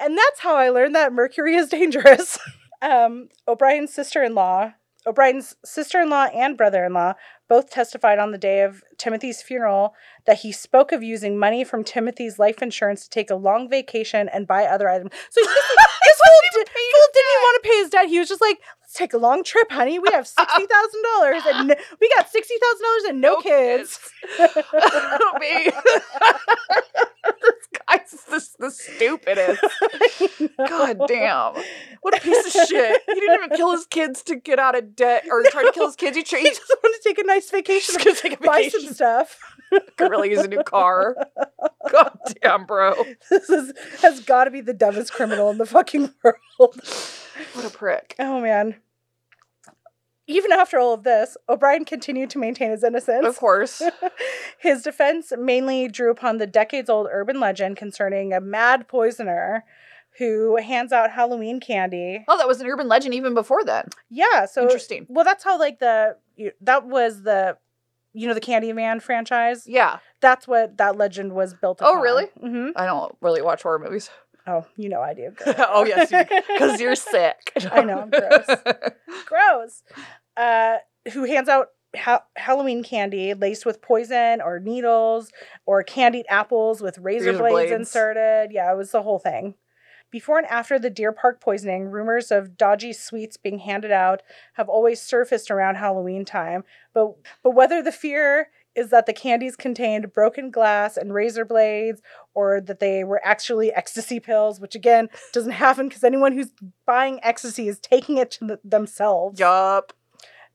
and 0.01 0.17
that's 0.17 0.41
how 0.41 0.57
I 0.57 0.69
learned 0.69 0.95
that 0.95 1.13
mercury 1.13 1.55
is 1.57 1.69
dangerous. 1.69 2.39
Um, 2.81 3.29
O'Brien's 3.49 3.93
sister-in-law, 3.93 4.73
O'Brien's 5.05 5.57
sister-in-law 5.65 6.27
and 6.27 6.57
brother-in-law 6.57 7.15
both 7.49 7.71
testified 7.71 8.21
on 8.21 8.31
the 8.31 8.39
day 8.39 8.63
of 8.63 8.85
Timothy's 8.99 9.43
funeral 9.43 9.95
that 10.27 10.39
he 10.39 10.53
spoke 10.53 10.93
of 10.93 11.03
using 11.03 11.37
money 11.37 11.65
from 11.65 11.83
Timothy's 11.83 12.39
life 12.39 12.63
insurance 12.63 13.03
to 13.03 13.11
take 13.11 13.31
a 13.31 13.35
long 13.35 13.69
vacation 13.69 14.29
and 14.29 14.47
buy 14.47 14.65
other 14.65 14.89
items. 14.89 15.11
So 15.31 15.41
he's 15.41 15.49
just 15.49 15.77
like, 15.77 15.89
this 16.05 16.21
fool, 16.25 16.63
di- 16.63 16.71
fool 16.71 17.09
didn't 17.15 17.31
even 17.33 17.43
want 17.43 17.63
to 17.65 17.69
pay 17.69 17.77
his 17.79 17.91
debt. 17.91 18.09
He 18.09 18.19
was 18.21 18.29
just 18.29 18.41
like, 18.41 18.61
let's 18.89 18.97
take 18.97 19.13
a 19.13 19.19
long 19.19 19.45
trip, 19.45 19.71
honey. 19.71 19.99
We 19.99 20.09
have 20.13 20.27
sixty 20.27 20.67
thousand 20.67 21.03
dollars 21.15 21.43
and 21.47 21.77
we 22.01 22.11
got 22.17 22.31
sixty 22.31 22.55
thousand 22.55 22.83
dollars 22.83 23.03
and 23.09 23.21
no, 23.21 23.35
No 23.35 23.41
kids. 23.43 23.99
Me. 24.39 25.71
this 27.43 27.69
guy's 27.87 28.11
the, 28.11 28.49
the 28.59 28.71
stupidest. 28.71 29.63
God 30.69 31.01
damn. 31.07 31.55
What 32.01 32.17
a 32.17 32.21
piece 32.21 32.47
of 32.47 32.67
shit. 32.67 33.03
He 33.07 33.15
didn't 33.15 33.35
even 33.45 33.57
kill 33.57 33.73
his 33.73 33.85
kids 33.87 34.23
to 34.25 34.37
get 34.37 34.59
out 34.59 34.77
of 34.77 34.97
debt 34.97 35.25
or 35.31 35.43
try 35.51 35.65
to 35.65 35.73
kill 35.73 35.87
his 35.87 35.97
kids. 35.97 36.17
He, 36.17 36.23
tra- 36.23 36.39
He 36.39 36.49
just 36.49 36.75
wanted 36.83 36.99
to 37.03 37.09
take 37.09 37.19
a 37.19 37.25
nice 37.25 37.51
vacation 37.51 37.95
just 37.95 38.05
gonna 38.05 38.17
take 38.17 38.41
a 38.41 38.43
buy 38.43 38.69
some 38.69 38.93
stuff. 38.95 39.39
Could 39.97 40.11
really 40.11 40.31
use 40.31 40.41
a 40.41 40.49
new 40.49 40.63
car. 40.63 41.15
God 41.93 42.19
damn, 42.43 42.65
bro. 42.65 42.95
This 43.29 43.51
is 43.51 43.73
has 44.01 44.21
got 44.21 44.45
to 44.45 44.51
be 44.51 44.63
the 44.63 44.73
dumbest 44.73 45.13
criminal 45.13 45.51
in 45.51 45.59
the 45.59 45.67
fucking 45.67 46.15
world. 46.23 46.81
What 47.55 47.65
a 47.65 47.71
prick. 47.71 48.15
Oh 48.19 48.41
man. 48.41 48.77
Even 50.27 50.53
after 50.53 50.79
all 50.79 50.93
of 50.93 51.05
this, 51.05 51.39
O'Brien 51.49 51.87
continued 51.87 52.29
to 52.31 52.39
maintain 52.39 52.71
his 52.71 52.85
innocence. 52.85 53.25
Of 53.27 53.39
course. 53.39 53.81
His 54.59 54.83
defense 54.83 55.33
mainly 55.39 55.89
drew 55.89 56.11
upon 56.11 56.37
the 56.37 56.47
decades 56.47 56.91
old 56.91 57.09
urban 57.11 57.41
legend 57.41 57.79
concerning 57.79 58.35
a 58.35 58.41
mad 58.41 58.89
poisoner 58.89 59.65
who 60.19 60.57
hands 60.57 60.93
out 60.93 61.13
Halloween 61.13 61.61
candy. 61.61 62.27
Oh, 62.29 62.37
that 62.37 62.47
was 62.47 62.61
an 62.61 62.67
urban 62.67 62.89
legend 62.89 63.15
even 63.15 63.33
before 63.33 63.65
then. 63.65 63.89
Yeah, 64.11 64.45
so 64.45 64.63
Interesting. 64.63 65.07
well 65.09 65.25
that's 65.25 65.45
how 65.45 65.59
like 65.59 65.79
the 65.79 66.17
you- 66.37 66.53
that 66.61 66.85
was 66.85 67.23
the 67.23 67.57
you 68.13 68.27
know 68.29 68.35
the 68.35 68.41
Candyman 68.41 69.01
franchise. 69.01 69.65
Yeah. 69.67 69.99
That's 70.21 70.47
what 70.47 70.77
that 70.77 70.97
legend 70.97 71.33
was 71.33 71.55
built 71.55 71.79
Oh, 71.81 71.93
upon. 71.93 72.03
really? 72.03 72.27
Mhm. 72.43 72.73
I 72.77 72.85
don't 72.85 73.17
really 73.23 73.41
watch 73.41 73.63
horror 73.63 73.79
movies. 73.79 74.11
Oh, 74.49 74.65
you 74.77 74.89
know 74.89 75.01
I 75.03 75.13
do. 75.15 75.33
oh, 75.47 75.85
yes. 75.85 76.11
Because 76.11 76.81
you're 76.81 76.95
sick. 77.15 77.53
I 77.71 77.83
know, 77.83 78.01
I'm 78.01 78.11
gross. 78.11 78.47
gross. 79.27 79.83
Uh, 80.37 80.77
who 81.13 81.25
hands 81.25 81.49
out 81.51 81.69
ha- 81.95 82.25
Halloween 82.37 82.83
candy 82.83 83.35
laced 83.35 83.67
with 83.67 83.83
poison 83.83 84.41
or 84.41 84.59
needles 84.59 85.31
or 85.67 85.83
candied 85.83 86.27
apples 86.31 86.81
with 86.81 86.99
razor, 86.99 87.27
Razor 87.33 87.39
blades, 87.39 87.53
blades. 87.55 87.73
inserted. 87.73 88.53
Yeah, 88.53 88.73
it 88.73 88.77
was 88.77 88.91
the 88.93 89.03
whole 89.03 89.19
thing. 89.19 89.55
Before 90.11 90.39
and 90.39 90.47
after 90.47 90.79
the 90.79 90.89
Deer 90.89 91.13
Park 91.13 91.39
poisoning, 91.39 91.91
rumors 91.91 92.31
of 92.31 92.57
dodgy 92.57 92.95
sweets 92.95 93.37
being 93.37 93.59
handed 93.59 93.91
out 93.91 94.23
have 94.55 94.67
always 94.71 95.03
surfaced 95.03 95.51
around 95.51 95.75
Halloween 95.75 96.25
time. 96.25 96.65
But 96.95 97.17
but 97.43 97.51
whether 97.51 97.83
the 97.83 97.93
fear 97.93 98.49
is 98.79 98.91
that 98.91 99.07
the 99.07 99.13
candies 99.13 99.57
contained 99.57 100.13
broken 100.13 100.51
glass 100.51 100.97
and 100.97 101.13
razor 101.13 101.45
blades 101.45 102.01
or 102.33 102.61
that 102.61 102.79
they 102.79 103.03
were 103.03 103.21
actually 103.25 103.73
ecstasy 103.73 104.21
pills, 104.21 104.61
which 104.61 104.77
again 104.77 105.09
doesn't 105.33 105.53
happen 105.53 105.89
because 105.89 106.05
anyone 106.05 106.33
who's 106.33 106.53
buying 106.87 107.19
ecstasy 107.23 107.69
is 107.69 107.81
taking 107.81 108.19
it 108.19 108.31
to 108.31 108.47
th- 108.47 108.61
themselves. 108.65 109.41
Yup. 109.41 109.93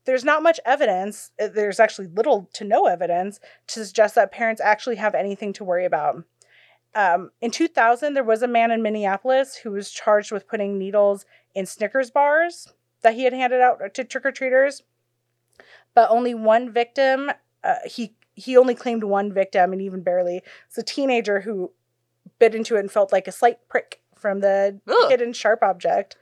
There's 0.05 0.23
not 0.23 0.43
much 0.43 0.59
evidence, 0.65 1.31
uh, 1.41 1.49
there's 1.53 1.79
actually 1.79 2.07
little 2.07 2.49
to 2.53 2.63
no 2.63 2.88
evidence 2.88 3.39
to 3.67 3.86
suggest 3.86 4.15
that 4.15 4.31
parents 4.31 4.62
actually 4.62 4.95
have 4.95 5.15
anything 5.15 5.53
to 5.53 5.63
worry 5.63 5.86
about. 5.86 6.23
Um, 6.95 7.31
in 7.41 7.51
2000, 7.51 8.13
there 8.13 8.23
was 8.23 8.41
a 8.41 8.47
man 8.47 8.71
in 8.71 8.81
Minneapolis 8.81 9.55
who 9.57 9.71
was 9.71 9.91
charged 9.91 10.31
with 10.31 10.47
putting 10.47 10.77
needles 10.77 11.25
in 11.53 11.65
Snickers 11.65 12.12
bars 12.12 12.73
that 13.01 13.15
he 13.15 13.23
had 13.23 13.33
handed 13.33 13.62
out 13.62 13.93
to 13.93 14.03
trick 14.03 14.25
or 14.25 14.31
treaters. 14.31 14.83
But 15.95 16.09
only 16.09 16.33
one 16.33 16.71
victim, 16.71 17.31
uh, 17.63 17.76
he 17.86 18.13
he 18.36 18.58
only 18.58 18.76
claimed 18.76 19.04
one 19.04 19.32
victim, 19.32 19.73
and 19.73 19.82
even 19.82 20.02
barely. 20.02 20.41
It's 20.67 20.78
a 20.78 20.84
teenager 20.84 21.41
who 21.41 21.71
bit 22.39 22.56
into 22.56 22.76
it 22.76 22.80
and 22.80 22.91
felt 22.91 23.12
like 23.12 23.28
a 23.28 23.32
slight 23.32 23.60
prick 23.69 24.02
from 24.15 24.39
the 24.39 24.80
Ugh. 24.88 25.10
hidden 25.10 25.34
sharp 25.34 25.62
object. 25.62 26.15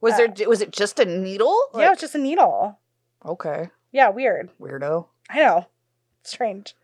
Was 0.00 0.14
Uh, 0.14 0.28
there 0.36 0.48
was 0.48 0.60
it 0.60 0.70
just 0.70 0.98
a 0.98 1.04
needle? 1.04 1.56
yeah, 1.74 1.86
it 1.86 1.90
was 1.90 2.00
just 2.00 2.14
a 2.14 2.18
needle. 2.18 2.78
Okay. 3.24 3.70
Yeah, 3.92 4.08
weird. 4.10 4.50
Weirdo. 4.60 5.06
I 5.30 5.38
know. 5.38 5.66
Strange. 6.22 6.74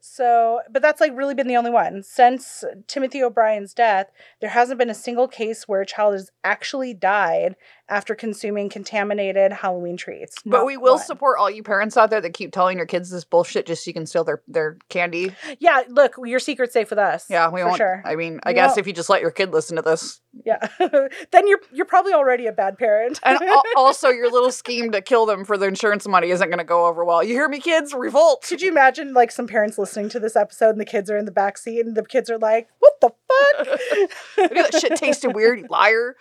So, 0.00 0.60
but 0.70 0.82
that's 0.82 1.00
like 1.00 1.16
really 1.16 1.34
been 1.34 1.48
the 1.48 1.56
only 1.56 1.70
one. 1.70 2.02
Since 2.02 2.62
Timothy 2.86 3.22
O'Brien's 3.22 3.72
death, 3.72 4.10
there 4.40 4.50
hasn't 4.50 4.78
been 4.78 4.90
a 4.90 4.94
single 4.94 5.28
case 5.28 5.66
where 5.66 5.80
a 5.80 5.86
child 5.86 6.12
has 6.12 6.30
actually 6.44 6.92
died 6.92 7.56
after 7.88 8.14
consuming 8.14 8.68
contaminated 8.68 9.52
Halloween 9.52 9.96
treats. 9.96 10.36
But 10.46 10.64
we 10.64 10.76
will 10.76 10.94
one. 10.94 11.04
support 11.04 11.38
all 11.38 11.50
you 11.50 11.62
parents 11.62 11.96
out 11.96 12.10
there 12.10 12.20
that 12.20 12.32
keep 12.34 12.52
telling 12.52 12.76
your 12.78 12.86
kids 12.86 13.10
this 13.10 13.24
bullshit 13.24 13.66
just 13.66 13.84
so 13.84 13.88
you 13.90 13.92
can 13.94 14.06
steal 14.06 14.24
their, 14.24 14.42
their 14.48 14.78
candy. 14.88 15.34
Yeah, 15.58 15.82
look, 15.88 16.14
your 16.24 16.38
secret's 16.38 16.72
safe 16.72 16.90
with 16.90 16.98
us. 16.98 17.26
Yeah, 17.28 17.50
we 17.50 17.62
won't. 17.62 17.76
sure. 17.76 18.02
I 18.04 18.16
mean, 18.16 18.40
I 18.44 18.50
We 18.50 18.54
guess 18.54 18.70
won't- 18.70 18.78
if 18.78 18.86
you 18.86 18.92
just 18.92 19.10
let 19.10 19.20
your 19.20 19.30
kid 19.30 19.52
listen 19.52 19.76
to 19.76 19.82
this. 19.82 20.20
Yeah. 20.44 20.66
then 21.30 21.46
you're 21.46 21.60
you're 21.72 21.86
probably 21.86 22.12
already 22.12 22.46
a 22.46 22.52
bad 22.52 22.76
parent. 22.76 23.20
And 23.22 23.38
also, 23.76 24.08
your 24.08 24.28
little 24.30 24.50
scheme 24.50 24.90
to 24.90 25.00
kill 25.00 25.26
them 25.26 25.44
for 25.44 25.56
the 25.56 25.66
insurance 25.66 26.08
money 26.08 26.30
isn't 26.30 26.48
going 26.48 26.58
to 26.58 26.64
go 26.64 26.86
over 26.86 27.04
well. 27.04 27.22
You 27.22 27.34
hear 27.34 27.48
me, 27.48 27.60
kids? 27.60 27.94
Revolt. 27.94 28.42
Could 28.48 28.60
you 28.60 28.68
imagine 28.68 29.12
like 29.14 29.30
some 29.30 29.46
parents 29.46 29.78
listening 29.78 30.08
to 30.08 30.18
this 30.18 30.34
episode 30.34 30.70
and 30.70 30.80
the 30.80 30.84
kids 30.84 31.08
are 31.08 31.16
in 31.16 31.24
the 31.24 31.30
back 31.30 31.56
seat 31.56 31.80
and 31.86 31.96
the 31.96 32.02
kids 32.04 32.28
are 32.30 32.38
like, 32.38 32.68
"What 32.80 32.94
the 33.00 33.10
fuck?" 34.36 34.50
That 34.50 34.74
shit 34.80 34.96
tasted 34.96 35.34
weird, 35.36 35.60
you 35.60 35.66
liar. 35.70 36.16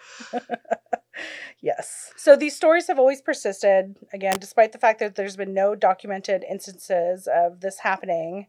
Yes. 1.61 2.11
So 2.15 2.35
these 2.35 2.55
stories 2.55 2.87
have 2.87 2.99
always 2.99 3.21
persisted, 3.21 3.97
again, 4.13 4.37
despite 4.39 4.71
the 4.71 4.77
fact 4.77 4.99
that 4.99 5.15
there's 5.15 5.35
been 5.35 5.53
no 5.53 5.75
documented 5.75 6.43
instances 6.49 7.27
of 7.33 7.61
this 7.61 7.79
happening. 7.79 8.47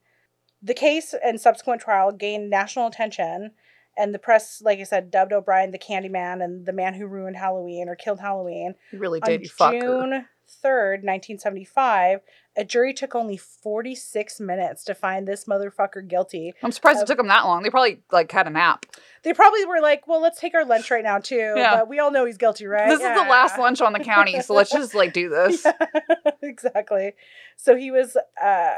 The 0.62 0.74
case 0.74 1.14
and 1.22 1.40
subsequent 1.40 1.82
trial 1.82 2.10
gained 2.10 2.48
national 2.48 2.86
attention, 2.86 3.52
and 3.96 4.14
the 4.14 4.18
press, 4.18 4.62
like 4.64 4.80
I 4.80 4.84
said, 4.84 5.10
dubbed 5.10 5.32
O'Brien 5.32 5.70
the 5.70 5.78
Candyman 5.78 6.42
and 6.42 6.66
the 6.66 6.72
man 6.72 6.94
who 6.94 7.06
ruined 7.06 7.36
Halloween 7.36 7.88
or 7.88 7.94
killed 7.94 8.20
Halloween. 8.20 8.74
You 8.90 8.98
really 8.98 9.20
On 9.22 9.28
did, 9.28 9.42
you 9.42 9.50
fucker. 9.50 9.80
June 9.80 10.26
3rd, 10.64 11.04
1975, 11.04 12.20
A 12.56 12.64
jury 12.64 12.94
took 12.94 13.16
only 13.16 13.36
46 13.36 14.38
minutes 14.40 14.84
to 14.84 14.94
find 14.94 15.26
this 15.26 15.46
motherfucker 15.46 16.06
guilty. 16.06 16.54
I'm 16.62 16.70
surprised 16.70 17.00
Uh, 17.00 17.02
it 17.02 17.06
took 17.08 17.16
them 17.16 17.26
that 17.26 17.44
long. 17.44 17.62
They 17.64 17.70
probably 17.70 18.02
like 18.12 18.30
had 18.30 18.46
a 18.46 18.50
nap. 18.50 18.86
They 19.24 19.32
probably 19.32 19.64
were 19.66 19.80
like, 19.80 20.06
well, 20.06 20.20
let's 20.20 20.38
take 20.38 20.54
our 20.54 20.64
lunch 20.64 20.90
right 20.90 21.02
now, 21.02 21.18
too. 21.18 21.54
Yeah. 21.56 21.76
But 21.78 21.88
we 21.88 21.98
all 21.98 22.12
know 22.12 22.24
he's 22.24 22.36
guilty, 22.38 22.66
right? 22.66 22.88
This 22.88 23.00
is 23.00 23.06
the 23.08 23.28
last 23.28 23.58
lunch 23.58 23.80
on 23.80 23.92
the 23.92 23.98
county, 24.00 24.40
so 24.40 24.54
let's 24.54 24.70
just 24.70 24.94
like 24.94 25.12
do 25.12 25.28
this. 25.30 25.66
exactly. 26.42 27.14
So 27.56 27.74
he 27.74 27.90
was 27.90 28.16
uh, 28.40 28.74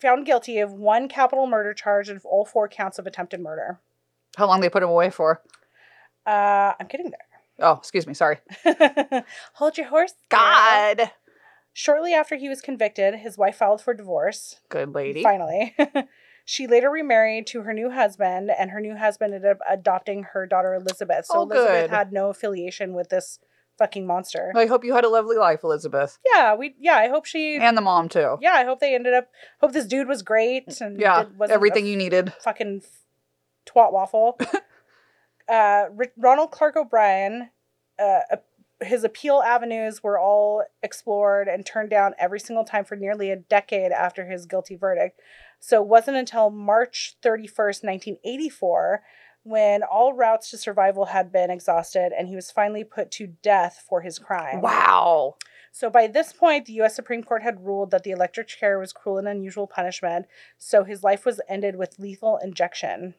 found 0.00 0.26
guilty 0.26 0.58
of 0.58 0.72
one 0.72 1.08
capital 1.08 1.46
murder 1.46 1.72
charge 1.72 2.08
and 2.10 2.20
all 2.24 2.44
four 2.44 2.68
counts 2.68 2.98
of 2.98 3.06
attempted 3.06 3.40
murder. 3.40 3.80
How 4.36 4.46
long 4.46 4.60
they 4.60 4.68
put 4.68 4.82
him 4.82 4.90
away 4.90 5.08
for? 5.10 5.40
Uh, 6.26 6.72
I'm 6.78 6.86
getting 6.88 7.10
there. 7.10 7.20
Oh, 7.60 7.72
excuse 7.72 8.06
me. 8.06 8.12
Sorry. 8.14 8.38
Hold 9.54 9.78
your 9.78 9.88
horse. 9.88 10.12
God. 10.28 11.10
Shortly 11.78 12.12
after 12.12 12.34
he 12.34 12.48
was 12.48 12.60
convicted, 12.60 13.14
his 13.14 13.38
wife 13.38 13.54
filed 13.58 13.80
for 13.80 13.94
divorce. 13.94 14.56
Good 14.68 14.96
lady. 14.96 15.22
Finally. 15.22 15.76
she 16.44 16.66
later 16.66 16.90
remarried 16.90 17.46
to 17.46 17.62
her 17.62 17.72
new 17.72 17.88
husband, 17.88 18.50
and 18.50 18.72
her 18.72 18.80
new 18.80 18.96
husband 18.96 19.32
ended 19.32 19.48
up 19.48 19.58
adopting 19.70 20.24
her 20.32 20.44
daughter 20.44 20.74
Elizabeth. 20.74 21.26
So 21.26 21.38
Oh, 21.38 21.42
Elizabeth 21.42 21.88
had 21.88 22.12
no 22.12 22.30
affiliation 22.30 22.94
with 22.94 23.10
this 23.10 23.38
fucking 23.78 24.04
monster. 24.08 24.52
I 24.56 24.66
hope 24.66 24.82
you 24.84 24.92
had 24.92 25.04
a 25.04 25.08
lovely 25.08 25.36
life, 25.36 25.60
Elizabeth, 25.62 26.18
yeah, 26.34 26.56
we 26.56 26.74
yeah, 26.80 26.96
I 26.96 27.06
hope 27.06 27.26
she 27.26 27.58
and 27.58 27.76
the 27.76 27.80
mom 27.80 28.08
too. 28.08 28.38
yeah, 28.40 28.54
I 28.54 28.64
hope 28.64 28.80
they 28.80 28.96
ended 28.96 29.14
up 29.14 29.28
hope 29.60 29.70
this 29.70 29.86
dude 29.86 30.08
was 30.08 30.22
great 30.22 30.80
and 30.80 30.98
Yeah, 30.98 31.22
did- 31.22 31.38
wasn't 31.38 31.54
everything 31.54 31.86
you 31.86 31.96
needed. 31.96 32.32
fucking 32.40 32.82
twat 33.66 33.92
waffle. 33.92 34.36
uh, 35.48 35.84
Ronald 36.16 36.50
Clark 36.50 36.74
O'Brien, 36.74 37.50
uh, 38.00 38.36
his 38.80 39.04
appeal 39.04 39.42
avenues 39.44 40.02
were 40.02 40.18
all 40.18 40.64
explored 40.82 41.48
and 41.48 41.66
turned 41.66 41.90
down 41.90 42.14
every 42.18 42.38
single 42.38 42.64
time 42.64 42.84
for 42.84 42.96
nearly 42.96 43.30
a 43.30 43.36
decade 43.36 43.92
after 43.92 44.26
his 44.26 44.46
guilty 44.46 44.76
verdict. 44.76 45.20
So 45.58 45.82
it 45.82 45.88
wasn't 45.88 46.16
until 46.16 46.50
March 46.50 47.16
31st, 47.22 47.84
1984, 47.84 49.02
when 49.42 49.82
all 49.82 50.12
routes 50.12 50.50
to 50.50 50.58
survival 50.58 51.06
had 51.06 51.32
been 51.32 51.50
exhausted 51.50 52.12
and 52.16 52.28
he 52.28 52.36
was 52.36 52.50
finally 52.50 52.84
put 52.84 53.10
to 53.12 53.34
death 53.42 53.84
for 53.88 54.02
his 54.02 54.18
crime. 54.18 54.60
Wow. 54.60 55.36
So 55.72 55.90
by 55.90 56.06
this 56.06 56.32
point, 56.32 56.66
the 56.66 56.72
U.S. 56.74 56.94
Supreme 56.94 57.22
Court 57.22 57.42
had 57.42 57.64
ruled 57.64 57.90
that 57.90 58.04
the 58.04 58.10
electric 58.10 58.48
chair 58.48 58.78
was 58.78 58.92
cruel 58.92 59.18
and 59.18 59.28
unusual 59.28 59.66
punishment, 59.66 60.26
so 60.56 60.84
his 60.84 61.02
life 61.02 61.24
was 61.24 61.40
ended 61.48 61.76
with 61.76 61.98
lethal 61.98 62.38
injection. 62.42 63.14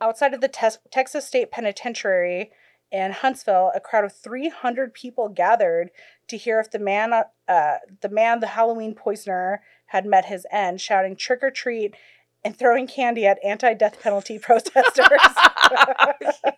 Outside 0.00 0.34
of 0.34 0.40
the 0.40 0.48
Tes- 0.48 0.78
Texas 0.90 1.26
State 1.26 1.50
Penitentiary 1.50 2.50
in 2.92 3.12
Huntsville, 3.12 3.72
a 3.74 3.80
crowd 3.80 4.04
of 4.04 4.12
300 4.12 4.92
people 4.92 5.28
gathered 5.28 5.90
to 6.28 6.36
hear 6.36 6.60
if 6.60 6.70
the 6.70 6.78
man, 6.78 7.12
uh, 7.48 7.76
the 8.00 8.08
man, 8.08 8.40
the 8.40 8.48
Halloween 8.48 8.94
poisoner, 8.94 9.62
had 9.86 10.06
met 10.06 10.26
his 10.26 10.46
end, 10.52 10.80
shouting 10.80 11.16
"trick 11.16 11.42
or 11.42 11.50
treat" 11.50 11.94
and 12.44 12.56
throwing 12.56 12.86
candy 12.86 13.26
at 13.26 13.38
anti-death 13.44 14.00
penalty 14.00 14.38
protesters. 14.38 15.06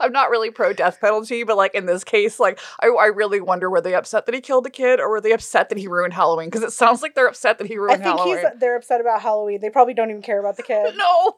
I'm 0.00 0.12
not 0.12 0.30
really 0.30 0.50
pro 0.50 0.72
death 0.72 1.00
penalty, 1.00 1.42
but 1.42 1.56
like 1.56 1.74
in 1.74 1.86
this 1.86 2.04
case, 2.04 2.38
like 2.38 2.58
I, 2.80 2.88
I 2.88 3.06
really 3.06 3.40
wonder 3.40 3.70
were 3.70 3.80
they 3.80 3.94
upset 3.94 4.26
that 4.26 4.34
he 4.34 4.40
killed 4.40 4.66
a 4.66 4.70
kid 4.70 5.00
or 5.00 5.10
were 5.10 5.20
they 5.20 5.32
upset 5.32 5.68
that 5.68 5.78
he 5.78 5.88
ruined 5.88 6.14
Halloween? 6.14 6.48
Because 6.48 6.62
it 6.62 6.72
sounds 6.72 7.02
like 7.02 7.14
they're 7.14 7.28
upset 7.28 7.58
that 7.58 7.66
he 7.66 7.76
ruined 7.76 8.02
I 8.02 8.04
think 8.04 8.18
Halloween. 8.18 8.38
he's, 8.38 8.60
they're 8.60 8.76
upset 8.76 9.00
about 9.00 9.22
Halloween. 9.22 9.60
They 9.60 9.70
probably 9.70 9.94
don't 9.94 10.10
even 10.10 10.22
care 10.22 10.40
about 10.40 10.56
the 10.56 10.62
kid. 10.62 10.94
no. 10.96 11.36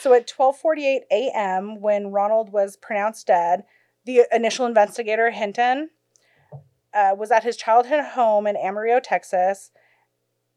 So 0.00 0.12
at 0.14 0.26
12:48 0.26 1.00
a.m., 1.10 1.80
when 1.80 2.08
Ronald 2.10 2.50
was 2.50 2.76
pronounced 2.76 3.26
dead, 3.26 3.64
the 4.04 4.22
initial 4.32 4.66
investigator 4.66 5.30
Hinton 5.30 5.90
uh, 6.94 7.14
was 7.16 7.30
at 7.30 7.44
his 7.44 7.56
childhood 7.56 8.04
home 8.04 8.46
in 8.46 8.56
Amarillo, 8.56 9.00
Texas, 9.00 9.70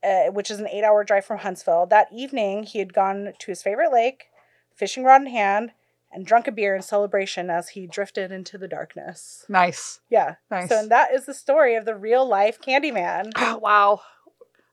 uh, 0.03 0.25
which 0.27 0.49
is 0.49 0.59
an 0.59 0.67
eight-hour 0.67 1.03
drive 1.03 1.25
from 1.25 1.39
Huntsville. 1.39 1.85
That 1.85 2.07
evening, 2.13 2.63
he 2.63 2.79
had 2.79 2.93
gone 2.93 3.33
to 3.37 3.51
his 3.51 3.61
favorite 3.61 3.91
lake, 3.91 4.25
fishing 4.73 5.03
rod 5.03 5.21
in 5.21 5.27
hand, 5.27 5.71
and 6.11 6.25
drunk 6.25 6.47
a 6.47 6.51
beer 6.51 6.75
in 6.75 6.81
celebration 6.81 7.49
as 7.49 7.69
he 7.69 7.85
drifted 7.85 8.31
into 8.31 8.57
the 8.57 8.67
darkness. 8.67 9.45
Nice. 9.47 9.99
Yeah. 10.09 10.35
Nice. 10.49 10.69
So 10.69 10.79
and 10.79 10.89
that 10.89 11.13
is 11.13 11.25
the 11.25 11.33
story 11.33 11.75
of 11.75 11.85
the 11.85 11.95
real-life 11.95 12.59
Candyman. 12.61 13.31
wow. 13.61 14.01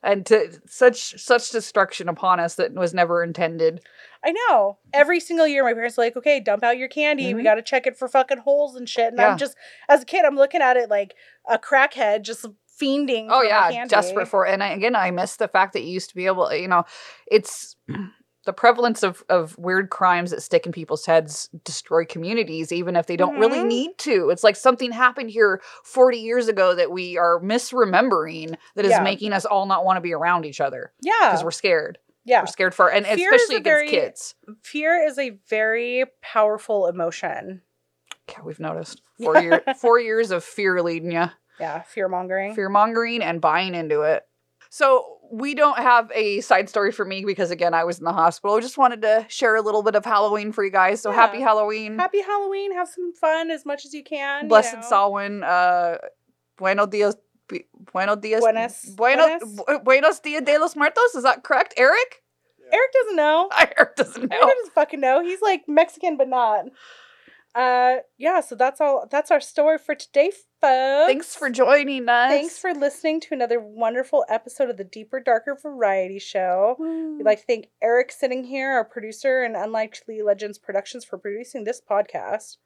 And 0.03 0.25
to 0.27 0.61
such 0.67 1.21
such 1.21 1.51
destruction 1.51 2.09
upon 2.09 2.39
us 2.39 2.55
that 2.57 2.75
was 2.75 2.95
never 2.95 3.25
intended. 3.25 3.81
I 4.25 4.33
know. 4.33 4.79
Every 4.93 5.21
single 5.21 5.47
year, 5.49 5.65
my 5.65 5.73
parents 5.75 5.99
are 5.99 6.03
like, 6.03 6.17
okay, 6.17 6.39
dump 6.41 6.63
out 6.63 6.79
your 6.79 6.89
candy. 6.89 7.33
We 7.35 7.41
Mhm. 7.41 7.45
got 7.45 7.55
to 7.57 7.63
check 7.63 7.87
it 7.87 7.97
for 7.97 8.07
fucking 8.09 8.39
holes 8.39 8.77
and 8.77 8.89
shit. 8.89 9.09
And 9.09 9.19
Yeah. 9.19 9.29
I'm 9.31 9.39
just, 9.39 9.57
as 9.89 10.03
a 10.03 10.05
kid, 10.05 10.25
I'm 10.25 10.37
looking 10.37 10.61
at 10.63 10.77
it 10.77 10.89
like 10.91 11.15
a 11.49 11.59
crackhead 11.59 12.23
just 12.23 12.47
fiending. 12.81 13.29
Oh 13.31 13.43
yeah, 13.43 13.87
desperate 13.87 14.29
for 14.29 14.47
it. 14.47 14.53
And 14.53 14.63
I, 14.63 14.69
again, 14.69 14.95
I 14.95 15.11
miss 15.11 15.37
the 15.37 15.49
fact 15.49 15.73
that 15.73 15.83
you 15.83 15.93
used 15.93 16.11
to 16.11 16.15
be 16.17 16.27
able. 16.27 16.53
You 16.53 16.69
know, 16.69 16.85
it's 17.27 17.77
the 18.47 18.53
prevalence 18.55 19.03
of 19.03 19.23
of 19.29 19.57
weird 19.59 19.91
crimes 19.91 20.31
that 20.31 20.41
stick 20.43 20.65
in 20.65 20.73
people's 20.73 21.05
heads 21.05 21.51
destroy 21.65 22.05
communities, 22.07 22.73
even 22.73 22.97
if 22.97 23.07
they 23.07 23.17
don't 23.17 23.39
really 23.39 23.59
Mhm. 23.59 23.67
need 23.69 23.99
to. 23.99 24.31
It's 24.31 24.43
like 24.43 24.57
something 24.57 24.91
happened 24.93 25.31
here 25.31 25.61
40 25.85 26.19
years 26.19 26.49
ago 26.49 26.75
that 26.75 26.91
we 26.91 27.19
are 27.19 27.39
misremembering 27.41 28.57
that 28.75 28.85
is 28.85 28.93
Yeah. 28.93 29.03
making 29.03 29.33
us 29.33 29.45
all 29.45 29.67
not 29.67 29.85
want 29.85 29.99
to 29.99 30.01
be 30.01 30.15
around 30.15 30.45
each 30.47 30.61
other 30.61 30.93
Yeah. 31.03 31.13
because 31.31 31.45
we're 31.45 31.51
scared. 31.51 31.99
Yeah. 32.25 32.41
We're 32.41 32.47
scared 32.47 32.75
for, 32.75 32.91
and 32.91 33.07
Fear 33.07 33.35
especially 33.35 33.57
against 33.57 33.65
very- 33.67 33.89
kids. 33.89 34.35
Fear 34.63 35.05
is 35.07 35.19
a 35.19 35.31
very 35.49 36.05
powerful 36.23 36.87
emotion. 36.89 37.63
Yeah, 38.31 38.41
we've 38.43 38.59
noticed 38.59 39.01
four 39.23 39.37
year 39.41 39.63
four 39.81 40.01
years 40.01 40.31
of 40.33 40.43
fear 40.43 40.83
leading 40.83 41.13
you. 41.13 41.27
Yeah. 41.61 41.83
Fear 41.83 42.09
mongering. 42.09 42.55
fear 42.55 42.69
mongering 42.69 43.23
and 43.23 43.41
buying 43.41 43.75
into 43.75 44.03
it. 44.03 44.25
So 44.71 45.19
we 45.33 45.55
don't 45.55 45.79
have 45.79 46.11
a 46.15 46.41
side 46.41 46.69
story 46.69 46.93
for 46.93 47.05
me 47.05 47.25
because 47.25 47.51
again 47.51 47.75
I 47.75 47.85
was 47.85 47.99
in 47.99 48.05
the 48.05 48.13
hospital. 48.13 48.57
I 48.57 48.61
just 48.61 48.79
wanted 48.79 49.03
to 49.03 49.25
share 49.29 49.57
a 49.57 49.61
little 49.63 49.83
bit 49.83 49.95
of 49.95 50.05
Halloween 50.05 50.53
for 50.53 50.65
you 50.65 50.71
guys. 50.71 51.01
So 51.01 51.11
Yeah. 51.11 51.17
happy 51.17 51.41
Halloween, 51.41 51.99
Happy 51.99 52.21
Halloween. 52.23 52.73
Have 52.75 52.89
some 52.89 53.13
fun 53.15 53.51
as 53.51 53.65
much 53.67 53.85
as 53.85 53.93
you 53.95 54.03
can. 54.05 54.45
you 54.45 54.49
blessed 54.49 54.77
know. 54.77 54.83
Samhain. 54.83 55.43
Uh, 55.43 55.97
buenos 56.59 56.89
dias. 56.89 57.17
bu- 57.49 57.61
Buenos 57.93 58.19
dias. 58.21 58.41
Buenos, 58.41 58.85
buenas. 58.97 59.43
bu- 59.43 59.79
buenos 59.85 60.21
dias 60.21 60.45
de 60.45 60.59
los 60.59 60.75
muertos. 60.75 61.15
Is 61.15 61.23
that 61.23 61.43
correct, 61.45 61.75
Eric? 61.77 62.23
Eric 62.73 62.93
doesn't 62.93 63.17
know. 63.17 63.49
Eric 63.79 63.95
doesn't 63.97 64.29
know. 64.29 64.37
Eric 64.37 64.49
doesn't 64.57 64.73
fucking 64.75 65.01
know. 65.01 65.23
He's 65.23 65.41
like 65.43 65.63
Mexican, 65.69 66.17
but 66.17 66.29
not. 66.29 66.65
Uh, 67.57 67.97
yeah. 68.19 68.41
So 68.41 68.55
that's 68.55 68.81
all. 68.81 69.07
That's 69.11 69.31
our 69.31 69.41
story 69.41 69.79
for 69.79 69.95
today, 69.95 70.31
folks. 70.61 71.07
Thanks 71.07 71.35
for 71.35 71.49
joining 71.49 72.07
us. 72.09 72.31
Thanks 72.31 72.59
for 72.59 72.75
listening 72.75 73.21
to 73.21 73.29
another 73.33 73.59
wonderful 73.59 74.27
episode 74.29 74.69
of 74.69 74.77
the 74.77 74.85
Deeper 74.85 75.21
Darker 75.21 75.59
Variety 75.61 76.19
Show. 76.19 76.77
We'd 76.79 77.25
like 77.25 77.41
to 77.41 77.47
thank 77.47 77.69
Eric 77.83 78.13
sitting 78.13 78.45
here, 78.45 78.73
our 78.73 78.85
producer, 78.85 79.43
and 79.43 79.57
Unlikely 79.57 80.21
Legends 80.21 80.59
Productions 80.59 81.05
for 81.05 81.17
producing 81.17 81.65
this 81.65 81.81
podcast. 81.81 82.59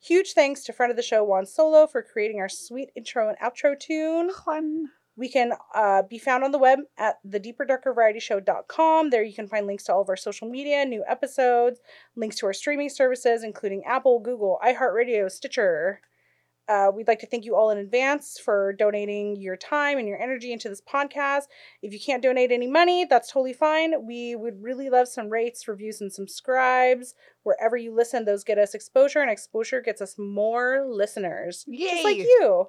Huge 0.00 0.32
thanks 0.32 0.62
to 0.64 0.72
friend 0.72 0.90
of 0.90 0.96
the 0.96 1.02
show 1.02 1.24
Juan 1.24 1.44
Solo 1.44 1.86
for 1.86 2.02
creating 2.02 2.40
our 2.40 2.48
sweet 2.48 2.90
intro 2.96 3.28
and 3.28 3.36
outro 3.38 3.78
tune. 3.78 4.30
Juan. 4.46 4.90
We 5.18 5.28
can 5.28 5.52
uh, 5.74 6.02
be 6.02 6.16
found 6.16 6.44
on 6.44 6.52
the 6.52 6.58
web 6.58 6.78
at 6.96 7.16
thedeeperdarkervarietyshow.com. 7.28 9.10
There 9.10 9.24
you 9.24 9.34
can 9.34 9.48
find 9.48 9.66
links 9.66 9.82
to 9.84 9.92
all 9.92 10.00
of 10.00 10.08
our 10.08 10.16
social 10.16 10.48
media, 10.48 10.84
new 10.84 11.04
episodes, 11.08 11.80
links 12.14 12.36
to 12.36 12.46
our 12.46 12.52
streaming 12.52 12.88
services, 12.88 13.42
including 13.42 13.82
Apple, 13.84 14.20
Google, 14.20 14.60
iHeartRadio, 14.64 15.28
Stitcher. 15.28 16.00
Uh, 16.68 16.92
we'd 16.94 17.08
like 17.08 17.18
to 17.18 17.26
thank 17.26 17.44
you 17.44 17.56
all 17.56 17.70
in 17.70 17.78
advance 17.78 18.38
for 18.38 18.74
donating 18.74 19.34
your 19.40 19.56
time 19.56 19.98
and 19.98 20.06
your 20.06 20.22
energy 20.22 20.52
into 20.52 20.68
this 20.68 20.82
podcast. 20.82 21.44
If 21.82 21.92
you 21.92 21.98
can't 21.98 22.22
donate 22.22 22.52
any 22.52 22.68
money, 22.68 23.04
that's 23.04 23.32
totally 23.32 23.54
fine. 23.54 24.06
We 24.06 24.36
would 24.36 24.62
really 24.62 24.88
love 24.88 25.08
some 25.08 25.30
rates, 25.30 25.66
reviews, 25.66 26.00
and 26.00 26.12
subscribes. 26.12 27.14
Wherever 27.42 27.76
you 27.76 27.92
listen, 27.92 28.24
those 28.24 28.44
get 28.44 28.58
us 28.58 28.74
exposure, 28.74 29.20
and 29.20 29.30
exposure 29.30 29.80
gets 29.80 30.00
us 30.00 30.16
more 30.16 30.86
listeners. 30.88 31.64
Yay! 31.66 31.88
Just 31.88 32.04
like 32.04 32.18
you. 32.18 32.68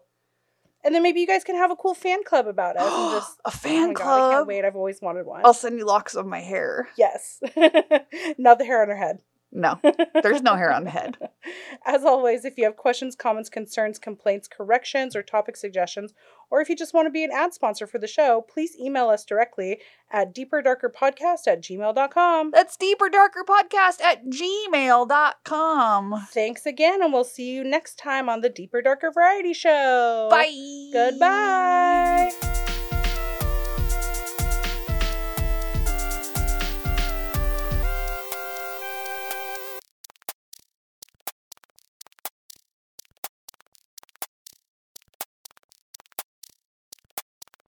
And 0.84 0.95
then 0.95 1.03
maybe 1.03 1.19
you 1.19 1.27
guys 1.27 1.43
can 1.43 1.55
have 1.55 1.71
a 1.71 1.75
cool 1.75 1.93
fan 1.93 2.23
club 2.23 2.47
about 2.47 2.77
us 2.77 2.84
and 2.84 3.11
just 3.19 3.39
a 3.39 3.41
oh 3.47 3.51
fan 3.51 3.88
my 3.89 3.93
God, 3.93 4.30
I 4.32 4.34
can't 4.36 4.47
wait. 4.47 4.65
I've 4.65 4.75
always 4.75 5.01
wanted 5.01 5.25
one. 5.25 5.41
I'll 5.45 5.53
send 5.53 5.77
you 5.77 5.86
locks 5.86 6.15
of 6.15 6.25
my 6.25 6.39
hair. 6.39 6.89
Yes. 6.97 7.41
Not 8.38 8.59
the 8.59 8.65
hair 8.65 8.82
on 8.82 8.89
her 8.89 8.97
head. 8.97 9.19
No, 9.52 9.80
there's 10.22 10.43
no 10.43 10.56
hair 10.56 10.72
on 10.72 10.84
the 10.84 10.91
head. 10.91 11.18
As 11.86 12.06
always, 12.06 12.45
if 12.45 12.58
you 12.58 12.66
have 12.66 12.78
questions, 12.78 13.16
comments, 13.16 13.50
concerns, 13.50 13.97
complaints, 13.97 14.47
corrections, 14.47 15.16
or 15.16 15.24
topic 15.24 15.58
suggestions, 15.58 16.14
or 16.52 16.62
if 16.62 16.70
you 16.70 16.76
just 16.76 16.93
want 16.93 17.08
to 17.08 17.12
be 17.12 17.24
an 17.24 17.32
ad 17.32 17.54
sponsor 17.54 17.88
for 17.88 17.97
the 17.97 18.08
show, 18.08 18.45
please 18.47 18.78
email 18.80 19.10
us 19.10 19.26
directly 19.26 19.80
at 20.12 20.36
deeperdarkerpodcast 20.36 21.47
at 21.47 21.64
gmail.com. 21.64 22.52
That's 22.52 22.78
deeper 22.78 23.10
darker 23.10 23.43
podcast 23.47 24.02
at 24.02 24.26
gmail.com. 24.28 26.28
Thanks 26.30 26.66
again, 26.66 27.02
and 27.02 27.12
we'll 27.12 27.24
see 27.24 27.52
you 27.52 27.64
next 27.64 27.97
time 27.97 28.30
on 28.30 28.41
the 28.41 28.50
Deeper 28.50 28.82
Darker 28.82 29.12
Variety 29.12 29.54
Show. 29.54 30.28
Bye. 30.30 30.89
Goodbye. 30.93 32.68